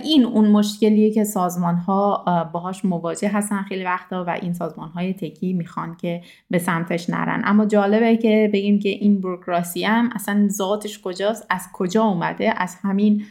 این 0.03 0.25
اون 0.25 0.49
مشکلیه 0.49 1.11
که 1.11 1.25
سازمان 1.25 1.75
ها 1.75 2.25
باهاش 2.53 2.85
مواجه 2.85 3.29
هستن 3.29 3.63
خیلی 3.63 3.85
وقتا 3.85 4.25
و 4.25 4.31
این 4.31 4.53
سازمان 4.53 4.89
های 4.89 5.13
تکی 5.13 5.53
می‌خوان 5.53 5.97
که 5.97 6.23
به 6.51 6.59
سمتش 6.59 7.11
نرن. 7.11 7.43
اما 7.45 7.67
جالبه 7.67 8.17
که 8.17 8.51
بگیم 8.53 8.79
که 8.79 8.89
این 8.89 9.21
بروکراسی 9.21 9.85
هم 9.85 10.11
اصلا 10.15 10.49
ذاتش 10.49 11.01
کجاست 11.03 11.47
از 11.51 11.69
کجا 11.73 12.05
اومده 12.05 12.55
از 12.57 12.77
همین 12.83 13.25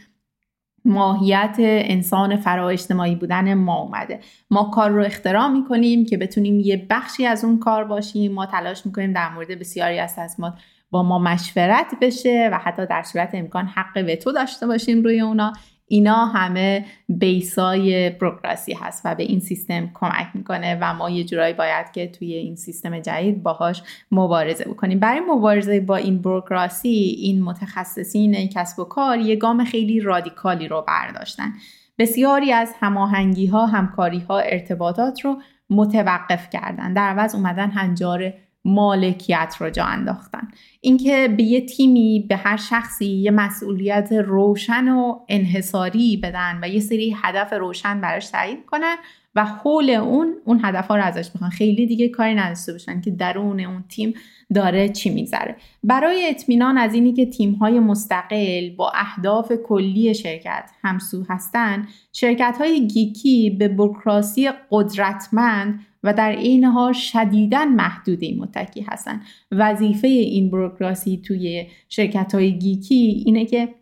ماهیت 0.84 1.56
انسان 1.58 2.36
فرا 2.36 2.68
اجتماعی 2.68 3.14
بودن 3.14 3.54
ما 3.54 3.74
اومده. 3.74 4.20
ما 4.50 4.70
کار 4.74 4.90
رو 4.90 5.04
اختراع 5.04 5.48
می‌کنیم 5.48 6.06
که 6.06 6.16
بتونیم 6.16 6.60
یه 6.60 6.86
بخشی 6.90 7.26
از 7.26 7.44
اون 7.44 7.58
کار 7.58 7.84
باشیم. 7.84 8.32
ما 8.32 8.46
تلاش 8.46 8.86
می‌کنیم 8.86 9.12
در 9.12 9.28
مورد 9.28 9.58
بسیاری 9.58 9.98
از 9.98 10.16
تصمیمات 10.16 10.54
با 10.90 11.02
ما 11.02 11.18
مشورت 11.18 11.94
بشه 12.00 12.48
و 12.52 12.58
حتی 12.58 12.86
در 12.86 13.02
صورت 13.02 13.30
امکان 13.32 13.66
حق 13.66 14.04
وتو 14.08 14.32
داشته 14.32 14.66
باشیم 14.66 15.02
روی 15.02 15.20
اونا. 15.20 15.52
اینا 15.86 16.26
همه 16.26 16.84
بیسای 17.08 18.10
بروکراسی 18.10 18.72
هست 18.72 19.02
و 19.04 19.14
به 19.14 19.22
این 19.22 19.40
سیستم 19.40 19.90
کمک 19.94 20.26
می‌کنه 20.34 20.78
و 20.80 20.94
ما 20.94 21.10
یه 21.10 21.24
جورایی 21.24 21.54
باید 21.54 21.92
که 21.92 22.06
توی 22.06 22.34
این 22.34 22.56
سیستم 22.56 23.00
جدید 23.00 23.42
باهاش 23.42 23.82
مبارزه 24.10 24.64
بکنیم. 24.64 25.00
برای 25.00 25.20
مبارزه 25.20 25.80
با 25.80 25.96
این 25.96 26.22
بروکراسی 26.22 27.16
این 27.18 27.42
متخصصین 27.42 28.48
کسب 28.48 28.78
و 28.78 28.84
کار 28.84 29.18
یه 29.18 29.36
گام 29.36 29.64
خیلی 29.64 30.00
رادیکالی 30.00 30.68
رو 30.68 30.84
برداشتن. 30.88 31.52
بسیاری 31.98 32.52
از 32.52 32.74
هماهنگی 32.80 33.46
ها 33.46 33.66
همکاری 33.66 34.18
ها 34.18 34.38
ارتباطات 34.38 35.20
رو 35.20 35.36
متوقف 35.70 36.50
کردن. 36.50 36.92
در 36.92 37.08
عوض 37.08 37.34
اومدن 37.34 37.70
هنجار 37.70 38.34
مالکیت 38.64 39.56
رو 39.60 39.70
جا 39.70 39.84
انداختن. 39.84 40.48
اینکه 40.80 41.34
به 41.36 41.42
یه 41.42 41.66
تیمی 41.66 42.26
به 42.28 42.36
هر 42.36 42.56
شخصی 42.56 43.06
یه 43.06 43.30
مسئولیت 43.30 44.12
روشن 44.12 44.88
و 44.88 45.18
انحصاری 45.28 46.16
بدن 46.16 46.58
و 46.62 46.68
یه 46.68 46.80
سری 46.80 47.16
هدف 47.22 47.52
روشن 47.52 48.00
براش 48.00 48.28
تعیین 48.28 48.62
کنن 48.66 48.96
و 49.34 49.44
حول 49.44 49.90
اون 49.90 50.34
اون 50.44 50.60
هدف 50.64 50.86
ها 50.86 50.96
رو 50.96 51.04
ازش 51.04 51.30
بخوان 51.30 51.50
خیلی 51.50 51.86
دیگه 51.86 52.08
کاری 52.08 52.34
نداشته 52.34 52.72
باشن 52.72 53.00
که 53.00 53.10
درون 53.10 53.60
اون 53.60 53.84
تیم 53.88 54.14
داره 54.54 54.88
چی 54.88 55.10
میگذره. 55.10 55.56
برای 55.84 56.28
اطمینان 56.28 56.78
از 56.78 56.94
اینی 56.94 57.12
که 57.12 57.26
تیم 57.26 57.52
های 57.52 57.80
مستقل 57.80 58.70
با 58.76 58.92
اهداف 58.94 59.52
کلی 59.66 60.14
شرکت 60.14 60.70
همسو 60.82 61.24
هستن 61.28 61.88
شرکت 62.12 62.56
های 62.58 62.86
گیکی 62.86 63.50
به 63.50 63.68
بروکراسی 63.68 64.50
قدرتمند 64.70 65.86
و 66.04 66.12
در 66.12 66.32
عین 66.32 66.64
حال 66.64 66.92
شدیدا 66.92 67.64
محدوده 67.64 68.34
متکی 68.38 68.80
هستن 68.80 69.22
وظیفه 69.52 70.08
این 70.08 70.50
بروکراسی 70.50 71.22
توی 71.26 71.66
شرکت 71.88 72.34
های 72.34 72.58
گیکی 72.58 73.22
اینه 73.26 73.44
که 73.44 73.74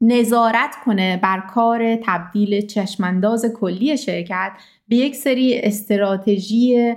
نظارت 0.00 0.76
کنه 0.84 1.16
بر 1.16 1.40
کار 1.40 1.96
تبدیل 1.96 2.66
چشمانداز 2.66 3.44
کلی 3.60 3.96
شرکت 3.96 4.52
به 4.88 4.96
یک 4.96 5.16
سری 5.16 5.60
استراتژی 5.62 6.94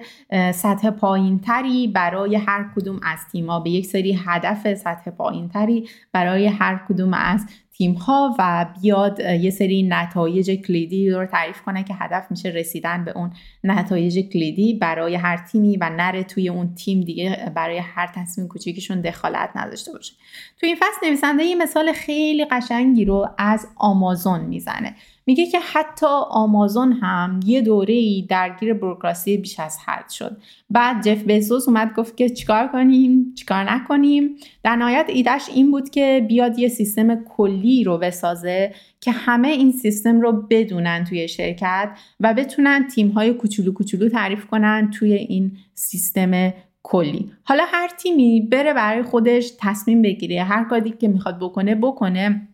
سطح 0.53 0.89
پایین 0.89 1.39
تری 1.39 1.87
برای 1.87 2.35
هر 2.35 2.71
کدوم 2.75 2.99
از 3.03 3.19
تیما 3.31 3.59
به 3.59 3.69
یک 3.69 3.85
سری 3.85 4.19
هدف 4.25 4.73
سطح 4.73 5.11
پایین 5.11 5.49
تری 5.49 5.89
برای 6.13 6.47
هر 6.47 6.85
کدوم 6.89 7.13
از 7.13 7.45
تیم 7.77 7.93
ها 7.93 8.35
و 8.39 8.65
بیاد 8.81 9.19
یه 9.19 9.49
سری 9.49 9.83
نتایج 9.83 10.51
کلیدی 10.51 11.09
رو 11.09 11.25
تعریف 11.25 11.61
کنه 11.61 11.83
که 11.83 11.93
هدف 11.93 12.31
میشه 12.31 12.49
رسیدن 12.49 13.05
به 13.05 13.17
اون 13.17 13.31
نتایج 13.63 14.19
کلیدی 14.19 14.73
برای 14.73 15.15
هر 15.15 15.37
تیمی 15.37 15.77
و 15.77 15.89
نره 15.89 16.23
توی 16.23 16.49
اون 16.49 16.75
تیم 16.75 17.01
دیگه 17.01 17.51
برای 17.55 17.77
هر 17.77 18.07
تصمیم 18.15 18.47
کوچیکشون 18.47 19.01
دخالت 19.01 19.49
نداشته 19.55 19.91
باشه. 19.91 20.13
تو 20.59 20.65
این 20.65 20.75
فصل 20.75 21.07
نویسنده 21.07 21.43
یه 21.43 21.55
مثال 21.55 21.91
خیلی 21.91 22.45
قشنگی 22.45 23.05
رو 23.05 23.29
از 23.37 23.67
آمازون 23.75 24.41
می‌زنه. 24.41 24.95
میگه 25.29 25.45
که 25.45 25.59
حتی 25.59 26.05
آمازون 26.29 26.93
هم 26.93 27.39
یه 27.45 27.61
دوره 27.61 27.93
ای 27.93 28.25
درگیر 28.29 28.73
بروکراسی 28.73 29.37
بیش 29.37 29.59
از 29.59 29.77
حد 29.85 30.09
شد. 30.09 30.37
بعد 30.69 31.03
جف 31.03 31.23
بزوس 31.23 31.67
اومد 31.67 31.93
گفت 31.93 32.17
که 32.17 32.29
چیکار 32.29 32.67
کنیم؟ 32.67 33.33
چیکار 33.35 33.71
نکنیم؟ 33.71 34.35
در 34.63 34.75
نهایت 34.75 35.05
ایدهش 35.07 35.49
این 35.53 35.71
بود 35.71 35.89
که 35.89 36.25
بیاد 36.27 36.59
یه 36.59 36.67
سیستم 36.67 37.23
کلی 37.23 37.83
رو 37.83 37.97
بسازه 37.97 38.73
که 39.01 39.11
همه 39.11 39.47
این 39.47 39.71
سیستم 39.71 40.21
رو 40.21 40.31
بدونن 40.49 41.03
توی 41.03 41.27
شرکت 41.27 41.89
و 42.19 42.33
بتونن 42.33 42.87
تیم 42.87 43.07
های 43.09 43.33
کوچولو 43.33 43.73
کوچولو 43.73 44.09
تعریف 44.09 44.45
کنن 44.45 44.91
توی 44.99 45.13
این 45.13 45.51
سیستم 45.73 46.53
کلی. 46.83 47.31
حالا 47.43 47.63
هر 47.67 47.89
تیمی 47.97 48.41
بره 48.41 48.73
برای 48.73 49.03
خودش 49.03 49.51
تصمیم 49.59 50.01
بگیره. 50.01 50.43
هر 50.43 50.63
کاری 50.63 50.91
که 50.91 51.07
می‌خواد 51.07 51.39
بکنه 51.39 51.75
بکنه. 51.75 52.47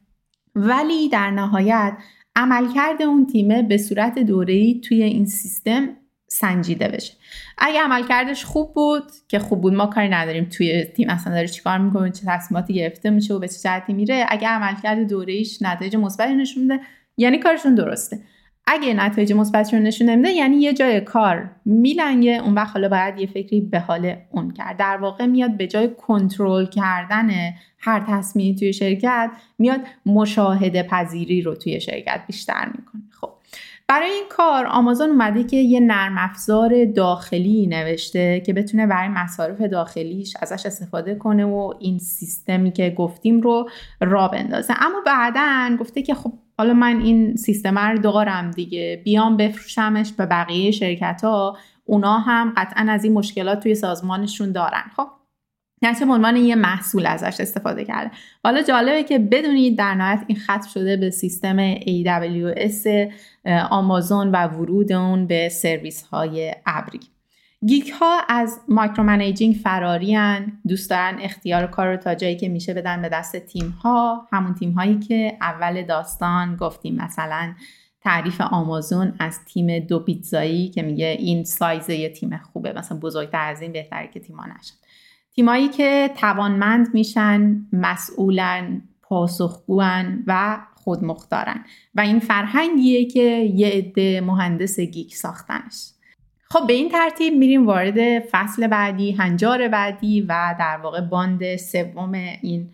ولی 0.55 1.09
در 1.09 1.32
نهایت 1.32 1.97
عملکرد 2.36 3.01
اون 3.01 3.25
تیمه 3.25 3.61
به 3.61 3.77
صورت 3.77 4.19
دوره‌ای 4.19 4.81
توی 4.83 5.03
این 5.03 5.25
سیستم 5.25 5.89
سنجیده 6.27 6.88
بشه. 6.88 7.13
اگه 7.57 7.79
عملکردش 7.79 8.45
خوب 8.45 8.73
بود 8.73 9.03
که 9.27 9.39
خوب 9.39 9.61
بود 9.61 9.73
ما 9.73 9.86
کاری 9.86 10.09
نداریم 10.09 10.45
توی 10.45 10.83
تیم 10.83 11.09
اصلا 11.09 11.33
داره 11.33 11.47
چیکار 11.47 11.77
می‌کنه 11.77 12.11
چه 12.11 12.21
تصمیماتی 12.27 12.73
گرفته 12.73 13.09
میشه 13.09 13.33
و 13.33 13.39
به 13.39 13.47
چه 13.47 13.59
جهتی 13.63 13.93
میره. 13.93 14.25
اگه 14.29 14.47
عملکرد 14.47 15.07
دوره‌ایش 15.07 15.61
نتایج 15.61 15.95
مثبتی 15.95 16.33
نشون 16.33 16.63
میده 16.63 16.79
یعنی 17.17 17.39
کارشون 17.39 17.75
درسته. 17.75 18.19
اگه 18.68 18.93
نتایج 18.93 19.34
مثبتش 19.34 19.74
رو 19.74 19.80
نشون 19.80 20.09
نمیده 20.09 20.30
یعنی 20.30 20.57
یه 20.57 20.74
جای 20.74 21.01
کار 21.01 21.49
میلنگه 21.66 22.41
اون 22.43 22.53
وقت 22.53 22.74
حالا 22.74 22.89
باید 22.89 23.20
یه 23.20 23.28
فکری 23.28 23.61
به 23.61 23.80
حال 23.80 24.16
اون 24.32 24.51
کرد. 24.51 24.78
در 24.78 24.97
واقع 24.97 25.26
میاد 25.26 25.57
به 25.57 25.68
جای 25.68 25.89
کنترل 25.97 26.66
کردن 26.66 27.30
هر 27.80 28.03
تصمیمی 28.07 28.55
توی 28.55 28.74
شرکت 28.74 29.32
میاد 29.59 29.82
مشاهده 30.05 30.84
پذیری 30.84 31.41
رو 31.41 31.55
توی 31.55 31.82
شرکت 31.82 32.22
بیشتر 32.28 32.66
می‌کنه. 32.66 33.01
خب 33.22 33.30
برای 33.88 34.09
این 34.09 34.24
کار 34.30 34.66
آمازون 34.66 35.09
اومده 35.09 35.43
که 35.43 35.57
یه 35.57 35.80
نرم 35.80 36.16
افزار 36.18 36.86
داخلی 36.86 37.68
نوشته 37.68 38.39
که 38.39 38.53
بتونه 38.53 38.88
برای 38.88 39.07
مصارف 39.07 39.61
داخلیش 39.61 40.34
ازش 40.41 40.66
استفاده 40.66 41.16
کنه 41.16 41.45
و 41.45 41.74
این 41.80 41.99
سیستمی 41.99 42.72
که 42.72 42.89
گفتیم 42.89 43.41
رو 43.41 43.70
را 44.01 44.28
بندازه. 44.28 44.74
اما 44.86 45.01
بعدا 45.05 45.78
گفته 45.80 46.01
که 46.01 46.13
خب 46.13 46.34
حالا 46.58 46.74
من 46.74 47.01
این 47.01 47.36
سیستم 47.36 47.80
رو 47.80 47.97
دارم 47.97 48.51
دیگه. 48.51 49.01
بیام 49.03 49.38
بفروشمش 49.38 50.12
به 50.12 50.26
بقیه 50.26 50.72
شرکت 50.72 51.22
ها 51.24 51.58
اونا 51.86 52.20
هم 52.20 52.53
قطعا 52.58 52.86
از 52.89 53.03
این 53.03 53.14
مشکلات 53.14 53.60
توی 53.60 53.76
سازمانشون 53.76 54.51
دارن. 54.51 54.84
خب 54.95 55.08
به 55.82 56.14
عنوان 56.14 56.36
یه 56.36 56.56
محصول 56.56 57.06
ازش 57.06 57.39
استفاده 57.39 57.86
کرده. 57.86 58.12
حالا 58.43 58.62
جالبه 58.62 59.03
که 59.03 59.20
بدونید 59.20 59.78
در 59.78 59.95
نهایت 59.95 60.24
این 60.28 60.39
ختم 60.39 60.68
شده 60.74 60.97
به 60.97 61.10
سیستم 61.10 61.76
AWS 61.76 62.88
آمازون 63.70 64.32
و 64.32 64.47
ورود 64.47 64.91
اون 64.91 65.28
به 65.28 65.49
سرویس 65.49 66.03
های 66.03 66.56
ابری. 66.66 66.99
geek 67.67 67.89
ها 67.89 68.20
از 68.30 68.60
micromanaging 68.67 69.55
فراری‌ان 69.55 70.61
دوست 70.68 70.89
دارن 70.89 71.18
اختیار 71.22 71.68
کار 71.68 71.88
رو 71.88 71.97
تا 71.97 72.16
جایی 72.16 72.38
که 72.38 72.49
میشه 72.49 72.74
بدن 72.74 73.01
به 73.01 73.10
دست 73.10 73.36
تیم 73.36 73.70
ها 73.70 74.28
همون 74.32 74.53
تیم 74.53 74.72
هایی 74.72 74.99
که 74.99 75.38
اول 75.41 75.84
داستان 75.84 76.56
گفتیم 76.56 76.95
مثلا 76.95 77.53
تعریف 78.01 78.41
آمازون 78.41 79.14
از 79.20 79.45
تیم 79.45 79.80
دو 79.80 79.99
پیتزایی 79.99 80.70
که 80.70 80.82
میگه 80.82 81.16
این 81.20 81.43
سایز 81.43 81.89
یه 81.89 82.10
تیم 82.10 82.38
خوبه 82.38 82.74
مثلا 82.74 82.99
بزرگتر 82.99 83.49
از 83.49 83.62
این 83.62 83.72
بهتره 83.72 84.08
که 84.08 84.20
تیما 84.20 84.43
نشن. 84.43 84.76
تیمایی 85.36 85.68
که 85.68 86.12
توانمند 86.18 86.93
میشن 86.93 87.68
مسئولن 87.74 88.82
پاسخگوان 89.01 90.24
و 90.28 90.58
خودمختارن. 90.76 91.66
و 91.95 92.01
این 92.01 92.20
فرهنگیه 92.20 93.06
که 93.06 93.22
یه 93.56 93.68
عده 93.68 94.22
مهندس 94.22 94.80
geek 94.80 95.15
ساختنش. 95.16 95.94
خب 96.49 96.67
به 96.67 96.73
این 96.73 96.89
ترتیب 96.89 97.33
میریم 97.33 97.65
وارد 97.65 98.19
فصل 98.19 98.67
بعدی 98.67 99.11
هنجار 99.11 99.67
بعدی 99.67 100.21
و 100.21 100.55
در 100.59 100.79
واقع 100.83 101.01
بند 101.01 101.55
سوم 101.55 102.13
این 102.41 102.71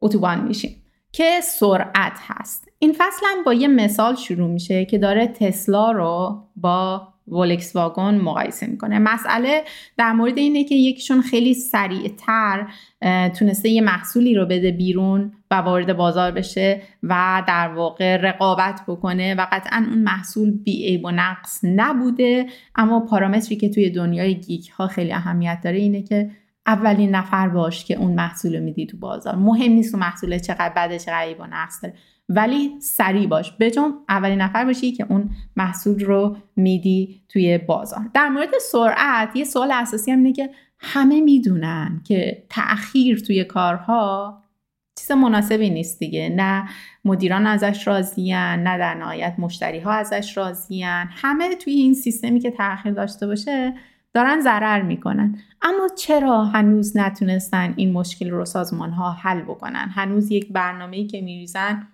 اتوبان 0.00 0.44
میشیم 0.44 0.82
که 1.12 1.40
سرعت 1.40 2.18
هست. 2.20 2.68
این 2.78 2.92
فصل 2.92 3.26
هم 3.26 3.44
با 3.44 3.54
یه 3.54 3.68
مثال 3.68 4.14
شروع 4.14 4.48
میشه 4.50 4.84
که 4.84 4.98
داره 4.98 5.26
تسلا 5.26 5.90
رو 5.90 6.42
با 6.56 7.08
ولکس 7.32 7.76
واگن 7.76 8.14
مقایسه 8.14 8.66
می‌کنه. 8.66 8.98
مسئله 8.98 9.64
در 9.96 10.12
مورد 10.12 10.38
اینه 10.38 10.64
که 10.64 10.74
یکیشون 10.74 11.22
خیلی 11.22 11.54
سریعتر 11.54 12.66
تونسته 13.38 13.68
یه 13.68 13.80
محصولی 13.80 14.34
رو 14.34 14.46
بده 14.46 14.70
بیرون 14.70 15.32
و 15.50 15.54
وارد 15.54 15.96
بازار 15.96 16.30
بشه 16.30 16.82
و 17.02 17.42
در 17.48 17.68
واقع 17.68 18.16
رقابت 18.16 18.80
بکنه 18.88 19.34
و 19.34 19.46
قطعا 19.52 19.86
اون 19.90 19.98
محصول 19.98 20.50
بی 20.50 20.96
و 20.96 21.10
نقص 21.10 21.60
نبوده. 21.64 22.46
اما 22.74 23.00
پارامتری 23.00 23.56
که 23.56 23.68
توی 23.68 23.90
دنیای 23.90 24.34
گیک 24.34 24.68
ها 24.68 24.86
خیلی 24.86 25.12
اهمیت 25.12 25.60
داره 25.64 25.78
اینه 25.78 26.02
که 26.02 26.30
اولین 26.66 27.14
نفر 27.14 27.48
باش 27.48 27.84
که 27.84 27.94
اون 27.94 28.14
محصول 28.14 28.56
رو 28.56 28.64
میدی 28.64 28.86
تو 28.86 28.96
بازار. 28.96 29.34
مهم 29.34 29.72
نیست 29.72 29.94
اون 29.94 30.02
محصول 30.02 30.38
چقدر 30.38 30.72
بده 30.76 30.98
چقدر 30.98 31.18
عیب 31.18 31.40
و 31.40 31.46
نقص 31.46 31.82
داره. 31.82 31.94
ولی 32.28 32.80
سریع 32.80 33.26
باش. 33.26 33.52
بجون 33.60 33.94
اولین 34.08 34.40
نفر 34.40 34.64
باشی 34.64 34.92
که 34.92 35.06
اون 35.08 35.30
محصول 35.56 36.04
رو 36.04 36.36
میدی 36.56 37.22
توی 37.28 37.58
بازار. 37.58 38.10
در 38.14 38.28
مورد 38.28 38.58
سرعت 38.72 39.36
یه 39.36 39.44
سوال 39.44 39.72
اساسی 39.72 40.10
هم 40.10 40.18
اینه 40.18 40.32
که 40.32 40.50
همه 40.78 41.20
می‌دونن 41.20 42.00
که 42.04 42.46
تأخیر 42.50 43.18
توی 43.18 43.44
کارها 43.44 44.42
چیز 44.98 45.12
مناسبی 45.12 45.70
نیست 45.70 45.98
دیگه. 45.98 46.28
نه 46.36 46.68
مدیران 47.04 47.46
ازش 47.46 47.86
راضیان 47.86 48.62
نه 48.62 48.78
در 48.78 48.94
نهایت 48.94 49.34
مشتری 49.38 49.80
ها 49.80 49.92
ازش 49.92 50.36
راضیان. 50.36 51.08
همه 51.10 51.54
توی 51.56 51.72
این 51.72 51.94
سیستمی 51.94 52.40
که 52.40 52.50
تأخیر 52.50 52.92
داشته 52.92 53.26
باشه 53.26 53.74
دارن 54.14 54.40
ضرر 54.40 54.82
می‌کنن. 54.82 55.38
اما 55.62 55.88
چرا 55.98 56.44
هنوز 56.44 56.96
نتونستن 56.96 57.74
این 57.76 57.92
مشکل 57.92 58.30
رو 58.30 58.44
سازمان 58.44 58.90
ها 58.90 59.12
حل 59.12 59.42
بکنن؟ 59.42 59.88
هنوز 59.94 60.30
یک 60.30 60.52
برنامه‌ای 60.52 61.06
که 61.06 61.20
میریزن 61.20 61.86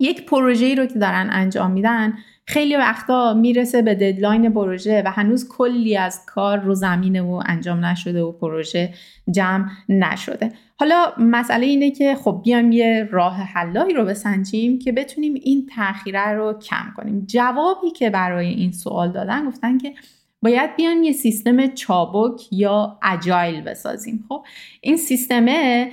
یک 0.00 0.26
پروژه‌ای 0.26 0.74
رو 0.74 0.86
که 0.86 0.98
دارن 0.98 1.28
انجام 1.32 1.70
میدن 1.70 2.14
خیلی 2.46 2.76
وقتا 2.76 3.34
می‌رسه 3.34 3.82
به 3.82 3.94
ددلاین 3.94 4.52
پروژه 4.52 5.02
و 5.06 5.10
هنوز 5.10 5.48
کلی 5.48 5.96
از 5.96 6.26
کار 6.26 6.58
رو 6.58 6.74
زمینه 6.74 7.22
و 7.22 7.42
انجام 7.46 7.84
نشده 7.84 8.22
و 8.22 8.32
پروژه 8.32 8.94
جمع 9.30 9.66
نشده. 9.88 10.52
حالا 10.78 11.06
مسئله 11.18 11.66
اینه 11.66 11.90
که 11.90 12.14
خب 12.14 12.40
بیام 12.44 12.72
یه 12.72 13.08
راه 13.10 13.36
حلایی 13.36 13.94
رو 13.94 14.04
بسنجیم 14.04 14.78
که 14.78 14.92
بتونیم 14.92 15.34
این 15.34 15.66
تاخیره 15.76 16.32
رو 16.32 16.52
کم 16.52 16.92
کنیم. 16.96 17.24
جوابی 17.26 17.90
که 17.90 18.10
برای 18.10 18.48
این 18.48 18.72
سوال 18.72 19.12
دادن 19.12 19.46
گفتن 19.46 19.78
که 19.78 19.94
باید 20.42 20.76
بیان 20.76 21.04
یه 21.04 21.12
سیستم 21.12 21.66
چابک 21.66 22.52
یا 22.52 22.98
اجایل 23.02 23.60
بسازیم. 23.60 24.24
خب 24.28 24.44
این 24.80 24.96
سیستمه 24.96 25.90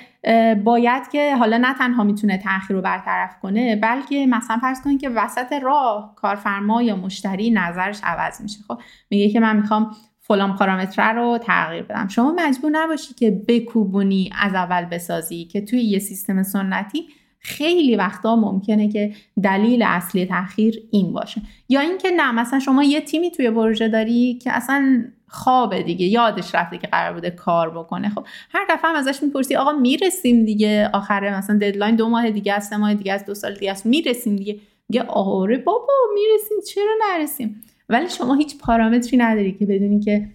باید 0.63 1.09
که 1.11 1.35
حالا 1.35 1.57
نه 1.57 1.73
تنها 1.73 2.03
می‌تونه 2.03 2.37
تاخیر 2.37 2.75
رو 2.75 2.81
برطرف 2.81 3.39
کنه 3.41 3.75
بلکه 3.75 4.27
مثلا 4.27 4.57
فرض 4.57 4.81
کنید 4.81 5.01
که 5.01 5.09
وسط 5.09 5.53
راه 5.53 6.13
کارفرما 6.15 6.81
یا 6.81 6.95
مشتری 6.95 7.51
نظرش 7.51 7.99
عوض 8.03 8.41
میشه. 8.41 8.59
خب 8.67 8.81
میگه 9.09 9.29
که 9.29 9.39
من 9.39 9.55
می‌خوام 9.55 9.95
فلان 10.19 10.55
پارامتر 10.55 11.13
رو 11.13 11.37
تغییر 11.37 11.83
بدم. 11.83 12.07
شما 12.07 12.33
مجبور 12.37 12.71
نباشی 12.71 13.13
که 13.13 13.43
بکوبونی 13.47 14.29
از 14.41 14.53
اول 14.53 14.85
بسازی 14.85 15.45
که 15.45 15.61
توی 15.61 15.81
یه 15.81 15.99
سیستم 15.99 16.43
سنتی 16.43 17.07
خیلی 17.39 17.95
وقتا 17.95 18.35
ممکنه 18.35 18.89
که 18.89 19.13
دلیل 19.43 19.83
اصلی 19.83 20.25
تاخیر 20.25 20.83
این 20.91 21.13
باشه. 21.13 21.41
یا 21.69 21.79
اینکه 21.79 22.11
نه 22.11 22.31
مثلا 22.31 22.59
شما 22.59 22.83
یه 22.83 23.01
تیمی 23.01 23.31
توی 23.31 23.51
پروژه 23.51 23.87
داری 23.87 24.39
که 24.43 24.51
اصلا 24.51 25.05
خوابه 25.27 25.83
دیگه 25.83 26.05
یادش 26.05 26.55
رفته 26.55 26.77
که 26.77 26.87
قرار 26.87 27.13
بوده 27.13 27.29
کار 27.29 27.69
بکنه. 27.69 28.09
خب 28.09 28.25
هر 28.53 28.65
دفعه 28.69 28.89
هم 28.89 28.95
ازش 28.95 29.23
می‌پرسی 29.23 29.55
آقا 29.55 29.71
می‌رسیم 29.71 30.45
دیگه 30.45 30.89
آخره 30.93 31.37
مثلا 31.37 31.55
ددلاین 31.55 31.95
دو 31.95 32.09
ماه 32.09 32.29
دیگه 32.29 32.53
است 32.53 32.73
ماه 32.73 32.93
دیگه 32.93 33.13
است 33.13 33.25
دو 33.25 33.33
سال 33.33 33.53
دیگه 33.53 33.71
است 33.71 33.85
می‌رسیم 33.85 34.35
دیگه. 34.35 34.59
میگه 34.89 35.03
آره 35.03 35.57
بابا 35.57 35.93
می‌رسیم 36.13 36.57
چرا 36.67 36.93
نرسیم؟ 37.09 37.61
ولی 37.89 38.09
شما 38.09 38.35
هیچ 38.35 38.57
پارامتری 38.57 39.17
نداری 39.17 39.51
که 39.51 39.65
بدونی 39.65 39.99
که 39.99 40.29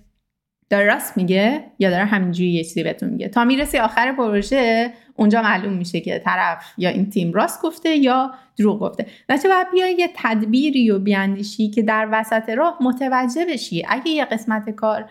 داره 0.73 0.87
راست 0.87 1.17
میگه 1.17 1.65
یا 1.79 1.91
داره 1.91 2.05
همینجوری 2.05 2.51
یه 2.51 2.65
چیزی 2.65 2.83
بهتون 2.83 3.09
میگه؟ 3.09 3.29
تا 3.29 3.45
می‌رسی 3.45 3.79
آخر 3.79 4.13
پروژه 4.13 4.93
اونجا 5.17 5.43
معلوم 5.43 5.73
میشه 5.73 6.01
که 6.01 6.19
طرف 6.19 6.65
یا 6.79 6.91
این 6.91 7.11
تیم 7.11 7.33
راست 7.33 7.63
گفته 7.63 7.97
یا 7.97 8.31
دروغ 8.59 8.81
گفته. 8.81 9.07
بچه 9.29 9.49
باید 9.49 9.67
بیای 9.73 9.95
یه 9.99 10.11
تدبیری 10.17 10.91
و 10.91 10.99
بیاندیشی 10.99 11.71
که 11.71 11.83
در 11.83 12.09
وسط 12.13 12.49
راه 12.49 12.79
متوجه 12.81 13.45
بشی. 13.45 13.85
اگه 13.89 14.11
یه 14.11 14.25
قسمت 14.25 14.71
کار 14.71 15.05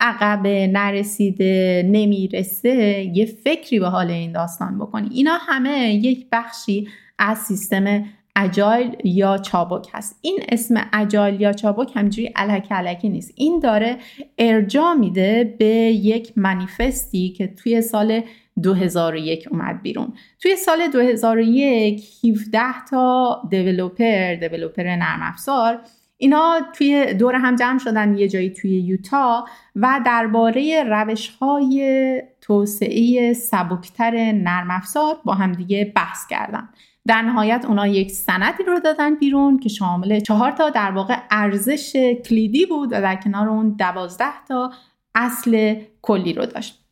عقب 0.00 0.46
نرسیده 0.46 1.82
نمی‌رسه 1.86 3.04
یه 3.14 3.26
فکری 3.26 3.78
به 3.78 3.88
حال 3.88 4.10
این 4.10 4.32
داستان 4.32 4.78
بکنی. 4.78 5.08
اینا 5.12 5.38
همه 5.40 5.94
یک 5.94 6.26
بخشی 6.32 6.88
از 7.18 7.38
سیستم 7.38 8.04
اجایل 8.38 8.96
یا 9.04 9.38
چابک 9.38 9.88
هست. 9.92 10.18
این 10.22 10.38
اسم 10.48 10.88
اجایل 10.92 11.40
یا 11.40 11.52
چابک 11.52 11.96
همجوری 11.96 12.32
علک 12.36 12.72
علکی 12.72 13.08
نیست. 13.08 13.32
این 13.36 13.60
داره 13.60 13.96
ارجا 14.38 14.94
میده 14.94 15.56
به 15.58 15.66
یک 15.92 16.32
منیفستی 16.36 17.28
که 17.32 17.46
توی 17.46 17.82
سال 17.82 18.20
2001 18.62 19.48
اومد 19.50 19.82
بیرون. 19.82 20.12
توی 20.40 20.56
سال 20.56 20.88
2001 20.92 22.04
17 22.24 22.60
تا 22.90 23.42
دیولوپر 23.50 24.34
دیولوپر 24.34 24.82
نرم 24.82 25.20
افزار 25.22 25.80
اینا 26.20 26.60
توی 26.72 27.14
دور 27.14 27.34
هم 27.34 27.56
جمع 27.56 27.78
شدن 27.78 28.18
یه 28.18 28.28
جایی 28.28 28.50
توی 28.50 28.80
یوتا 28.80 29.44
و 29.76 30.00
درباره 30.06 30.84
روش 30.84 31.28
های 31.28 32.22
توسعه 32.40 33.32
سبکتر 33.32 34.32
نرم 34.32 34.70
افزار 34.70 35.16
با 35.24 35.34
همدیگه 35.34 35.92
بحث 35.96 36.26
کردن. 36.26 36.68
در 37.08 37.22
نهایت 37.22 37.64
اونا 37.68 37.86
یک 37.86 38.10
سندی 38.10 38.62
رو 38.66 38.80
دادن 38.80 39.14
بیرون 39.14 39.58
که 39.58 39.68
شامل 39.68 40.20
چهار 40.20 40.50
تا 40.50 40.70
در 40.70 40.90
واقع 40.90 41.16
ارزش 41.30 41.96
کلیدی 42.24 42.66
بود 42.66 42.92
و 42.92 43.00
در 43.00 43.16
کنار 43.16 43.48
اون 43.48 43.76
دوازده 43.78 44.44
تا 44.48 44.72
اصل 45.14 45.74
کلی 46.02 46.32
رو 46.32 46.46
داشت. 46.46 46.84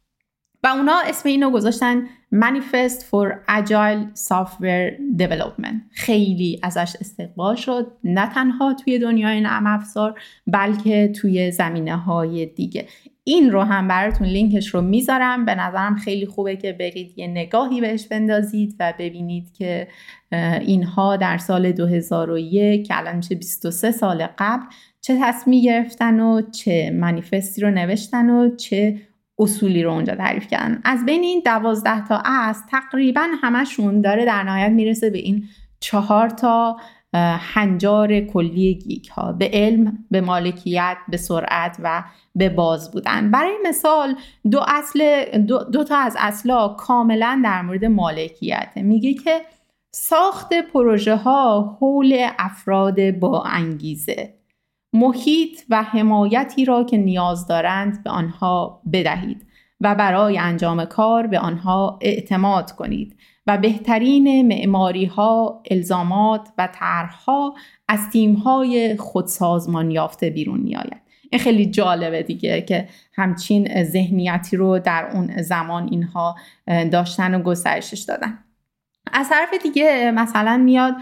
و 0.62 0.66
اونا 0.66 1.00
اسم 1.06 1.28
اینو 1.28 1.50
گذاشتن 1.50 2.06
Manifest 2.34 3.02
for 3.02 3.44
Agile 3.48 4.18
Software 4.28 4.98
Development. 5.18 5.76
خیلی 5.90 6.60
ازش 6.62 6.96
استقبال 7.00 7.56
شد. 7.56 7.92
نه 8.04 8.26
تنها 8.34 8.74
توی 8.74 8.98
دنیای 8.98 9.40
نرم 9.40 9.66
افزار 9.66 10.20
بلکه 10.46 11.08
توی 11.08 11.50
زمینه 11.50 11.96
های 11.96 12.46
دیگه. 12.46 12.86
این 13.28 13.50
رو 13.50 13.62
هم 13.62 13.88
براتون 13.88 14.26
لینکش 14.26 14.66
رو 14.68 14.80
می‌ذارم. 14.80 15.44
به 15.44 15.54
نظرم 15.54 15.96
خیلی 15.96 16.26
خوبه 16.26 16.56
که 16.56 16.72
برید 16.72 17.12
یه 17.16 17.26
نگاهی 17.26 17.80
بهش 17.80 18.06
بندازید 18.06 18.74
و 18.80 18.94
ببینید 18.98 19.52
که 19.52 19.88
اینها 20.60 21.16
در 21.16 21.38
سال 21.38 21.72
2001 21.72 22.86
که 22.86 22.98
الان 22.98 23.16
میشه 23.16 23.34
23 23.34 23.90
سال 23.90 24.26
قبل 24.38 24.64
چه 25.00 25.18
تصمیم 25.22 25.64
گرفتن 25.64 26.20
و 26.20 26.42
چه 26.50 26.90
منیفستی 26.90 27.60
رو 27.60 27.70
نوشتن 27.70 28.30
و 28.30 28.56
چه 28.56 28.96
اصولی 29.38 29.82
رو 29.82 29.92
اونجا 29.92 30.14
تعریف 30.14 30.46
کردن. 30.48 30.80
از 30.84 31.04
بین 31.04 31.22
این 31.22 31.42
دوازده 31.44 32.08
تا 32.08 32.18
از 32.18 32.62
تقریبا 32.70 33.26
همشون 33.42 34.00
داره 34.00 34.24
در 34.24 34.42
نهایت 34.42 34.70
می‌رسه 34.70 35.10
به 35.10 35.18
این 35.18 35.44
چهار 35.80 36.28
تا 36.28 36.76
هنجار 37.40 38.20
کلی 38.20 38.74
گیک 38.74 39.08
ها. 39.08 39.32
به 39.32 39.50
علم 39.52 40.04
به 40.10 40.20
مالکیت 40.20 40.96
به 41.08 41.16
سرعت 41.16 41.76
و 41.82 42.04
به 42.34 42.48
باز 42.48 42.90
بودن. 42.90 43.30
برای 43.30 43.54
مثال 43.68 44.16
دو, 44.50 44.60
اصل 44.68 45.24
دو, 45.38 45.58
دو 45.58 45.84
تا 45.84 45.96
از 45.96 46.16
اصلا 46.18 46.68
کاملا 46.68 47.40
در 47.44 47.62
مورد 47.62 47.84
مالکیت 47.84 48.72
میگه 48.76 49.14
که 49.14 49.40
ساخت 49.90 50.54
پروژه 50.72 51.16
ها 51.16 51.76
حول 51.80 52.28
افراد 52.38 53.10
با 53.10 53.42
انگیزه. 53.42 54.34
محیط 54.92 55.60
و 55.70 55.82
حمایتی 55.82 56.64
را 56.64 56.84
که 56.84 56.96
نیاز 56.96 57.46
دارند 57.46 58.02
به 58.04 58.10
آنها 58.10 58.82
بدهید 58.92 59.46
و 59.80 59.94
برای 59.94 60.38
انجام 60.38 60.84
کار 60.84 61.26
به 61.26 61.38
آنها 61.38 61.98
اعتماد 62.02 62.72
کنید. 62.72 63.16
و 63.46 63.58
بهترین 63.58 64.48
معماری 64.48 65.04
ها، 65.04 65.62
الزامات 65.70 66.48
و 66.58 66.68
طرحها 66.74 67.54
از 67.88 68.10
تیم 68.12 68.34
های 68.34 68.96
خودسازمان 68.96 69.90
یافته 69.90 70.30
بیرون 70.30 70.60
می 70.60 70.76
آید. 70.76 71.02
این 71.30 71.40
خیلی 71.40 71.66
جالبه 71.66 72.22
دیگه 72.22 72.60
که 72.60 72.88
همچین 73.14 73.84
ذهنیتی 73.84 74.56
رو 74.56 74.78
در 74.78 75.10
اون 75.12 75.42
زمان 75.42 75.88
اینها 75.90 76.36
داشتن 76.66 77.34
و 77.34 77.42
گسترشش 77.42 78.00
دادن 78.00 78.38
از 79.12 79.28
طرف 79.28 79.62
دیگه 79.62 80.12
مثلا 80.14 80.56
میاد 80.56 80.94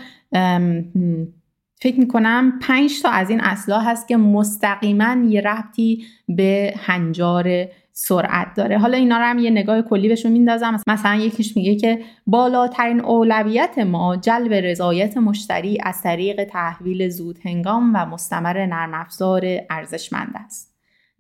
فکر 1.80 2.00
می‌کنم 2.00 2.58
پنج 2.62 3.02
تا 3.02 3.08
از 3.08 3.30
این 3.30 3.40
اصلاح 3.40 3.90
هست 3.90 4.08
که 4.08 4.16
مستقیما 4.16 5.16
یه 5.28 5.40
ربطی 5.40 6.04
به 6.28 6.74
هنجار 6.78 7.66
سرعت 7.96 8.54
داره. 8.54 8.78
حالا 8.78 8.96
اینا 8.96 9.18
رو 9.18 9.24
هم 9.24 9.38
یه 9.38 9.50
نگاه 9.50 9.82
کلی 9.82 10.08
بهشون 10.08 10.32
میندازم. 10.32 10.80
مثلا 10.86 11.14
یکیش 11.14 11.56
میگه 11.56 11.76
که 11.76 12.00
بالاترین 12.26 13.00
اولویت 13.00 13.78
ما 13.78 14.16
جلب 14.16 14.52
رضایت 14.52 15.16
مشتری 15.16 15.78
از 15.82 16.02
طریق 16.02 16.44
تحویل 16.44 17.08
زود 17.08 17.38
هنگام 17.44 17.92
و 17.94 18.06
مستمر 18.06 18.66
نرم 18.66 18.94
افزار 18.94 19.42
ارزشمند 19.70 20.32
است. 20.34 20.74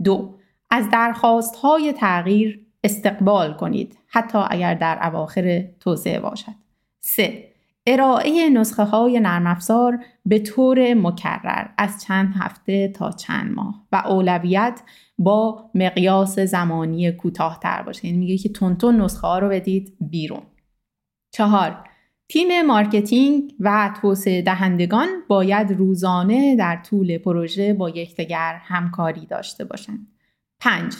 دو 0.04 0.34
از 0.70 0.90
درخواست 0.90 1.56
های 1.56 1.92
تغییر 1.92 2.60
استقبال 2.84 3.54
کنید 3.54 3.98
حتی 4.06 4.38
اگر 4.50 4.74
در 4.74 4.98
اواخر 5.06 5.64
توسعه 5.80 6.20
باشد. 6.20 6.52
سه 7.00 7.53
ارائه 7.86 8.50
نسخه 8.50 8.82
های 8.82 9.20
نرم 9.20 9.46
افزار 9.46 10.04
به 10.26 10.38
طور 10.38 10.94
مکرر 10.94 11.68
از 11.78 12.04
چند 12.04 12.34
هفته 12.36 12.88
تا 12.88 13.10
چند 13.10 13.54
ماه 13.54 13.86
و 13.92 13.96
اولویت 13.96 14.80
با 15.18 15.70
مقیاس 15.74 16.38
زمانی 16.38 17.12
کوتاهتر 17.12 17.82
باشه 17.82 18.06
یعنی 18.06 18.18
میگه 18.18 18.38
که 18.38 18.48
تند 18.48 18.74
تند 18.74 19.00
نسخه 19.00 19.26
ها 19.26 19.38
رو 19.38 19.48
بدید 19.48 19.96
بیرون 20.00 20.42
چهار 21.32 21.84
تیم 22.28 22.62
marketing 22.66 23.54
و 23.60 23.94
توسعه 24.00 24.42
دهندگان 24.42 25.08
باید 25.28 25.72
روزانه 25.72 26.56
در 26.56 26.82
طول 26.82 27.18
پروژه 27.18 27.74
با 27.74 27.90
یکدیگر 27.90 28.60
همکاری 28.62 29.26
داشته 29.26 29.64
باشند. 29.64 30.06
پنج 30.60 30.94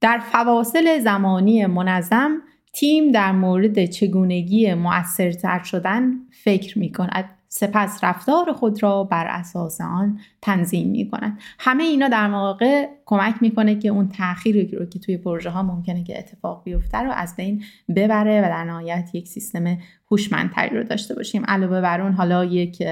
در 0.00 0.18
فواصل 0.18 0.98
زمانی 0.98 1.66
منظم 1.66 2.42
تیم 2.74 3.12
در 3.12 3.32
مورد 3.32 3.84
چگونگی 3.84 4.74
مؤثرتر 4.74 5.62
شدن 5.62 6.12
فکر 6.30 6.78
می 6.78 6.92
کند 6.92 7.24
سپس 7.48 8.04
رفتار 8.04 8.52
خود 8.52 8.82
را 8.82 9.04
بر 9.04 9.26
اساس 9.26 9.80
آن 9.80 10.18
تنظیم 10.42 10.88
می 10.88 11.10
کند 11.10 11.38
همه 11.58 11.84
اینا 11.84 12.08
در 12.08 12.30
واقع 12.30 12.86
کمک 13.06 13.34
می‌کنه 13.40 13.78
که 13.78 13.88
اون 13.88 14.08
تاخیری 14.08 14.76
رو 14.76 14.84
که 14.86 14.98
توی 14.98 15.16
پروژه 15.16 15.50
ها 15.50 15.62
ممکنه 15.62 16.04
که 16.04 16.18
اتفاق 16.18 16.64
بیفته 16.64 16.98
رو 16.98 17.12
از 17.12 17.36
بین 17.36 17.64
ببره 17.96 18.40
و 18.40 18.44
در 18.44 18.64
نهایت 18.64 19.10
یک 19.12 19.28
سیستم 19.28 19.78
هوشمندتری 20.10 20.76
رو 20.76 20.84
داشته 20.84 21.14
باشیم. 21.14 21.44
علاوه 21.44 21.80
بر 21.80 22.00
اون 22.00 22.12
حالا 22.12 22.44
یک 22.44 22.82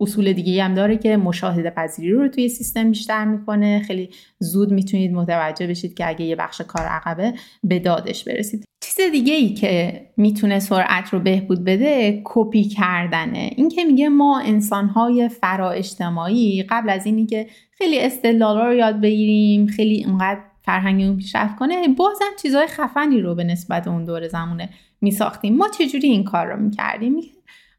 اصول 0.00 0.32
دیگه 0.32 0.64
هم 0.64 0.74
داره 0.74 0.96
که 0.96 1.16
مشاهده 1.16 1.70
پذیری 1.70 2.12
رو 2.12 2.28
توی 2.28 2.48
سیستم 2.48 2.90
بیشتر 2.90 3.24
می‌کنه. 3.24 3.82
خیلی 3.86 4.10
زود 4.38 4.72
می‌تونید 4.72 5.12
متوجه 5.12 5.66
بشید 5.66 5.94
که 5.94 6.08
اگه 6.08 6.24
یه 6.24 6.36
بخش 6.36 6.60
کار 6.60 6.86
عقبه 6.86 7.34
به 7.64 7.78
دادش 7.78 8.24
برسید. 8.24 8.64
چیز 8.96 9.10
دیگه 9.12 9.34
ای 9.34 9.54
که 9.54 10.06
می‌تونه 10.16 10.60
سرعت 10.60 11.08
رو 11.08 11.20
بهبود 11.20 11.64
بده 11.64 12.22
کپی 12.24 12.64
کردنه. 12.64 13.50
این 13.56 13.68
که 13.68 13.84
میگه 13.84 14.08
ما 14.08 14.40
انسانهای 14.40 15.28
فرا 15.28 15.70
اجتماعی 15.70 16.62
قبل 16.62 16.90
از 16.90 17.06
اینی 17.06 17.26
که 17.26 17.46
خیلی 17.72 18.00
استدلالا 18.00 18.66
رو 18.66 18.74
یاد 18.74 19.00
بگیریم 19.00 19.66
خیلی 19.66 19.94
اینقدر 19.94 20.40
فرهنگمون 20.62 21.16
پیشرفت 21.16 21.56
کنه 21.56 21.88
بازم 21.88 22.24
چیزهای 22.42 22.66
خفنی 22.66 23.20
رو 23.20 23.34
به 23.34 23.44
نسبت 23.44 23.88
اون 23.88 24.04
دور 24.04 24.28
زمونه 24.28 24.68
میساختیم. 25.00 25.56
ما 25.56 25.68
چجوری 25.68 26.08
این 26.08 26.24
کار 26.24 26.46
رو 26.46 26.60
می‌کردیم؟ 26.60 27.20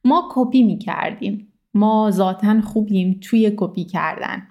ما 0.05 0.29
کپی 0.31 0.63
می‌کردیم. 0.63 1.53
ما 1.73 2.11
ذاتا 2.11 2.61
خوبیم 2.61 3.19
توی 3.21 3.51
کپی 3.57 3.83
کردن. 3.83 4.47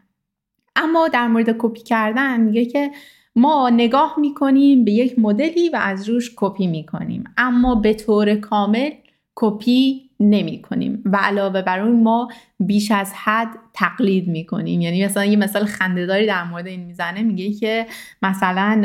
اما 0.76 1.08
در 1.08 1.28
مورد 1.28 1.56
کپی 1.58 1.82
کردن 1.82 2.40
میگه 2.40 2.64
که 2.64 2.90
ما 3.36 3.70
نگاه 3.70 4.14
می‌کنیم 4.18 4.84
به 4.84 4.92
یک 4.92 5.18
مدلی 5.18 5.68
و 5.68 5.76
از 5.82 6.08
روش 6.08 6.32
کپی 6.36 6.66
می‌کنیم. 6.66 7.24
اما 7.36 7.74
به 7.74 7.94
طور 7.94 8.34
کامل 8.34 8.90
کپی 9.34 10.10
نمی 10.20 10.62
کنیم 10.62 11.02
و 11.04 11.16
علاوه 11.16 11.62
بر 11.62 11.80
اون 11.80 12.02
ما 12.02 12.28
بیش 12.60 12.90
از 12.90 13.12
حد 13.14 13.48
تقلید 13.74 14.28
می 14.28 14.46
کنیم 14.46 14.80
یعنی 14.80 15.04
مثلا 15.04 15.24
یه 15.24 15.36
مثال 15.36 15.64
خندهداری 15.64 16.26
در 16.26 16.44
مورد 16.44 16.66
این 16.66 16.80
می‌زنه 16.80 17.22
میگه 17.22 17.52
که 17.52 17.86
مثلا 18.22 18.82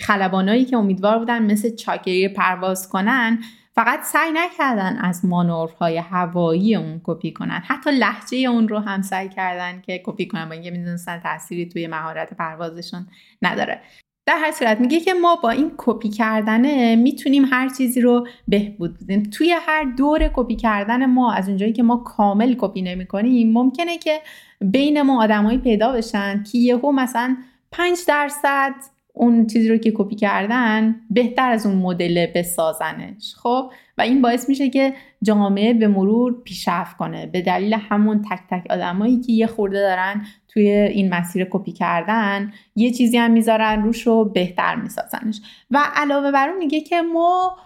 خلبانایی 0.00 0.64
که 0.64 0.76
امیدوار 0.76 1.18
بودن 1.18 1.42
مثل 1.42 1.74
چاک 1.74 2.05
یگر 2.05 2.28
پرواز 2.28 2.88
کنن 2.88 3.38
فقط 3.78 4.02
سعی 4.02 4.32
نکردن 4.32 4.96
از 4.96 5.24
مانورهای 5.24 5.96
هوایی 5.96 6.74
اون 6.74 7.00
کپی 7.04 7.32
کنن. 7.32 7.62
حتی 7.66 7.90
لهجه 7.90 8.38
اون 8.38 8.68
رو 8.68 8.78
هم 8.78 9.02
سعی 9.02 9.28
کردن 9.28 9.80
که 9.80 10.02
کپی 10.04 10.26
کنن 10.26 10.48
با 10.48 10.52
اینکه 10.52 10.70
می‌دونستن 10.70 11.18
تأثیری 11.18 11.68
توی 11.68 11.86
مهارت 11.86 12.34
پروازشون 12.34 13.06
نداره. 13.42 13.80
در 14.26 14.38
هر 14.38 14.52
صورت 14.52 14.80
میگه 14.80 15.00
که 15.00 15.14
ما 15.14 15.36
با 15.36 15.50
این 15.50 15.72
کپی 15.76 16.08
کردنه 16.08 16.96
می‌تونیم 16.96 17.44
هر 17.44 17.68
چیزی 17.68 18.00
رو 18.00 18.26
بهبود 18.48 18.94
بدیم. 18.94 19.22
توی 19.22 19.54
هر 19.60 19.84
دور 19.84 20.30
کپی 20.34 20.56
کردن 20.56 21.06
ما 21.06 21.32
از 21.32 21.48
اونجایی 21.48 21.72
که 21.72 21.82
ما 21.82 21.96
کامل 21.96 22.54
کپی 22.58 22.82
نمی 22.82 23.06
کنیم 23.06 23.52
ممکنه 23.52 23.98
که 23.98 24.20
بین 24.60 25.02
ما 25.02 25.22
آدمایی 25.22 25.58
پیدا 25.58 25.92
بشن 25.92 26.42
که 26.42 26.58
یهو 26.58 26.92
مثلا 26.92 27.36
5 27.72 27.98
درصد 28.08 28.74
اون 29.18 29.46
چیزی 29.46 29.68
رو 29.68 29.76
که 29.76 29.92
کپی 29.96 30.16
کردن 30.16 30.96
بهتر 31.10 31.50
از 31.50 31.66
اون 31.66 31.76
مدل 31.76 32.26
بسازنش 32.34 33.34
خب؟ 33.36 33.70
و 33.98 34.02
این 34.02 34.22
باعث 34.22 34.48
میشه 34.48 34.68
که 34.68 34.92
جامعه 35.22 35.74
به 35.74 35.88
مرور 35.88 36.42
پیشرفت 36.44 36.96
کنه. 36.96 37.26
به 37.26 37.40
دلیل 37.40 37.74
همون 37.74 38.22
تک 38.22 38.40
تک 38.50 38.66
آدمایی 38.70 39.20
که 39.20 39.32
یه 39.32 39.46
خورده 39.46 39.80
دارن 39.80 40.24
توی 40.48 40.68
این 40.70 41.14
مسیر 41.14 41.48
کپی 41.50 41.72
کردن 41.72 42.52
یه 42.76 42.90
چیزی 42.90 43.18
هم 43.18 43.30
می‌ذارن 43.30 43.82
روش 43.82 44.06
رو 44.06 44.24
بهتر 44.24 44.74
میسازنش. 44.74 45.40
و 45.70 45.78
علاوه 45.94 46.30
بر 46.30 46.48
اون 46.48 46.58
میگه 46.58 46.80
که 46.80 47.02
ما 47.02 47.56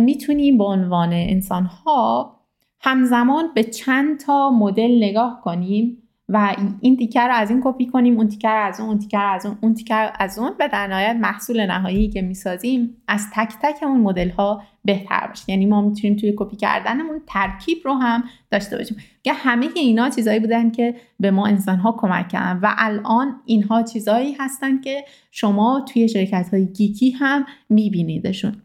می‌تونیم 0.00 0.58
به 0.58 0.64
عنوان 0.64 1.12
انسان 1.12 1.64
ها 1.64 2.34
همزمان 2.80 3.44
به 3.54 3.64
چند 3.64 4.20
تا 4.20 4.50
مدل 4.50 4.96
نگاه 4.96 5.40
کنیم 5.44 6.07
و 6.28 6.56
این 6.80 6.96
تیکر 6.96 7.26
رو 7.26 7.34
از 7.34 7.50
این 7.50 7.60
کپی 7.64 7.86
کنیم 7.86 8.16
اون 8.16 8.28
تیکر 8.28 8.56
از 8.56 8.80
اون 8.80 8.88
اون 8.88 8.98
تیکر 8.98 9.26
از 9.34 9.46
اون 9.46 9.58
اون 9.60 9.74
تیکر 9.74 10.10
از 10.18 10.38
اون 10.38 10.52
و 10.60 10.68
در 10.72 10.86
نهایت 10.86 11.16
محصول 11.20 11.66
نهایی 11.66 12.08
که 12.08 12.22
می‌سازیم 12.22 12.96
از 13.08 13.26
تک 13.34 13.52
تک 13.62 13.82
اون 13.82 14.00
مدل 14.00 14.30
ها 14.30 14.62
بهتر 14.84 15.26
باشه. 15.26 15.44
یعنی 15.48 15.66
ما 15.66 15.80
می‌تونیم 15.80 16.16
توی 16.16 16.34
کپی 16.36 16.56
کردنمون 16.56 17.20
ترکیب 17.26 17.78
رو 17.84 17.92
هم 17.92 18.24
داشته 18.50 18.76
باشیم. 18.76 18.96
که 19.22 19.32
همه 19.32 19.68
اینا 19.76 20.10
چیزایی 20.10 20.40
بودن 20.40 20.70
که 20.70 20.94
به 21.20 21.30
ما 21.30 21.46
انسان 21.46 21.78
ها 21.78 21.96
کمک 21.98 22.28
کردن 22.28 22.60
و 22.62 22.74
الان 22.78 23.40
اینها 23.44 23.82
چیزایی 23.82 24.36
هستن 24.40 24.80
که 24.80 25.04
شما 25.30 25.84
توی 25.92 26.08
شرکت 26.08 26.48
های 26.52 26.66
گیکی 26.66 27.10
هم 27.10 27.46
میبینیدشون. 27.68 28.62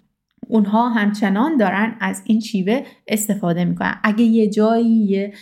اونها 0.47 0.89
همچنان 0.89 1.57
دارن 1.57 1.95
از 1.99 2.21
این 2.25 2.39
شیوه 2.39 2.83
استفاده 3.07 3.65
می‌کنن. 3.65 3.99
اگه 4.03 4.23
یه 4.23 4.49
جایی 4.49 4.95
یه 4.95 5.33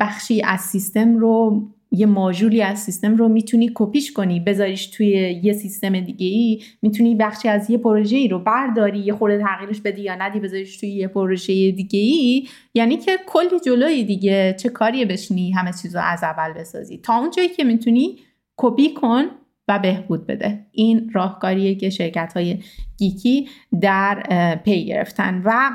بخشی 0.00 0.42
از 0.42 0.60
سیستم 0.60 1.16
رو 1.16 1.62
یه 1.92 2.06
ماژولی 2.06 2.62
از 2.62 2.78
سیستم 2.78 3.16
رو 3.16 3.28
می‌تونی 3.28 3.70
کپیش 3.74 4.12
کنی 4.12 4.40
بذاریش 4.40 4.86
توی 4.86 5.40
یه 5.42 5.52
سیستم 5.52 6.00
دیگه 6.00 6.26
ای 6.26 6.62
می‌تونی 6.82 7.14
بخشی 7.14 7.48
از 7.48 7.70
یه 7.70 7.78
پروژه 7.78 8.16
ای 8.16 8.28
رو 8.28 8.38
برداری 8.38 8.98
یه 8.98 9.12
خورده 9.12 9.38
تغییرش 9.38 9.80
بدی 9.80 10.02
یا 10.02 10.14
ندی 10.14 10.40
بذاریش 10.40 10.76
توی 10.76 10.88
یه 10.88 11.08
پروژه 11.08 11.70
دیگه 11.70 11.98
ای 11.98 12.48
یعنی 12.74 12.96
که 12.96 13.18
کلی 13.26 13.60
جلوی 13.66 14.04
دیگه 14.04 14.56
چه 14.58 14.68
کاریه 14.68 15.06
بشنی 15.06 15.50
همه 15.50 15.72
چیز 15.82 15.96
رو 15.96 16.02
از 16.04 16.22
اول 16.22 16.52
بسازی. 16.52 16.98
تا 16.98 17.18
اون 17.18 17.30
جایی 17.30 17.48
که 17.48 17.64
می‌تونی 17.64 18.16
کپی 18.56 18.94
کن 18.94 19.24
و 19.70 19.78
بهبود 19.78 20.26
بده. 20.26 20.66
این 20.72 21.10
راهکاریه 21.14 21.74
که 21.74 21.90
شرکت 21.90 22.32
های 22.36 22.58
geek 22.98 23.38
ی 23.38 23.48
در 23.80 24.22
پیش 24.64 24.84
گرفتن 24.84 25.42
و 25.44 25.70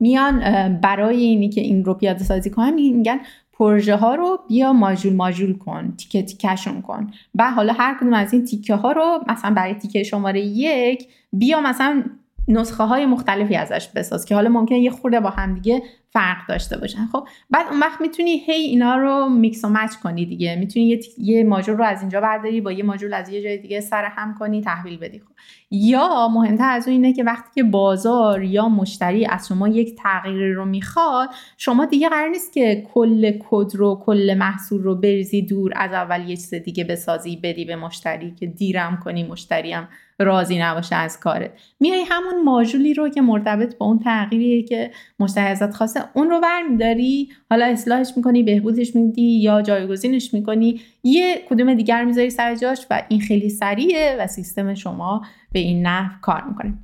میان 0.00 0.40
برای 0.80 1.16
اینی 1.16 1.48
که 1.48 1.60
این 1.60 1.84
رو 1.84 1.94
پیاده 1.94 2.24
سازی 2.24 2.50
کنن 2.50 2.74
میگن 2.74 3.20
پروژه 3.52 3.96
ها 3.96 4.14
رو 4.14 4.38
بیا 4.48 4.72
ماژول 4.72 5.12
ماژول 5.12 5.58
کن 5.58 5.94
تیکه 5.96 6.22
تیکشون 6.22 6.82
کن. 6.82 7.10
و 7.34 7.50
حالا 7.50 7.72
هر 7.72 7.96
کدوم 8.00 8.14
از 8.14 8.32
این 8.32 8.44
تیکه 8.44 8.74
ها 8.74 8.92
رو 8.92 9.20
مثلا 9.28 9.54
برای 9.54 9.74
تیکه 9.74 10.02
شماره 10.02 10.40
یک 10.40 11.08
بیا 11.32 11.60
مثلا 11.60 12.04
نسخه 12.48 12.84
های 12.84 13.06
مختلفی 13.06 13.56
ازش 13.56 13.88
بساز 13.88 14.24
که 14.24 14.34
حالا 14.34 14.48
ممکنه 14.50 14.78
یه 14.78 14.90
خورده 14.90 15.20
با 15.20 15.30
هم 15.30 15.54
دیگه 15.54 15.82
فرق 16.12 16.46
داشته 16.48 16.78
باشن. 16.78 17.06
خب 17.12 17.28
بعد 17.50 17.66
اون 17.70 17.80
وقت 17.80 18.00
می‌تونی 18.00 18.38
هی 18.38 18.62
اینا 18.62 18.96
رو 18.96 19.28
میکس 19.28 19.64
و 19.64 19.68
match 19.68 19.94
کنی 19.94 20.26
دیگه. 20.26 20.56
می‌تونی 20.56 20.86
یه, 20.86 21.00
یه 21.18 21.44
ماژول 21.44 21.76
رو 21.76 21.84
از 21.84 22.00
اینجا 22.00 22.20
برداری 22.20 22.60
با 22.60 22.72
یه 22.72 22.84
ماژول 22.84 23.14
از 23.14 23.28
یه 23.28 23.42
جای 23.42 23.58
دیگه 23.58 23.80
سر 23.80 24.04
هم 24.04 24.34
کنی 24.38 24.60
تحویل 24.60 24.98
بدی. 24.98 25.18
خب 25.18 25.30
یا 25.70 26.28
مهمتر 26.28 26.70
از 26.70 26.88
اون 26.88 26.96
اینه 26.96 27.12
که 27.12 27.24
وقتی 27.24 27.50
که 27.54 27.62
بازار 27.62 28.42
یا 28.42 28.68
مشتری 28.68 29.26
از 29.26 29.48
شما 29.48 29.68
یک 29.68 29.94
تغییری 29.98 30.52
رو 30.52 30.64
می‌خواد 30.64 31.28
شما 31.58 31.84
دیگه 31.84 32.08
قرار 32.08 32.28
نیست 32.28 32.52
که 32.52 32.86
کل 32.94 33.32
کد 33.38 33.74
رو 33.74 34.02
کل 34.04 34.34
محصول 34.38 34.82
رو 34.82 34.94
بریزی 34.94 35.42
دور 35.42 35.72
از 35.76 35.92
اول 35.92 36.28
یه 36.28 36.36
چیز 36.36 36.54
دیگه 36.54 36.84
بسازی 36.84 37.36
بدی 37.36 37.64
به 37.64 37.76
مشتری 37.76 38.34
که 38.40 38.46
دیرم 38.46 39.00
کنی 39.04 39.22
مشتریم 39.22 39.88
راضی 40.18 40.58
نباشه 40.58 40.96
از 40.96 41.20
کارت. 41.20 41.50
میای 41.80 42.04
همون 42.08 42.44
ماژولی 42.44 42.94
رو 42.94 43.08
که 43.08 43.20
مرتبط 43.20 43.78
با 43.78 43.86
اون 43.86 43.98
تغییریه 43.98 44.62
که 44.62 44.90
مشتری 45.20 45.44
ازت 45.44 45.74
خواسته 45.74 45.99
اون 46.14 46.30
رو 46.30 46.40
برمیداری 46.40 47.28
حالا 47.50 47.66
اصلاحش 47.66 48.12
می‌کنی 48.16 48.42
بهبودش 48.42 48.96
میدی 48.96 49.40
یا 49.40 49.62
جایگزینش 49.62 50.34
می‌کنی 50.34 50.80
یه 51.02 51.42
کدوم 51.48 51.74
دیگر 51.74 52.04
می‌ذاری 52.04 52.30
سر 52.30 52.54
جاش 52.54 52.86
و 52.90 53.02
این 53.08 53.20
خیلی 53.20 53.48
سریعه 53.48 54.16
و 54.20 54.26
سیستم 54.26 54.74
شما 54.74 55.22
به 55.52 55.58
این 55.58 55.86
نحو 55.86 56.20
کار 56.20 56.44
می‌کنه. 56.48 56.74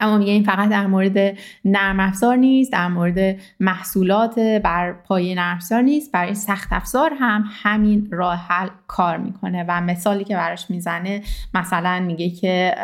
اما 0.00 0.18
میگه 0.18 0.32
این 0.32 0.42
فقط 0.44 0.68
در 0.70 0.86
مورد 0.86 1.36
نرم 1.64 2.00
افزار 2.00 2.36
نیست 2.36 2.72
در 2.72 2.88
مورد 2.88 3.36
محصولات 3.60 4.38
بر 4.38 4.92
پایه 4.92 5.34
نرم 5.34 5.56
افزار 5.56 5.82
نیست 5.82 6.12
برای 6.12 6.34
سخت 6.34 6.68
افزار 6.72 7.12
هم 7.20 7.44
همین 7.62 8.08
راه 8.10 8.36
حل 8.36 8.68
کار 8.86 9.16
می‌کنه. 9.16 9.64
و 9.68 9.80
مثالی 9.80 10.24
که 10.24 10.34
براش 10.34 10.70
می‌زنه 10.70 11.22
مثلا 11.54 12.00
میگه 12.00 12.30
که 12.30 12.74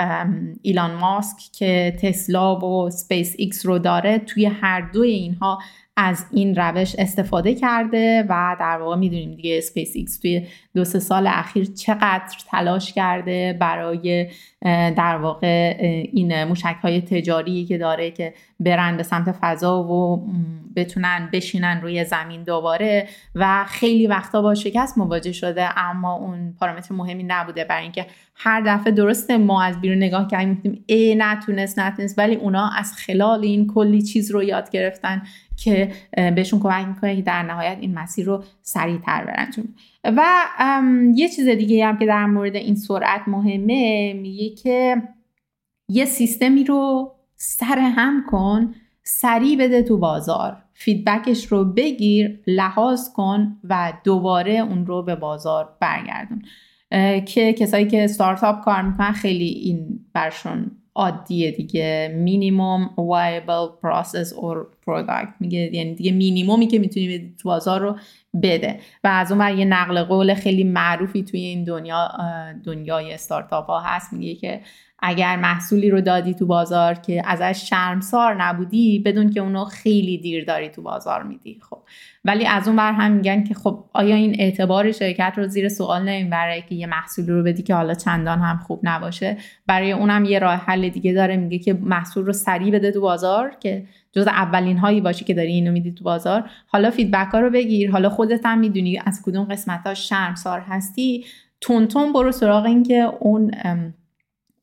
ایلان 0.63 0.95
ماسک 0.95 1.53
که 1.53 1.97
تسلا 2.03 2.59
و 2.59 2.91
سپیس 2.91 3.35
ایکس 3.39 3.67
رو 3.67 3.79
داره 3.79 4.19
توی 4.19 4.47
هر 4.47 4.81
دوی 4.81 5.11
اینها 5.11 5.59
از 5.97 6.27
این 6.31 6.57
روش 6.57 6.95
استفاده 6.99 7.55
کرده 7.55 8.25
و 8.29 8.57
در 8.61 8.79
واقع 8.79 8.97
می‌دونیم 8.97 9.35
دیگه 9.35 9.61
سپیس 9.61 9.93
ایکس 9.95 10.19
توی 10.19 10.47
دو 10.75 10.85
سه 10.85 10.99
سال 10.99 11.27
اخیر 11.27 11.65
چقدر 11.65 12.37
تلاش 12.51 12.93
کرده 12.93 13.57
برای 13.61 14.31
در 14.97 15.17
واقع 15.17 15.77
این 16.13 16.45
موشک 16.45 16.77
های 16.83 17.01
تجاری 17.01 17.65
که 17.65 17.79
داره 17.79 18.11
که 18.11 18.35
برن 18.61 18.97
به 18.97 19.03
سمت 19.03 19.33
فضا 19.41 19.83
و 19.83 20.27
بتونن 20.77 21.29
بشینن 21.33 21.81
روی 21.83 22.05
زمین 22.05 22.43
دوباره 22.43 23.09
و 23.35 23.65
خیلی 23.69 24.07
وقتا 24.07 24.43
با 24.43 24.55
شکست 24.55 24.99
مواجه 24.99 25.33
شده. 25.33 25.79
اما 25.79 26.15
اون 26.15 26.55
پارامتر 26.61 26.95
مهمی 26.95 27.25
نبوده. 27.25 27.65
برای 27.65 27.83
اینکه 27.83 28.07
هر 28.37 28.61
دفعه 28.61 28.93
درسته 28.93 29.37
ما 29.37 29.63
از 29.63 29.81
بیرون 29.81 29.97
نگاه 29.99 30.29
کردیم 30.29 30.85
ای 30.87 31.15
نتونست 31.19 31.79
نتونست. 31.79 32.19
ولی 32.19 32.35
اونا 32.35 32.71
از 32.77 32.93
خلال 32.93 33.41
این 33.43 33.67
کلی 33.67 34.03
چیز 34.03 34.31
رو 34.31 34.43
یاد 34.43 34.71
گرفتن. 34.71 35.23
که 35.57 35.93
بهشون 36.15 36.61
کمک 36.61 36.87
می‌کنه 36.89 37.17
که 37.17 37.23
در 37.23 37.43
نهایت 37.43 37.79
این 37.81 37.95
مسیر 37.95 38.27
رو 38.27 38.45
سریعتر 38.63 39.25
برن. 39.25 39.49
و 40.05 40.25
یه 41.15 41.29
چیز 41.29 41.49
دیگه 41.49 41.87
هم 41.87 41.99
که 41.99 42.07
در 42.07 42.27
مورد 42.27 42.57
این 42.57 42.75
سرعت 42.75 43.21
مهمه 43.27 44.13
میگه 44.13 44.55
که 44.55 45.03
یه 45.89 46.05
سیستمی 46.05 46.65
رو 46.65 47.13
سر 47.37 47.79
هم 47.79 48.25
کن 48.31 48.75
سریع 49.03 49.59
بده 49.59 49.83
تو 49.83 49.99
بازار. 49.99 50.57
feedback 50.75 51.32
ش 51.32 51.47
رو 51.47 51.65
بگیر 51.65 52.41
لحاظ 52.47 53.13
کن 53.13 53.57
و 53.65 53.93
دوباره 54.05 54.53
اون 54.53 54.87
رو 54.87 55.03
به 55.03 55.17
بازار 55.17 55.77
برگردون. 55.81 56.43
که 57.27 57.53
کسایی 57.53 57.87
که 57.87 58.07
استارتاپ 58.07 58.65
کار 58.65 58.83
می‌کنن 58.83 59.13
خیلی 59.13 59.49
این 59.49 60.01
براشون 60.13 60.71
عادیه 60.95 61.51
دیگه. 61.51 62.15
minimum 62.15 62.91
viable 62.97 63.67
process 63.83 64.33
or 64.33 64.67
product 64.87 65.35
میگه 65.41 65.75
یعنی 65.75 65.95
دیگه 65.95 66.13
مینیمومی 66.13 66.67
که 66.67 66.79
می‌تونی 66.79 67.35
تو 67.43 67.49
بازار 67.49 67.81
رو 67.81 67.97
بده. 68.43 68.81
و 69.05 69.09
از 69.09 69.33
اون 69.33 69.59
یه 69.59 69.65
نقل 69.65 70.03
قول 70.03 70.35
خیلی 70.35 70.65
معروفی 70.65 71.23
توی 71.23 71.41
این 71.41 71.65
دنیا 71.65 72.09
دنیای 72.65 73.13
استارتاپ 73.15 73.67
ها 73.67 73.81
هست. 73.81 74.13
میگه 74.13 74.35
که 74.35 74.61
اگر 75.07 75.37
محصولی 75.37 75.91
رو 75.91 76.01
دادی 76.01 76.35
تو 76.35 76.47
بازار 76.47 76.95
که 76.95 77.23
ازش 77.25 77.71
شرمسار 77.71 78.43
نبودی 78.43 78.99
بدون 78.99 79.31
که 79.31 79.41
اونو 79.41 79.65
خیلی 79.65 80.19
دیر 80.19 80.45
داری 80.45 80.69
تو 80.69 80.83
بازار 80.83 81.23
میدی 81.23 81.61
خب. 81.71 81.79
ولی 82.25 82.47
از 82.47 82.69
اون 82.69 82.77
بر 82.77 82.93
هم 82.93 83.13
میگن 83.13 83.45
که 83.45 83.55
خب 83.55 83.85
آیا 83.93 84.17
این 84.17 84.37
اعتبار 84.39 84.93
شرکت 84.93 85.33
رو 85.37 85.47
زیر 85.47 85.69
سوال 85.69 86.09
نمی‌بره 86.09 86.63
که 86.69 86.75
یه 86.75 86.87
محصولی 86.87 87.29
رو 87.29 87.43
بدی 87.43 87.63
که 87.63 87.75
حالا 87.75 87.95
چندان 87.95 88.39
هم 88.39 88.59
خوب 88.59 88.81
نباشه؟ 88.83 89.37
برای 89.67 89.93
اونم 89.93 90.25
یه 90.25 90.39
راه 90.39 90.55
حل 90.55 90.89
دیگه 90.89 91.13
داره 91.13 91.37
میگه 91.37 91.59
که 91.59 91.73
محصول 91.73 92.27
رو 92.27 92.33
سریع 92.33 92.73
بده 92.73 92.93
تو 92.93 93.01
بازار 93.01 93.57
که 93.61 93.87
جز 94.13 94.27
اولین 94.27 94.79
هایی 94.79 95.01
باشی 95.01 95.25
که 95.25 95.35
داری 95.35 95.53
اینو 95.53 95.73
میدی 95.73 95.93
تو 95.93 96.05
بازار. 96.05 96.51
حالا 96.67 96.91
feedback 96.91 97.29
ها 97.33 97.41
رو 97.41 97.51
بگیر 97.51 97.91
حالا 97.91 98.09
خودت 98.09 98.47
هم 98.47 98.59
می‌دونی 98.59 99.01
از 99.07 99.23
کدوم 99.25 99.45
قسمت 99.45 99.81
ها 99.87 99.95
شرمسار 99.95 100.61
هستی. 100.61 101.25
تند 101.61 101.89
تند 101.89 102.13
برو 102.13 102.33
سراغ 102.33 102.65
این 102.65 102.83
که 102.83 103.09
اون 103.21 103.51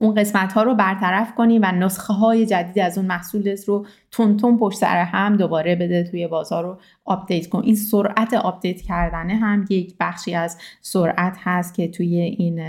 اون 0.02 0.16
قسمت 0.16 0.54
ها 0.54 0.64
رو 0.64 0.76
برطرف 0.76 1.36
کنی 1.36 1.60
و 1.60 1.72
نسخه 1.72 2.14
های 2.14 2.46
جدید 2.46 2.80
از 2.80 2.98
اون 2.98 3.08
محصول 3.08 3.58
رو 3.68 3.86
تند 4.12 4.38
تند 4.38 4.58
پشت 4.58 4.78
سر 4.78 5.04
هم 5.04 5.38
دوباره 5.38 5.76
بده 5.76 6.04
توی 6.04 6.28
بازار 6.28 6.64
رو 6.64 6.78
آپدیت 7.06 7.50
کن. 7.50 7.62
این 7.64 7.76
سرعت 7.76 8.34
آپدیت 8.34 8.82
کردنه 8.82 9.36
هم 9.36 9.66
یک 9.70 9.96
بخشی 10.00 10.36
از 10.36 10.58
سرعت 10.82 11.38
هست 11.40 11.74
که 11.74 11.88
توی 11.88 12.16
این 12.16 12.62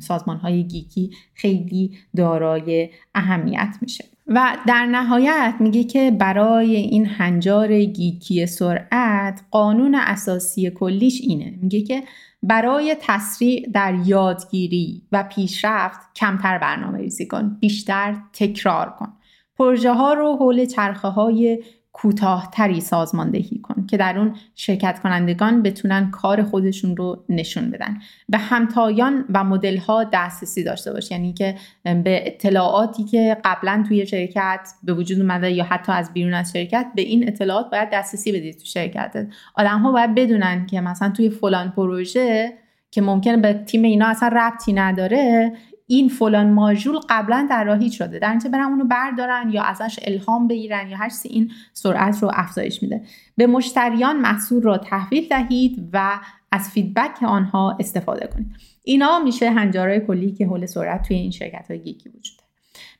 سازمان 0.00 0.36
های 0.36 0.64
geek 0.64 1.01
ی 1.01 1.10
خیلی 1.34 1.98
دارای 2.16 2.90
اهمیت 3.14 3.76
میشه. 3.80 4.04
و 4.26 4.56
در 4.66 4.86
نهایت 4.86 5.54
میگه 5.60 5.84
که 5.84 6.10
برای 6.10 6.76
این 6.76 7.06
هنجار 7.06 7.80
geek 7.80 8.33
ی 8.33 8.46
سرعت 8.46 9.42
قانون 9.50 9.94
اساسی 9.94 10.70
کلیش 10.70 11.20
اینه. 11.20 11.54
میگه 11.62 11.80
که 11.80 12.02
برای 12.42 12.96
تسریع 13.00 13.68
در 13.72 13.94
یادگیری 14.04 15.02
و 15.12 15.22
پیشرفت 15.22 16.00
کمتر 16.16 16.58
برنامه 16.58 16.98
ریزی 16.98 17.26
کن 17.26 17.56
بیشتر 17.60 18.16
تکرار 18.32 18.90
کن. 18.90 19.12
پروژه 19.58 19.92
ها 19.92 20.12
رو 20.12 20.36
حول 20.36 20.64
چرخه 20.64 21.08
های 21.08 21.64
کوتاهتری 22.02 22.80
سازماندهی 22.80 23.58
کن 23.58 23.86
که 23.86 23.96
در 23.96 24.18
اون 24.18 24.34
شرکت 24.54 25.00
کنندگان 25.02 25.62
بتونن 25.62 26.10
کار 26.10 26.42
خودشون 26.42 26.96
رو 26.96 27.24
نشون 27.28 27.70
بدن. 27.70 27.98
به 28.28 28.38
همتایان 28.38 29.24
و 29.34 29.44
مدل 29.44 29.76
ها 29.76 30.04
دسترسی 30.12 30.64
داشته 30.64 30.92
باش. 30.92 31.10
یعنی 31.10 31.32
که 31.32 31.54
به 31.82 32.22
اطلاعاتی 32.26 33.04
که 33.04 33.36
قبلا 33.44 33.84
توی 33.88 34.06
شرکت 34.06 34.68
به 34.82 34.94
وجود 34.94 35.20
اومده 35.20 35.50
یا 35.50 35.64
حتی 35.64 35.92
از 35.92 36.12
بیرون 36.12 36.34
از 36.34 36.52
شرکت 36.52 36.86
به 36.94 37.02
این 37.02 37.28
اطلاعات 37.28 37.70
باید 37.70 37.88
دسترسی 37.92 38.32
بدید 38.32 38.58
تو 38.58 38.64
شرکتت 38.64 39.26
آدم 39.54 39.78
ها 39.78 39.92
باید 39.92 40.14
بدونن 40.14 40.66
که 40.66 40.80
مثلا 40.80 41.10
توی 41.10 41.30
فلان 41.30 41.70
پروژه 41.70 42.52
که 42.90 43.00
ممکنه 43.00 43.36
به 43.36 43.52
تیم 43.52 43.82
اینا 43.82 44.06
اصلا 44.06 44.28
ربطی 44.28 44.72
نداره 44.72 45.52
این 45.90 46.08
فلان 46.08 46.52
ماژول 46.52 46.98
قبلا 47.08 47.46
طراحی 47.48 47.90
شده 47.90 48.18
در 48.18 48.30
اینجا 48.30 48.50
برن 48.50 48.62
اونو 48.62 48.84
بردارن 48.84 49.50
یا 49.50 49.62
ازش 49.62 49.98
الهام 50.02 50.48
بگیرن 50.48 50.88
یا 50.88 50.96
هر 50.96 51.10
این 51.24 51.50
سرعت 51.72 52.22
رو 52.22 52.30
افزایش 52.34 52.82
میده. 52.82 53.02
به 53.36 53.46
مشتریان 53.46 54.16
محصول 54.16 54.62
را 54.62 54.78
تحویل 54.78 55.28
دهید 55.28 55.88
و 55.92 56.20
از 56.52 56.70
فیدبک 56.70 57.22
آنها 57.22 57.76
استفاده 57.80 58.26
کنید. 58.26 58.46
اینا 58.84 59.18
میشه 59.18 59.50
هنجارهای 59.50 60.00
کلی 60.00 60.32
که 60.32 60.46
حول 60.46 60.66
سرعت 60.66 61.08
توی 61.08 61.16
این 61.16 61.30
شرکت 61.30 61.70
های 61.70 61.78
گیکی 61.78 62.08
وجود 62.08 62.36
داره. 62.38 62.50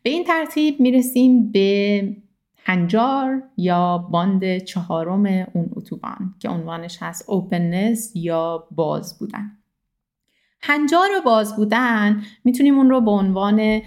به 0.02 0.10
این 0.10 0.24
ترتیب 0.24 0.80
می‌رسیم 0.80 1.52
به 1.52 2.16
هنجار 2.64 3.42
یا 3.56 3.98
باند 3.98 4.58
چهارم 4.58 5.26
اون 5.26 5.70
اتوبان 5.76 6.34
که 6.38 6.48
عنوانش 6.48 6.98
هست 7.00 7.30
اوپننس 7.30 8.12
یا 8.14 8.68
باز 8.70 9.18
بودن. 9.18 9.59
هنجار 10.62 11.08
باز 11.24 11.56
بودن 11.56 12.22
می‌تونیم 12.44 12.78
اون 12.78 12.90
رو 12.90 13.00
به 13.00 13.10
عنوان 13.10 13.82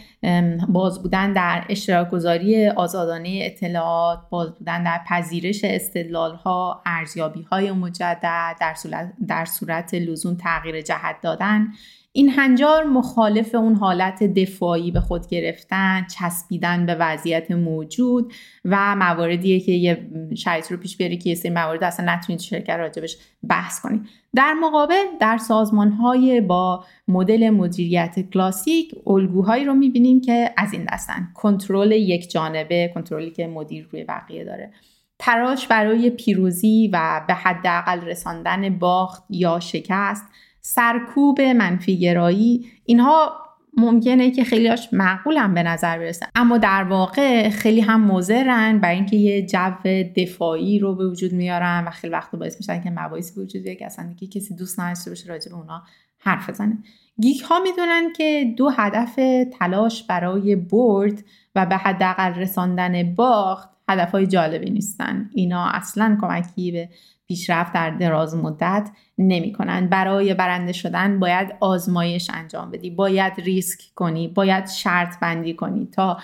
باز 0.70 1.04
بودن 1.04 1.34
در 1.34 1.66
اشتراک 1.70 2.10
گذاری 2.10 2.68
آزادانه 2.68 3.40
اطلاعات 3.44 4.20
باز 4.30 4.54
بودن 4.58 4.84
در 4.84 5.02
پذیرش 5.08 5.64
استدلال 5.64 6.36
ها 6.36 6.82
ارزیابی 6.86 7.42
های 7.42 7.72
مجدد 7.72 8.56
در 8.60 8.74
صورت, 8.74 9.14
در 9.28 9.46
صورت 9.46 9.94
لزوم 9.94 10.36
تغییر 10.36 10.82
جهت 10.82 11.16
دادن. 11.22 11.68
این 12.16 12.30
هنجار 12.30 12.84
مخالف 12.84 13.56
اون 13.56 13.76
حالت 13.76 14.24
دفاعی 14.24 14.92
به 14.92 15.00
خود 15.00 15.28
گرفتن 15.28 16.08
چسبیدن 16.16 16.86
به 16.86 16.96
وضعیت 16.96 17.52
موجود 17.52 18.34
و 18.66 18.96
مواردیه 18.96 19.60
که 19.60 19.72
یه 19.72 20.10
شرایط 20.36 20.72
رو 20.72 20.78
پیش 20.78 20.98
بیاری 20.98 21.18
که 21.18 21.30
یه 21.30 21.36
سری 21.36 21.52
موارد 21.52 21.84
اصلا 21.84 22.14
نتونید 22.14 22.40
شرکت 22.40 22.70
راجبش 22.70 23.18
بحث 23.50 23.82
کنید 23.82 24.02
در 24.36 24.54
مقابل 24.54 25.04
در 25.20 25.38
سازمان 25.38 25.90
های 25.90 26.42
با 26.42 26.86
مدل 27.08 27.50
مدیریت 27.50 28.32
کلاسیک 28.34 28.96
الگوهایی 29.08 29.66
رو 29.66 29.74
می‌بینیم 29.74 30.22
که 30.22 30.54
از 30.58 30.74
این 30.74 30.86
دستن 30.94 31.28
کنترل 31.34 31.92
یک 31.92 32.32
جانبه 32.32 32.92
کنترلی 32.94 33.32
که 33.32 33.48
مدیر 33.48 33.88
روی 33.92 34.04
بقیه 34.04 34.44
داره. 34.44 34.72
تراش 35.20 35.68
برای 35.68 36.10
پیروزی 36.10 36.90
و 36.94 37.22
به 37.28 37.34
حداقل 37.34 38.02
رساندن 38.02 38.80
باخت 38.80 39.24
یا 39.30 39.60
شکست 39.60 40.26
سرکوب 40.66 41.42
منفی 41.42 42.00
گرایی 42.00 42.66
اینها 42.86 43.44
ممکنه 43.78 44.32
که 44.32 44.44
خیلیاش 44.44 44.90
معقول 44.92 45.38
هم 45.38 45.54
به 45.54 45.64
نظر 45.64 46.00
برسن. 46.00 46.26
اما 46.36 46.58
در 46.58 46.84
واقع 46.84 47.50
خیلی 47.50 47.82
هم 47.82 48.12
مضرن 48.12 48.80
برای 48.80 48.96
اینکه 48.96 49.16
یه 49.16 49.46
جو 49.46 49.74
دفاعی 50.16 50.80
رو 50.80 50.96
به 50.96 51.10
وجود 51.10 51.34
میارن 51.34 51.84
و 51.88 51.90
خیلی 51.90 52.14
وقت 52.14 52.36
باعث 52.36 52.58
میشن 52.58 52.82
که 52.82 52.90
مباحثی 52.90 53.40
وجود 53.40 53.64
بیاد 53.64 53.78
که 53.78 53.86
اصلا 53.86 54.08
دیگه 54.08 54.40
کسی 54.40 54.56
دوست 54.56 54.80
نداشته 54.80 55.12
باشه 55.12 55.30
راجع 55.30 55.50
به 55.50 55.58
اونا 55.58 55.84
حرف 56.20 56.50
بزنه. 56.50 56.78
گیک 57.22 57.42
ها 57.42 57.60
می‌دونن 57.60 58.14
که 58.14 58.54
دو 58.58 58.70
هدف 58.70 59.20
تلاش 59.60 60.04
برای 60.04 60.56
برد 60.56 61.24
و 61.56 61.66
به 61.66 61.78
حداقل 61.78 62.34
رساندن 62.34 63.16
باخت 63.16 63.70
هدف 63.90 64.12
های 64.12 64.28
جالبی 64.28 64.70
نیستن. 64.70 65.30
اینا 65.34 65.68
اصلا 65.68 66.18
کمکی 66.22 66.72
به 66.72 66.90
پیشرفت 67.28 67.74
در 67.74 67.90
دراز 67.90 68.36
مدت 68.36 68.90
نمی‌کنن. 69.18 69.88
برای 69.88 70.34
برنده 70.34 70.72
شدن 70.72 71.20
باید 71.20 71.56
آزمایش 71.60 72.30
انجام 72.34 72.72
بدی 72.72 72.90
باید 72.90 73.34
ریسک 73.38 73.80
کنی 73.96 74.28
باید 74.28 74.68
شرط 74.68 75.20
بندی 75.20 75.54
کنی 75.54 75.86
تا 75.86 76.18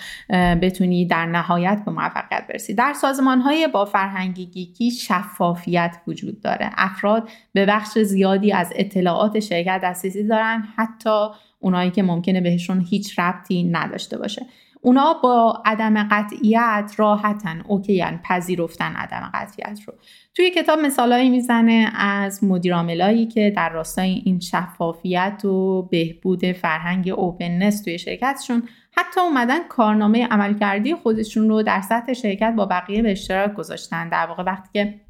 بتونی 0.62 1.06
در 1.06 1.26
نهایت 1.26 1.82
به 1.86 1.92
موفقیت 1.92 2.48
برسی. 2.50 2.74
در 2.74 2.94
سازمان 2.94 3.42
های 3.42 3.68
با 3.68 3.86
فرهنگی 3.86 4.46
گیکی 4.46 4.92
شفافیت 4.92 5.98
وجود 6.08 6.42
داره. 6.42 6.70
افراد 6.78 7.30
به 7.54 7.66
بخش 7.66 7.98
زیادی 7.98 8.54
از 8.54 8.74
اطلاعات 8.76 9.40
شرکت 9.40 9.82
دسترسی 9.84 10.28
دارن 10.28 10.64
حتی 10.76 11.28
اونایی 11.60 11.92
که 11.92 12.04
ممکنه 12.04 12.42
بهشون 12.42 12.86
هیچ 12.90 13.20
ربطی 13.20 13.64
نداشته 13.64 14.18
باشه. 14.18 14.46
اونا 14.82 15.14
با 15.24 15.62
عدم 15.66 16.08
قطعیت 16.12 16.94
راحتن 16.98 17.64
اوکیان 17.68 18.20
پذیرفتن 18.24 18.96
عدم 18.96 19.32
قطعیت 19.34 19.80
رو. 19.88 19.94
توی 20.36 20.50
کتاب 20.50 20.80
مثالهایی 20.80 21.30
می‌زنه 21.30 21.92
از 21.96 22.44
مدیراملایی 22.44 23.26
که 23.26 23.54
در 23.56 23.70
راستای 23.70 24.22
این 24.26 24.40
شفافیت 24.40 25.46
و 25.46 25.82
بهبود 25.92 26.52
فرهنگ 26.52 27.10
اوپننس 27.10 27.84
توی 27.84 28.00
شرکتشون 28.00 28.64
حتی 28.92 29.20
اومدن 29.20 29.68
کارنامه 29.68 30.28
عملکردی 30.28 30.96
خودشون 30.96 31.50
رو 31.50 31.64
در 31.64 31.82
سطح 31.82 32.14
شرکت 32.14 32.54
با 32.58 32.66
بقیه 32.66 33.02
به 33.02 33.12
اشتراک 33.12 33.54
گذاشتن. 33.54 34.10
در 34.10 34.26
واقع 34.26 34.44
وقتی 34.44 34.70
که 34.74 35.02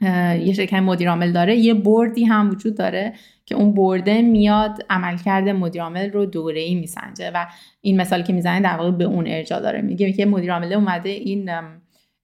یه 0.00 0.52
شرکت 0.52 0.74
مدیرعامل 0.74 1.32
داره. 1.32 1.56
یه 1.56 1.74
بردی 1.74 2.24
هم 2.24 2.50
وجود 2.50 2.76
داره 2.76 3.12
که 3.46 3.54
اون 3.54 3.74
برده 3.74 4.22
میاد 4.22 4.86
عملکرد 4.90 5.48
مدیرعامل 5.48 6.10
رو 6.10 6.26
دوره 6.26 6.60
ای 6.60 6.74
میسنجه 6.74 7.30
و 7.34 7.46
این 7.80 8.00
مثالی 8.00 8.22
که 8.22 8.32
می‌زنه 8.32 8.60
در 8.60 8.76
واقع 8.76 8.90
به 8.90 9.04
اون 9.04 9.24
ارجا 9.26 9.60
داره. 9.60 9.80
میگه 9.80 10.12
که 10.12 10.26
مدیرعامل 10.26 10.72
اومده 10.72 11.08
این 11.08 11.50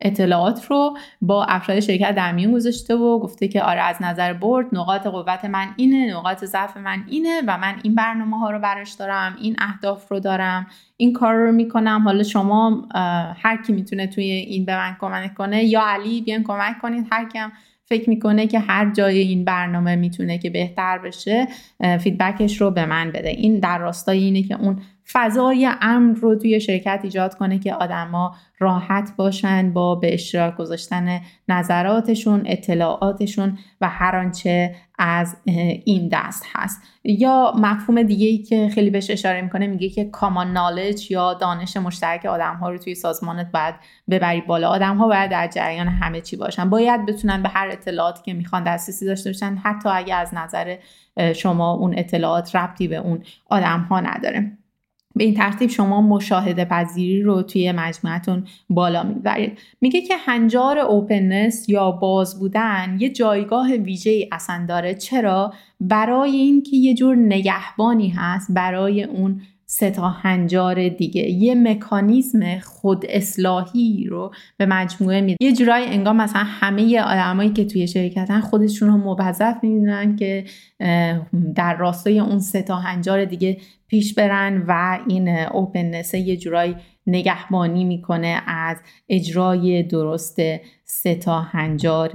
اطلاعات 0.00 0.66
رو 0.70 0.96
با 1.20 1.44
افراد 1.44 1.80
شرکت 1.80 2.14
در 2.14 2.32
میون 2.32 2.52
گذاشته 2.52 2.94
و 2.94 3.18
گفته 3.18 3.48
که 3.48 3.62
آره 3.62 3.80
از 3.80 3.96
نظر 4.00 4.32
برد 4.32 4.66
نقاط 4.72 5.06
قوت 5.06 5.44
من 5.44 5.66
اینه 5.76 6.14
نقاط 6.14 6.44
ضعف 6.44 6.76
من 6.76 7.04
اینه 7.08 7.42
و 7.46 7.58
من 7.58 7.74
این 7.82 7.94
برنامه 7.94 8.38
ها 8.38 8.50
رو 8.50 8.58
براش 8.58 8.92
دارم 8.92 9.36
این 9.40 9.56
اهداف 9.58 10.08
رو 10.08 10.20
دارم 10.20 10.66
این 10.96 11.12
کار 11.12 11.34
رو 11.34 11.52
می‌کنم. 11.52 12.02
حالا 12.04 12.22
شما 12.22 12.88
هر 13.42 13.62
کی 13.66 13.72
می‌تونه 13.72 14.06
توی 14.06 14.24
این 14.24 14.64
به 14.64 14.76
من 14.76 14.96
کمک 15.00 15.34
کنه 15.34 15.64
یا 15.64 15.82
علی 15.86 16.20
بیان 16.20 16.42
کمک 16.42 16.78
کنید. 16.82 17.06
هر 17.12 17.28
کیم 17.28 17.52
فکر 17.86 18.10
می‌کنه 18.10 18.46
که 18.46 18.58
هر 18.58 18.92
جای 18.92 19.18
این 19.18 19.44
برنامه 19.44 19.96
می‌تونه 19.96 20.38
که 20.38 20.50
بهتر 20.50 20.98
بشه 20.98 21.48
فیدبکش 22.00 22.60
رو 22.60 22.70
به 22.70 22.86
من 22.86 23.12
بده. 23.12 23.28
این 23.28 23.58
در 23.58 23.78
راستای 23.78 24.18
اینه 24.18 24.42
که 24.42 24.60
اون 24.60 24.78
فضای 25.12 25.70
امن 25.80 26.14
رو 26.14 26.34
توی 26.34 26.60
شرکت 26.60 27.00
ایجاد 27.02 27.34
کنه 27.34 27.58
که 27.58 27.74
آدما 27.74 28.34
راحت 28.58 29.12
باشن 29.16 29.72
با 29.72 29.94
به 29.94 30.14
اشتراک 30.14 30.56
گذاشتن 30.56 31.20
نظراتشون 31.48 32.42
اطلاعاتشون 32.46 33.58
و 33.80 33.88
هر 33.88 34.16
آنچه 34.16 34.74
از 34.98 35.36
این 35.84 36.08
دست 36.12 36.44
هست. 36.52 36.82
یا 37.04 37.52
مفهوم 37.56 38.02
دیگه 38.02 38.26
ای 38.26 38.38
که 38.38 38.68
خیلی 38.68 38.90
بهش 38.90 39.10
اشاره 39.10 39.42
می‌کنه 39.42 39.66
میگه 39.66 39.88
که 39.88 40.04
کامان 40.04 40.52
نالج 40.52 41.10
یا 41.10 41.34
دانش 41.34 41.76
مشترک 41.76 42.26
آدم 42.26 42.54
ها 42.54 42.70
رو 42.70 42.78
توی 42.78 42.94
سازمانت 42.94 43.52
باید 43.52 43.74
ببری 44.10 44.40
بالا. 44.40 44.68
آدم 44.68 44.96
ها 44.96 45.08
باید 45.08 45.30
در 45.30 45.48
جریان 45.48 45.88
همه 45.88 46.20
چی 46.20 46.36
باشن. 46.36 46.70
باید 46.70 47.06
بتونن 47.06 47.42
به 47.42 47.48
هر 47.48 47.68
اطلاعاتی 47.68 48.22
که 48.22 48.34
می‌خوان 48.34 48.64
دسترسی 48.64 49.06
داشته 49.06 49.30
باشن. 49.30 49.58
حتی 49.64 49.88
اگه 49.88 50.14
از 50.14 50.34
نظر 50.34 50.76
شما 51.34 51.72
اون 51.72 51.94
اطلاعات 51.98 52.56
ربطی 52.56 52.88
به 52.88 52.96
اون 52.96 53.22
آدم 53.50 53.80
ها 53.80 54.00
نداره. 54.00 54.58
به 55.16 55.24
این 55.24 55.34
ترتیب 55.34 55.70
شما 55.70 56.00
مشاهده 56.00 56.64
پذیری 56.64 57.22
رو 57.22 57.42
توی 57.42 57.72
مجموعتون 57.72 58.44
بالا 58.70 59.02
می‌برید. 59.02 59.58
میگه 59.80 60.00
که 60.00 60.16
هنجار 60.16 60.78
اوپننس 60.78 61.68
یا 61.68 61.90
باز 61.90 62.38
بودن 62.38 62.96
یه 63.00 63.08
جایگاه 63.08 63.72
ویژه 63.72 64.10
ای 64.10 64.28
اصلا 64.32 64.64
داره. 64.68 64.94
چرا؟ 64.94 65.54
برای 65.80 66.36
اینکه 66.36 66.76
یه 66.76 66.94
جور 66.94 67.16
نگهبانی 67.16 68.08
هست 68.08 68.52
برای 68.52 69.04
اون 69.04 69.40
سه 69.76 69.90
تا 69.90 70.08
هنجار 70.08 70.88
دیگه. 70.88 71.30
یه 71.30 71.54
مکانیزم 71.54 72.58
خود 72.58 73.04
اصلاحی 73.08 74.06
رو 74.10 74.34
به 74.56 74.66
مجموعه 74.66 75.20
میده 75.20 75.36
یه 75.40 75.52
جورایی 75.52 75.86
انگار 75.86 76.14
مثلا 76.14 76.42
همه 76.44 77.00
آدمایی 77.00 77.50
که 77.50 77.64
توی 77.64 77.88
شرکتن 77.88 78.40
خودشون 78.40 78.88
رو 78.88 78.96
موظف 78.96 79.56
می‌دونن 79.62 80.16
که 80.16 80.44
در 81.54 81.76
راستای 81.76 82.20
اون 82.20 82.38
سه 82.38 82.62
تا 82.62 82.76
هنجار 82.76 83.24
دیگه 83.24 83.56
پیش 83.88 84.14
برن 84.14 84.64
و 84.68 84.98
این 85.08 85.28
اوپننس 85.28 86.14
یه 86.14 86.36
جورایی 86.36 86.76
نگهبانی 87.06 87.84
می‌کنه 87.84 88.42
از 88.46 88.76
اجرای 89.08 89.82
درست 89.82 90.36
سه 90.84 91.14
تا 91.14 91.40
هنجار 91.40 92.12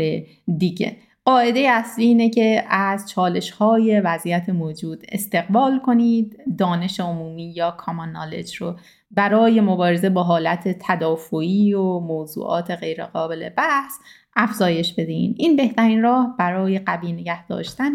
دیگه. 0.57 0.95
قاعده 1.29 1.59
اصلی 1.59 2.05
اینه 2.05 2.29
که 2.29 2.63
از 2.69 3.09
چالش 3.09 3.51
های 3.51 4.01
وضعیت 4.01 4.49
موجود 4.49 5.03
استقبال 5.11 5.79
کنید 5.79 6.37
دانش 6.57 6.99
عمومی 6.99 7.53
یا 7.55 7.71
کامان 7.71 8.11
نالج 8.11 8.55
رو 8.55 8.75
برای 9.11 9.61
مبارزه 9.61 10.09
با 10.09 10.23
حالت 10.23 10.77
تدافعی 10.81 11.73
و 11.73 11.99
موضوعات 11.99 12.71
غیرقابل 12.71 13.49
بحث 13.49 13.93
افزایش 14.35 14.93
بدین. 14.93 15.35
این 15.37 15.55
بهترین 15.55 16.01
راه 16.01 16.35
برای 16.39 16.79
قوی 16.79 17.13
نگه 17.13 17.47
داشتن 17.47 17.93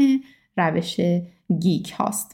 روش 0.57 1.01
geek 1.61 1.93
هاست. 1.93 2.34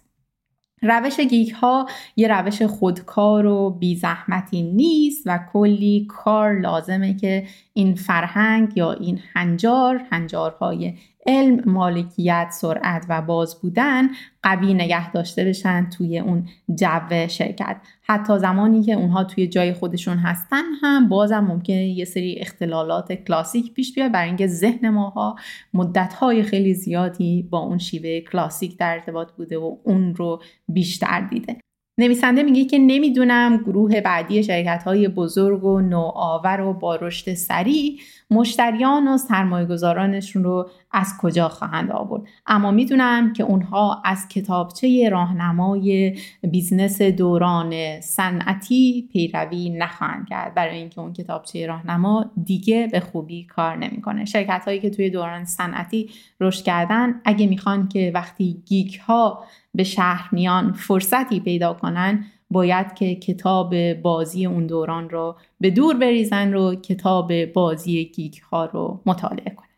روش 0.82 1.20
geek 1.20 1.50
ها 1.50 1.86
یه 2.16 2.28
روش 2.28 2.62
خودکار 2.62 3.46
و 3.46 3.70
بی 3.70 3.96
زحمتی 3.96 4.62
نیست 4.62 5.22
و 5.26 5.38
کلی 5.52 6.06
کار 6.08 6.60
لازمه 6.60 7.14
که 7.14 7.46
این 7.72 7.94
فرهنگ 7.94 8.76
یا 8.76 8.92
این 8.92 9.20
هنجار 9.34 10.02
هنجارهای 10.10 10.94
علم 11.26 11.62
مالکیت 11.66 12.48
سرعت 12.52 13.06
و 13.08 13.22
باز 13.22 13.60
بودن 13.60 14.08
قوی 14.42 14.74
نگه 14.74 15.12
داشته 15.12 15.44
بشن 15.44 15.88
توی 15.98 16.18
اون 16.18 16.48
جو 16.74 17.28
شرکت. 17.28 17.76
حتی 18.02 18.38
زمانی 18.38 18.82
که 18.82 18.92
اونها 18.92 19.24
توی 19.24 19.48
جای 19.48 19.72
خودشون 19.72 20.16
هستن 20.16 20.62
هم 20.82 21.08
بازم 21.08 21.40
ممکنه 21.40 21.88
یه 21.88 22.04
سری 22.04 22.38
اختلالات 22.40 23.12
کلاسیک 23.12 23.74
پیش 23.74 23.94
بیاد 23.94 24.12
برای 24.12 24.28
اینکه 24.28 24.46
ذهن 24.46 24.88
ماها 24.88 25.36
مدتهای 25.74 26.42
خیلی 26.42 26.74
زیادی 26.74 27.48
با 27.50 27.58
اون 27.58 27.78
شیوه 27.78 28.20
کلاسیک 28.20 28.78
در 28.78 28.94
ارتباط 28.94 29.32
بوده 29.32 29.58
و 29.58 29.76
اون 29.84 30.14
رو 30.14 30.42
بیشتر 30.68 31.20
دیده. 31.20 31.56
نویسنده 32.00 32.42
میگه 32.42 32.64
که 32.64 32.78
نمی‌دونم 32.78 33.56
گروه 33.56 34.00
بعدی 34.00 34.42
شرکت 34.42 34.82
های 34.82 35.08
بزرگ 35.08 35.64
و 35.64 35.80
نوآور 35.80 36.60
و 36.60 36.72
با 36.72 36.96
رشد 36.96 37.34
سریع 37.34 37.98
مشتریان 38.30 39.08
و 39.08 39.18
سرمایه 39.18 39.66
گذارانشون 39.66 40.44
رو 40.44 40.70
از 40.92 41.14
کجا 41.20 41.48
خواهند 41.48 41.90
آورد. 41.90 42.22
اما 42.46 42.70
می‌دونم 42.70 43.32
که 43.32 43.42
اونها 43.42 44.02
از 44.04 44.28
کتابچه 44.28 45.08
راهنمای 45.08 46.18
بیزنس 46.42 47.02
دوران 47.02 48.00
صنعتی 48.00 49.08
پیروی 49.12 49.70
نخواهند 49.70 50.28
کرد. 50.28 50.54
برای 50.54 50.76
اینکه 50.76 51.00
اون 51.00 51.12
کتابچه 51.12 51.66
راهنما 51.66 52.30
دیگه 52.44 52.88
به 52.92 53.00
خوبی 53.00 53.44
کار 53.44 53.76
نمی‌کنه. 53.76 54.24
شرکت 54.24 54.62
هایی 54.66 54.80
که 54.80 54.90
توی 54.90 55.10
دوران 55.10 55.44
صنعتی 55.44 56.10
رشد 56.40 56.64
کردن 56.64 57.20
اگه 57.24 57.46
می‌خوان 57.46 57.88
که 57.88 58.12
وقتی 58.14 58.62
گیک 58.66 58.98
ها 58.98 59.44
به 59.74 59.84
شهر 59.84 60.28
میان 60.32 60.72
فرصتی 60.72 61.40
پیدا 61.40 61.74
کنن 61.74 62.24
باید 62.50 62.94
که 62.94 63.14
کتاب 63.14 63.92
بازی 63.92 64.46
اون 64.46 64.66
دوران 64.66 65.10
رو 65.10 65.36
به 65.60 65.70
دور 65.70 65.96
بریزن 65.96 66.52
رو 66.52 66.74
کتاب 66.74 67.44
بازی 67.44 68.04
گیک 68.04 68.38
ها 68.38 68.64
رو 68.64 69.00
مطالعه 69.06 69.54
کنن. 69.54 69.69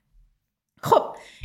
خب 0.83 1.03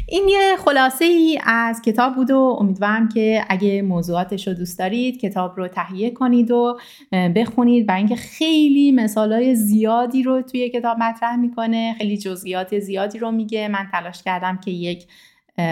این 0.10 0.28
یه 0.28 0.56
خلاصه 0.66 1.06
ای 1.06 1.40
از 1.46 1.82
کتاب 1.82 2.16
بود 2.16 2.32
و 2.32 2.58
امیدوارم 2.60 3.10
که 3.10 3.46
اگه 3.50 3.82
موضوعاتش 3.82 4.48
رو 4.48 4.54
دوست 4.54 4.80
دارید 4.80 5.20
کتاب 5.20 5.58
رو 5.58 5.68
تهیه 5.68 6.12
کنید 6.12 6.52
و 6.52 6.80
بخونید 7.12 7.86
برای 7.86 8.00
اینکه 8.00 8.16
خیلی 8.16 8.92
مثالای 8.92 9.56
زیادی 9.56 10.24
رو 10.24 10.42
توی 10.42 10.70
کتاب 10.70 10.98
مطرح 10.98 11.36
می‌کنه 11.36 11.96
خیلی 11.98 12.18
جزئیات 12.18 12.80
زیادی 12.80 13.20
رو 13.20 13.32
میگه. 13.32 13.68
من 13.68 13.88
تلاش 13.92 14.24
کردم 14.24 14.58
که 14.58 14.72
یک 14.72 15.06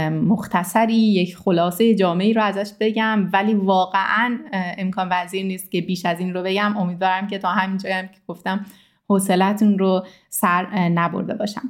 مختصری 0.10 1.14
یک 1.14 1.38
خلاصه 1.38 1.96
جامعی 1.96 2.34
رو 2.34 2.44
ازش 2.44 2.72
بگم 2.80 3.30
ولی 3.34 3.54
واقعا 3.54 4.40
امکان 4.54 5.08
پذیر 5.12 5.46
نیست 5.46 5.72
که 5.72 5.82
بیش 5.82 6.06
از 6.06 6.20
این 6.20 6.34
رو 6.34 6.44
بگم. 6.44 6.78
امیدوارم 6.78 7.28
که 7.28 7.38
تا 7.38 7.50
همین 7.50 7.80
هم 7.86 8.08
که 8.08 8.20
گفتم 8.28 8.66
حوصلتون 9.10 9.80
رو 9.80 10.06
سر 10.30 10.90
نبرده 10.90 11.34
باشم. 11.34 11.70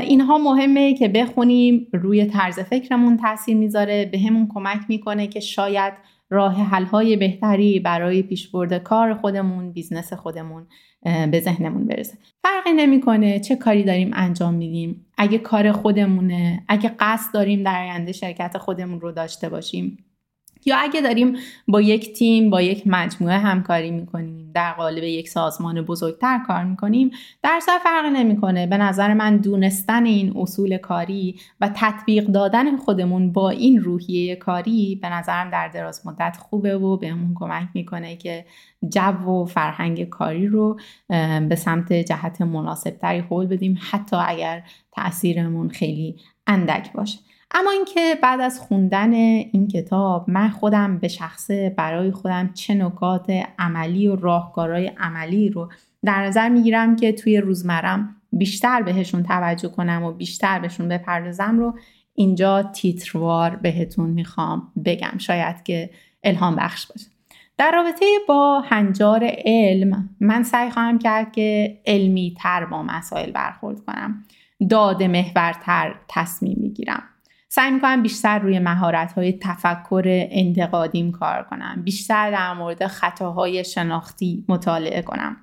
اینها 0.00 0.38
مهمه 0.38 0.94
که 0.94 1.08
بخونیم 1.08 1.86
روی 1.92 2.24
طرز 2.24 2.60
فکرمون 2.60 3.16
تاثیر 3.16 3.56
می‌ذاره 3.56 4.04
به 4.04 4.18
همون 4.18 4.48
کمک 4.54 4.80
می‌کنه 4.88 5.26
که 5.26 5.40
شاید 5.40 5.92
راه 6.30 6.62
حلهای 6.62 7.16
بهتری 7.16 7.80
برای 7.80 8.22
پیشبرد 8.22 8.82
کار 8.82 9.14
خودمون 9.14 9.72
بیزنس 9.72 10.12
خودمون 10.12 10.66
به 11.02 11.40
ذهنمون 11.40 11.86
برسه. 11.86 12.18
فرقی 12.42 12.72
نمی‌کنه 12.72 13.40
چه 13.40 13.56
کاری 13.56 13.84
داریم 13.84 14.10
انجام 14.14 14.54
میدیم. 14.54 15.06
اگه 15.18 15.38
کار 15.38 15.72
خودمونه 15.72 16.64
اگه 16.68 16.94
قصد 17.00 17.34
داریم 17.34 17.62
در 17.62 17.82
آینده 17.82 18.12
شرکت 18.12 18.58
خودمون 18.58 19.00
رو 19.00 19.12
داشته 19.12 19.48
باشیم. 19.48 20.05
یا 20.64 20.76
اگه 20.76 21.00
داریم 21.00 21.36
با 21.68 21.80
یک 21.80 22.12
تیم 22.12 22.50
با 22.50 22.62
یک 22.62 22.82
مجموعه 22.86 23.38
همکاری 23.38 23.90
می‌کنیم 23.90 24.50
در 24.54 24.72
قالب 24.72 25.02
یک 25.02 25.28
سازمان 25.28 25.82
بزرگتر 25.82 26.40
کار 26.46 26.64
می‌کنیم 26.64 27.10
درصد 27.42 27.78
فرق 27.84 28.04
نمی‌کنه. 28.04 28.66
به 28.66 28.76
نظر 28.76 29.14
من 29.14 29.36
دونستن 29.36 30.04
این 30.04 30.32
اصول 30.36 30.78
کاری 30.78 31.40
و 31.60 31.70
تطبیق 31.74 32.26
دادن 32.26 32.76
خودمون 32.76 33.32
با 33.32 33.50
این 33.50 33.80
روحیه 33.80 34.36
کاری 34.36 34.98
به 35.02 35.08
نظرم 35.08 35.50
در 35.50 35.68
دراز 35.68 36.06
مدت 36.06 36.36
خوبه 36.36 36.76
و 36.76 36.96
بهمون 36.96 37.34
کمک 37.34 37.68
می‌کنه 37.74 38.16
که 38.16 38.44
جو 38.88 39.30
و 39.30 39.44
فرهنگ 39.44 40.08
کاری 40.08 40.46
رو 40.46 40.80
به 41.48 41.56
سمت 41.56 41.92
جهت 41.92 42.42
مناسبتری 42.42 43.18
حول 43.18 43.46
بدیم 43.46 43.78
حتی 43.90 44.16
اگر 44.16 44.62
تاثیرمون 44.92 45.68
خیلی 45.68 46.16
اندک 46.46 46.92
باشه. 46.92 47.18
اما 47.50 47.70
اینکه 47.70 48.18
بعد 48.22 48.40
از 48.40 48.60
خوندن 48.60 49.12
این 49.12 49.68
کتاب 49.68 50.30
من 50.30 50.48
خودم 50.48 50.98
به 50.98 51.08
شخصه 51.08 51.74
برای 51.76 52.10
خودم 52.10 52.52
چه 52.54 52.74
نکات 52.74 53.32
عملی 53.58 54.08
و 54.08 54.16
راهکارهای 54.16 54.86
عملی 54.86 55.48
رو 55.48 55.68
در 56.04 56.24
نظر 56.26 56.48
می‌گیرم 56.48 56.96
که 56.96 57.12
توی 57.12 57.38
روزمرم 57.38 58.16
بیشتر 58.32 58.82
بهشون 58.82 59.22
توجه 59.22 59.68
کنم 59.68 60.04
و 60.04 60.12
بیشتر 60.12 60.58
بهشون 60.58 60.88
بپردازم 60.88 61.58
رو 61.58 61.78
اینجا 62.14 62.62
تیتروار 62.62 63.56
بهتون 63.56 64.10
می‌خوام 64.10 64.72
بگم. 64.84 65.18
شاید 65.18 65.62
که 65.62 65.90
الهام 66.24 66.56
بخش 66.56 66.86
باشه. 66.86 67.06
در 67.58 67.72
رابطه 67.74 68.06
با 68.28 68.60
هنجار 68.60 69.20
علم 69.44 70.08
من 70.20 70.42
سعی 70.42 70.70
خواهم 70.70 70.98
کرد 70.98 71.32
که 71.32 71.78
علمی 71.86 72.34
تر 72.38 72.64
با 72.64 72.82
مسائل 72.82 73.30
برخورد 73.30 73.80
کنم. 73.80 74.24
داد 74.70 75.02
محورتر 75.02 75.94
تصمیم 76.08 76.56
می‌گیرم. 76.60 77.02
سعی 77.48 77.70
می‌کنم 77.70 78.02
بیشتر 78.02 78.38
روی 78.38 78.58
مهارت 78.58 79.12
های 79.12 79.32
تفکر 79.32 80.02
انتقادیم 80.30 81.12
کار 81.12 81.42
کنم. 81.42 81.82
بیشتر 81.84 82.30
در 82.30 82.52
مورد 82.52 82.86
خطاهای 82.86 83.64
شناختی 83.64 84.44
مطالعه 84.48 85.02
کنم. 85.02 85.36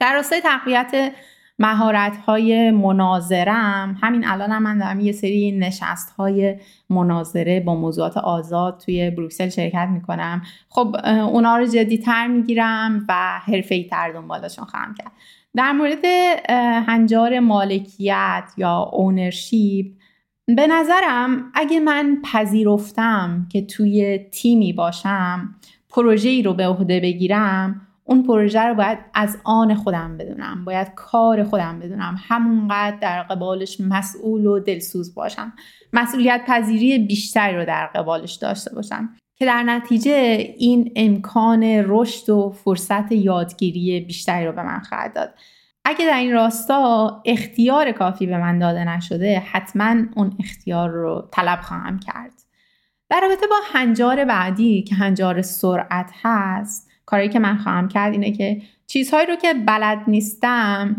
در 0.00 0.14
راستای 0.14 0.40
تقویت 0.40 1.12
مهارت 1.58 2.16
های 2.16 2.70
مناظرم 2.70 3.98
همین 4.02 4.26
الان 4.26 4.50
هم 4.50 4.62
من 4.62 4.78
دارم 4.78 5.00
یه 5.00 5.12
سری 5.12 5.52
نشست 5.52 6.10
های 6.10 6.56
مناظره 6.90 7.60
با 7.60 7.74
موضوعات 7.74 8.16
آزاد 8.16 8.80
توی 8.84 9.10
بروکسل 9.10 9.48
شرکت 9.48 9.88
می‌کنم. 9.92 10.42
خب 10.68 10.96
اونا 11.06 11.56
رو 11.56 11.66
جدی 11.66 11.98
تر 11.98 12.26
می‌گیرم 12.26 13.06
و 13.08 13.40
حرفه 13.44 13.84
تر 13.84 14.12
دنبالشون 14.12 14.64
خواهم 14.64 14.94
کرد. 14.94 15.12
در 15.56 15.72
مورد 15.72 16.04
هنجار 16.88 17.38
مالکیت 17.40 18.44
یا 18.56 18.90
اونرشیپ 18.92 19.86
به 20.56 20.66
نظرم 20.66 21.50
اگه 21.54 21.80
من 21.80 22.18
پذیرفتم 22.32 23.46
که 23.52 23.66
توی 23.66 24.18
تیمی 24.18 24.72
باشم 24.72 25.54
پروژه 25.88 26.28
ای 26.28 26.42
رو 26.42 26.54
به 26.54 26.66
عهده 26.66 27.00
بگیرم 27.00 27.86
اون 28.04 28.22
پروژه 28.22 28.60
رو 28.60 28.74
باید 28.74 28.98
از 29.14 29.38
آن 29.44 29.74
خودم 29.74 30.16
بدونم. 30.16 30.64
باید 30.64 30.94
کار 30.94 31.44
خودم 31.44 31.78
بدونم. 31.78 32.16
همونقدر 32.28 32.96
در 33.00 33.22
قبالش 33.22 33.80
مسئول 33.80 34.46
و 34.46 34.58
دلسوز 34.58 35.14
باشم. 35.14 35.52
مسئولیت 35.92 36.44
پذیری 36.46 36.98
بیشتری 36.98 37.56
رو 37.56 37.64
در 37.64 37.86
قبالش 37.86 38.32
داشته 38.32 38.74
باشم. 38.74 39.08
که 39.36 39.46
در 39.46 39.62
نتیجه 39.62 40.12
این 40.58 40.92
امکان 40.96 41.62
رشد 41.64 42.30
و 42.30 42.50
فرصت 42.50 43.12
یادگیری 43.12 44.00
بیشتری 44.00 44.46
رو 44.46 44.52
به 44.52 44.62
من 44.62 44.80
خواهد 44.80 45.14
داد. 45.14 45.34
اگه 45.84 46.06
در 46.06 46.16
این 46.18 46.32
راستا 46.32 47.22
اختیار 47.24 47.92
کافی 47.92 48.26
به 48.26 48.38
من 48.38 48.58
داده 48.58 48.84
نشده 48.84 49.38
حتما 49.38 49.96
اون 50.14 50.36
اختیار 50.40 50.90
رو 50.90 51.28
طلب 51.32 51.60
خواهم 51.60 51.98
کرد. 51.98 52.32
در 53.10 53.20
رابطه 53.20 53.46
با 53.46 53.56
هنجار 53.72 54.24
بعدی 54.24 54.82
که 54.82 54.94
هنجار 54.94 55.42
سرعت 55.42 56.10
هست 56.22 56.90
کاری 57.06 57.28
که 57.28 57.38
من 57.38 57.56
خواهم 57.56 57.88
کرد 57.88 58.12
اینه 58.12 58.32
که 58.32 58.62
چیزهایی 58.86 59.26
رو 59.26 59.36
که 59.36 59.54
بلد 59.54 59.98
نیستم 60.06 60.96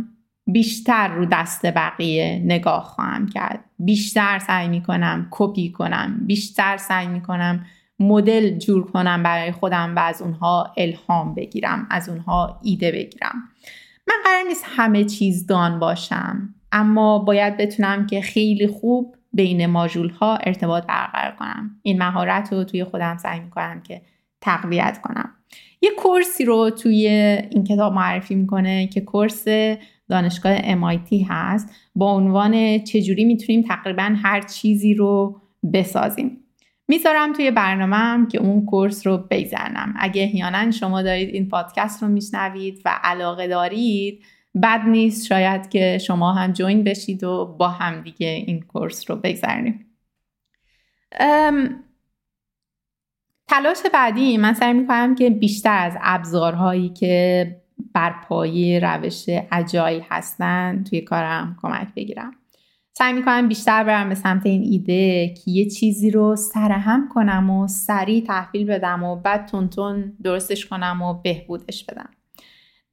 بیشتر 0.48 1.08
رو 1.08 1.26
دست 1.26 1.66
بقیه 1.66 2.42
نگاه 2.46 2.84
خواهم 2.84 3.28
کرد. 3.28 3.66
بیشتر 3.80 4.40
سعی 4.40 4.68
می‌کنم 4.68 5.28
کپی 5.32 5.72
کنم 5.72 6.18
بیشتر 6.26 6.78
سعی 6.78 7.08
می‌کنم 7.08 7.66
مدل 8.00 8.58
جور 8.58 8.92
کنم 8.92 9.24
برای 9.24 9.52
خودم 9.52 9.96
و 9.96 10.00
از 10.00 10.22
اونها 10.22 10.74
الهام 10.78 11.36
بگیرم 11.36 11.88
از 11.90 12.10
اونها 12.10 12.60
ایده 12.64 12.92
بگیرم. 12.92 13.50
من 14.12 14.24
قرار 14.24 14.44
نیست 14.48 14.66
همه 14.68 15.04
چیز 15.04 15.48
دان 15.48 15.80
باشم 15.80 16.56
اما 16.72 17.20
باید 17.20 17.58
بتونم 17.58 18.08
که 18.08 18.22
خیلی 18.22 18.68
خوب 18.68 19.16
بین 19.34 19.66
ماژول 19.66 20.10
ها 20.10 20.36
ارتباط 20.36 20.86
برقرار 20.86 21.36
کنم. 21.36 21.80
این 21.82 21.98
مهارت 21.98 22.54
رو 22.54 22.64
توی 22.64 22.84
خودم 22.84 23.18
سعی 23.18 23.40
می‌کنم 23.40 23.82
که 23.82 24.02
تقویت 24.42 25.02
کنم. 25.02 25.30
یه 25.82 25.90
کورسی 25.98 26.46
رو 26.46 26.70
توی 26.70 27.08
این 27.52 27.64
کتاب 27.64 27.94
معرفی 27.94 28.36
می‌کنه 28.36 28.88
که 28.88 29.02
کورس 29.02 29.46
دانشگاه 30.10 30.60
MIT 30.60 31.26
هست. 31.30 31.76
با 31.96 32.12
عنوان 32.12 32.80
چجوری 32.80 33.26
می‌تونیم 33.26 33.62
تقریبا 33.62 34.16
هر 34.24 34.42
چیزی 34.42 34.94
رو 34.94 35.42
بسازیم. 35.74 36.38
می‌ذارم 36.92 37.34
توی 37.34 37.52
برنامهم 37.52 38.28
که 38.28 38.38
اون 38.38 38.66
کورس 38.66 39.08
رو 39.08 39.18
بگذرنم. 39.18 39.94
اگه 40.00 40.24
احیانا 40.24 40.72
شما 40.72 41.02
دارید 41.02 41.30
این 41.30 41.50
پادکست 41.50 42.04
رو 42.04 42.10
میشنوید 42.10 42.82
و 42.86 43.00
علاقه 43.04 43.48
دارید 43.48 44.24
بد 44.64 44.82
نیست 44.88 45.28
شاید 45.28 45.70
که 45.70 45.98
شما 45.98 46.34
هم 46.34 46.52
جوین 46.52 46.84
بشید 46.84 47.24
و 47.24 47.56
با 47.60 47.68
هم 47.68 48.02
دیگه 48.02 48.28
این 48.28 48.62
کورس 48.62 49.12
رو 49.12 49.16
بگذرنیم 49.16 49.86
تلاش 53.48 53.78
بعدی 53.94 54.38
من 54.38 54.54
سعی 54.54 54.74
می‌کنم 54.74 55.16
که 55.16 55.30
بیشتر 55.30 55.78
از 55.78 55.98
ابزارهایی 56.02 56.90
که 56.90 57.46
بر 57.94 58.16
پایه 58.24 58.80
روش 58.80 59.26
اجایل 59.52 60.04
هستن 60.10 60.84
توی 60.90 61.02
کارم 61.02 61.58
کمک 61.62 61.88
بگیرم. 61.96 62.41
سعی 63.02 63.14
می‌کنم 63.14 63.48
بیشتر 63.48 63.84
برم 63.84 64.10
به 64.10 64.16
سمت 64.16 64.46
این 64.46 64.64
ایده 64.64 65.34
که 65.34 65.52
یه 65.52 65.70
چیزی 65.70 66.12
رو 66.12 66.36
سرهم 66.36 67.10
کنم 67.10 67.50
و 67.50 67.68
سریع 67.68 68.24
تحویل 68.24 68.68
بدم 68.68 69.04
و 69.04 69.16
بعد 69.16 69.48
تندتند 69.48 70.14
درستش 70.24 70.66
کنم 70.66 71.02
و 71.02 71.14
بهبودش 71.14 71.86
بدم. 71.86 72.10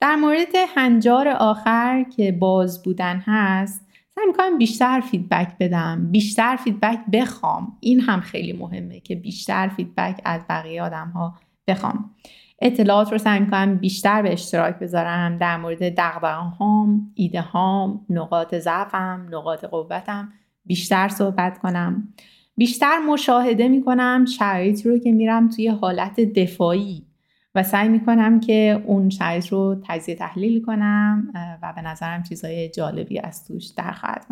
در 0.01 0.15
مورد 0.15 0.55
هنجار 0.75 1.27
آخر 1.27 2.05
که 2.17 2.31
باز 2.31 2.83
بودن 2.83 3.23
هست 3.27 3.87
سعی 4.15 4.25
می‌کنم 4.27 4.57
بیشتر 4.57 4.99
feedback 4.99 5.57
بدم 5.59 6.11
بیشتر 6.11 6.55
feedback 6.55 6.99
بخوام. 7.13 7.77
این 7.79 7.99
هم 7.99 8.19
خیلی 8.19 8.53
مهمه 8.53 8.99
که 8.99 9.15
بیشتر 9.15 9.67
feedback 9.67 10.21
از 10.25 10.41
بقیه 10.49 10.83
آدم 10.83 11.11
ها 11.15 11.35
بخوام. 11.67 12.15
اطلاعات 12.61 13.11
رو 13.11 13.17
سعی 13.17 13.39
می‌کنم 13.39 13.75
بیشتر 13.75 14.21
به 14.21 14.33
اشتراک 14.33 14.79
بذارم 14.79 15.37
در 15.37 15.57
مورد 15.57 15.95
دغدغه 15.95 16.33
هام 16.33 17.11
ایده 17.15 17.41
هام 17.41 18.05
نقاط 18.09 18.55
ضعفم 18.55 19.27
نقاط 19.31 19.65
قوتم 19.65 20.33
بیشتر 20.65 21.07
صحبت 21.07 21.57
کنم. 21.57 22.13
بیشتر 22.57 22.97
مشاهده 22.97 23.67
می‌کنم 23.67 24.25
شرایطی 24.25 24.89
رو 24.89 24.99
که 24.99 25.11
میرم 25.11 25.49
توی 25.49 25.67
حالت 25.67 26.19
دفاعی 26.19 27.05
و 27.55 27.63
سعی 27.63 27.89
می‌کنم 27.89 28.39
که 28.39 28.83
اون 28.85 29.09
شرایط 29.09 29.47
رو 29.47 29.81
تجزیه 29.87 30.15
تحلیل 30.15 30.65
کنم 30.65 31.27
و 31.61 31.73
به 31.75 31.81
نظرم 31.81 32.23
چیزهای 32.23 32.69
جالبی 32.69 33.19
از 33.19 33.47
توش 33.47 33.67
در 33.67 33.91
خواهد 33.91 34.25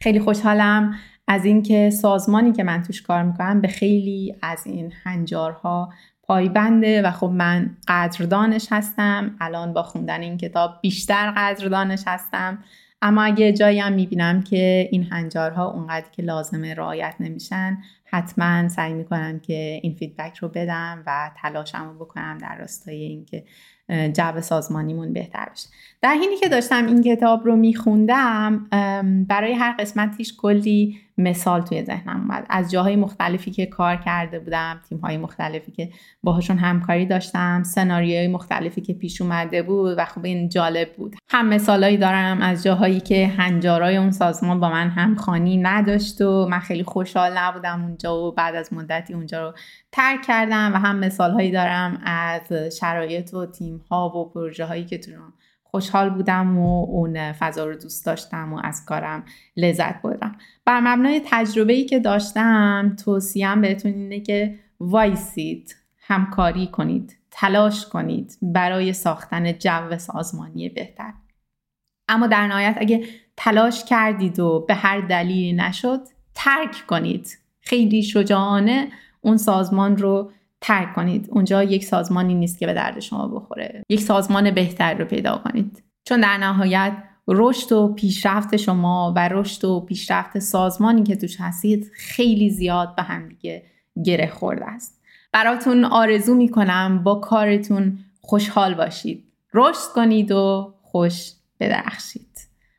خیلی 0.00 0.20
خوشحالم 0.20 0.94
از 1.28 1.44
اینکه 1.44 1.90
سازمانی 1.90 2.52
که 2.52 2.62
من 2.62 2.82
توش 2.82 3.02
کار 3.02 3.22
می‌کنم 3.22 3.60
به 3.60 3.68
خیلی 3.68 4.36
از 4.42 4.66
این 4.66 4.92
هنجارها 5.04 5.92
پایبنده 6.26 7.02
و 7.02 7.10
خب 7.10 7.26
من 7.26 7.76
قدردانش 7.88 8.66
هستم. 8.70 9.36
الان 9.40 9.72
با 9.72 9.82
خوندن 9.82 10.20
این 10.20 10.36
کتاب 10.36 10.78
بیشتر 10.82 11.30
قدردانش 11.36 12.02
هستم. 12.06 12.58
اما 13.02 13.22
اگه 13.22 13.52
جایی 13.52 13.80
هم 13.80 13.92
می‌بینم 13.92 14.42
که 14.42 14.88
این 14.92 15.02
هنجارها 15.02 15.70
اونقدر 15.70 16.06
که 16.12 16.22
لازمه 16.22 16.74
رعایت 16.74 17.14
نمیشن 17.20 17.78
حتما 18.04 18.68
سعی 18.68 18.94
می‌کنم 18.94 19.40
که 19.40 19.80
این 19.82 19.94
فیدبک 19.94 20.36
رو 20.36 20.48
بدم 20.48 21.02
و 21.06 21.30
تلاشم 21.42 21.88
رو 21.88 22.04
بکنم 22.04 22.38
در 22.38 22.56
راستای 22.58 23.02
اینکه 23.02 23.44
جو 24.12 24.40
سازمانیمون 24.40 25.12
بهتر 25.12 25.48
بشه. 25.52 25.68
در 26.02 26.14
حینی 26.14 26.36
که 26.36 26.48
داشتم 26.48 26.86
این 26.86 27.02
کتاب 27.02 27.44
رو 27.46 27.56
میخوندم 27.56 28.66
برای 29.28 29.52
هر 29.52 29.72
قسمتیش 29.78 30.36
کلی 30.36 30.98
مثال 31.18 31.62
توی 31.62 31.84
ذهنم 31.84 32.20
اومد. 32.20 32.46
از 32.48 32.70
جاهای 32.70 32.96
مختلفی 32.96 33.50
که 33.50 33.66
کار 33.66 33.96
کرده 33.96 34.38
بودم 34.38 34.80
تیمهای 34.88 35.16
مختلفی 35.16 35.72
که 35.72 35.90
باهاشون 36.22 36.58
همکاری 36.58 37.06
داشتم 37.06 37.62
سناریوهای 37.62 38.28
مختلفی 38.28 38.80
که 38.80 38.94
پیش 38.94 39.20
اومده 39.20 39.62
بود 39.62 39.94
و 39.98 40.04
خب 40.04 40.24
این 40.24 40.48
جالب 40.48 40.92
بود. 40.96 41.16
هم 41.28 41.48
مثالایی 41.48 41.96
دارم 41.96 42.40
از 42.40 42.62
جاهایی 42.62 43.00
که 43.00 43.26
هنجارای 43.26 43.96
اون 43.96 44.10
سازمان 44.10 44.60
با 44.60 44.70
من 44.70 44.88
همخانی 44.88 45.56
نداشت 45.56 46.20
و 46.20 46.46
من 46.50 46.58
خیلی 46.58 46.84
خوشحال 46.84 47.38
نبودم 47.38 47.82
اونجا 47.82 48.16
و 48.16 48.32
بعد 48.32 48.54
از 48.54 48.72
مدتی 48.72 49.14
اونجا 49.14 49.48
رو 49.48 49.54
ترک 49.92 50.22
کردم 50.22 50.72
و 50.74 50.76
هم 50.76 50.98
مثالهایی 50.98 51.50
دارم 51.50 52.00
از 52.04 52.52
شرایط 52.80 53.34
و 53.34 53.46
تیمها 53.46 54.08
و 54.08 54.32
پروژه 54.32 54.64
هایی 54.64 54.84
که 54.84 54.98
تو 54.98 55.10
خوشحال 55.74 56.10
بودم 56.10 56.58
و 56.58 56.84
اون 56.84 57.32
فضا 57.32 57.66
رو 57.66 57.74
دوست 57.74 58.06
داشتم 58.06 58.52
و 58.52 58.60
از 58.64 58.84
کارم 58.86 59.24
لذت 59.56 60.02
بردم. 60.02 60.36
بر 60.64 60.80
مبنای 60.80 61.22
تجربه 61.24 61.72
ای 61.72 61.84
که 61.84 61.98
داشتم 61.98 62.96
توصیم 63.04 63.60
بهتون 63.60 63.92
اینه 63.92 64.20
که 64.20 64.58
وایسید 64.80 65.76
همکاری 65.98 66.66
کنید 66.66 67.16
تلاش 67.30 67.86
کنید 67.86 68.38
برای 68.42 68.92
ساختن 68.92 69.52
جو 69.52 69.98
سازمانی 69.98 70.68
بهتر. 70.68 71.12
اما 72.08 72.26
در 72.26 72.46
نهایت 72.46 72.76
اگه 72.80 73.04
تلاش 73.36 73.84
کردید 73.84 74.40
و 74.40 74.64
به 74.68 74.74
هر 74.74 75.00
دلیلی 75.00 75.52
نشد 75.52 76.00
ترک 76.34 76.86
کنید. 76.86 77.38
خیلی 77.60 78.02
شجاعانه 78.02 78.88
اون 79.20 79.36
سازمان 79.36 79.96
رو 79.96 80.32
ترک 80.66 80.94
کنید. 80.94 81.28
اونجا 81.30 81.62
یک 81.62 81.84
سازمانی 81.84 82.34
نیست 82.34 82.58
که 82.58 82.66
به 82.66 82.74
درد 82.74 83.00
شما 83.00 83.28
بخوره. 83.28 83.82
یک 83.88 84.00
سازمان 84.00 84.50
بهتر 84.50 84.94
رو 84.94 85.04
پیدا 85.04 85.38
کنید. 85.44 85.82
چون 86.04 86.20
در 86.20 86.38
نهایت 86.38 86.92
رشد 87.28 87.72
و 87.72 87.94
پیشرفت 87.94 88.56
شما 88.56 89.12
و 89.16 89.28
رشد 89.28 89.64
و 89.64 89.80
پیشرفت 89.80 90.38
سازمانی 90.38 91.02
که 91.02 91.16
توش 91.16 91.36
هستید 91.40 91.90
خیلی 91.94 92.50
زیاد 92.50 92.94
به 92.96 93.02
هم 93.02 93.28
دیگه 93.28 93.62
گره 94.04 94.26
خورده 94.26 94.64
است. 94.64 95.00
براتون 95.32 95.84
آرزو 95.84 96.34
می‌کنم 96.34 97.02
با 97.04 97.14
کارتون 97.14 97.98
خوشحال 98.20 98.74
باشید. 98.74 99.24
رشد 99.54 99.88
کنید 99.94 100.32
و 100.32 100.74
خوش 100.82 101.32
بدرخشید. 101.60 102.33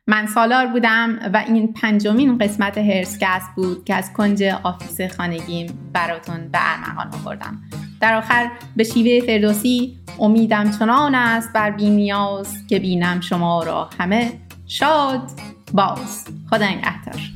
من 0.08 0.26
سالار 0.26 0.66
بودم 0.66 1.18
و 1.32 1.44
این 1.46 1.72
پنجمین 1.72 2.38
قسمت 2.38 2.78
هرسکست 2.78 3.54
بود 3.56 3.84
که 3.84 3.94
از 3.94 4.12
کنج 4.12 4.42
آفیس 4.42 5.00
خانگیم 5.00 5.90
براتون 5.92 6.48
به 6.48 6.58
ارمغان 6.60 7.20
آوردم. 7.20 7.62
در 8.00 8.14
آخر 8.14 8.50
به 8.76 8.84
شیوه 8.84 9.26
فردوسی 9.26 9.98
امیدم 10.18 10.70
چنان 10.70 11.14
است 11.14 11.52
بر 11.52 11.70
بینیاز 11.70 12.66
که 12.66 12.78
بینم 12.78 13.20
شما 13.20 13.62
را 13.62 13.90
همه 13.98 14.32
شاد 14.66 15.30
باز. 15.72 16.24
خدا 16.50 16.66
نگهدار. 16.66 17.35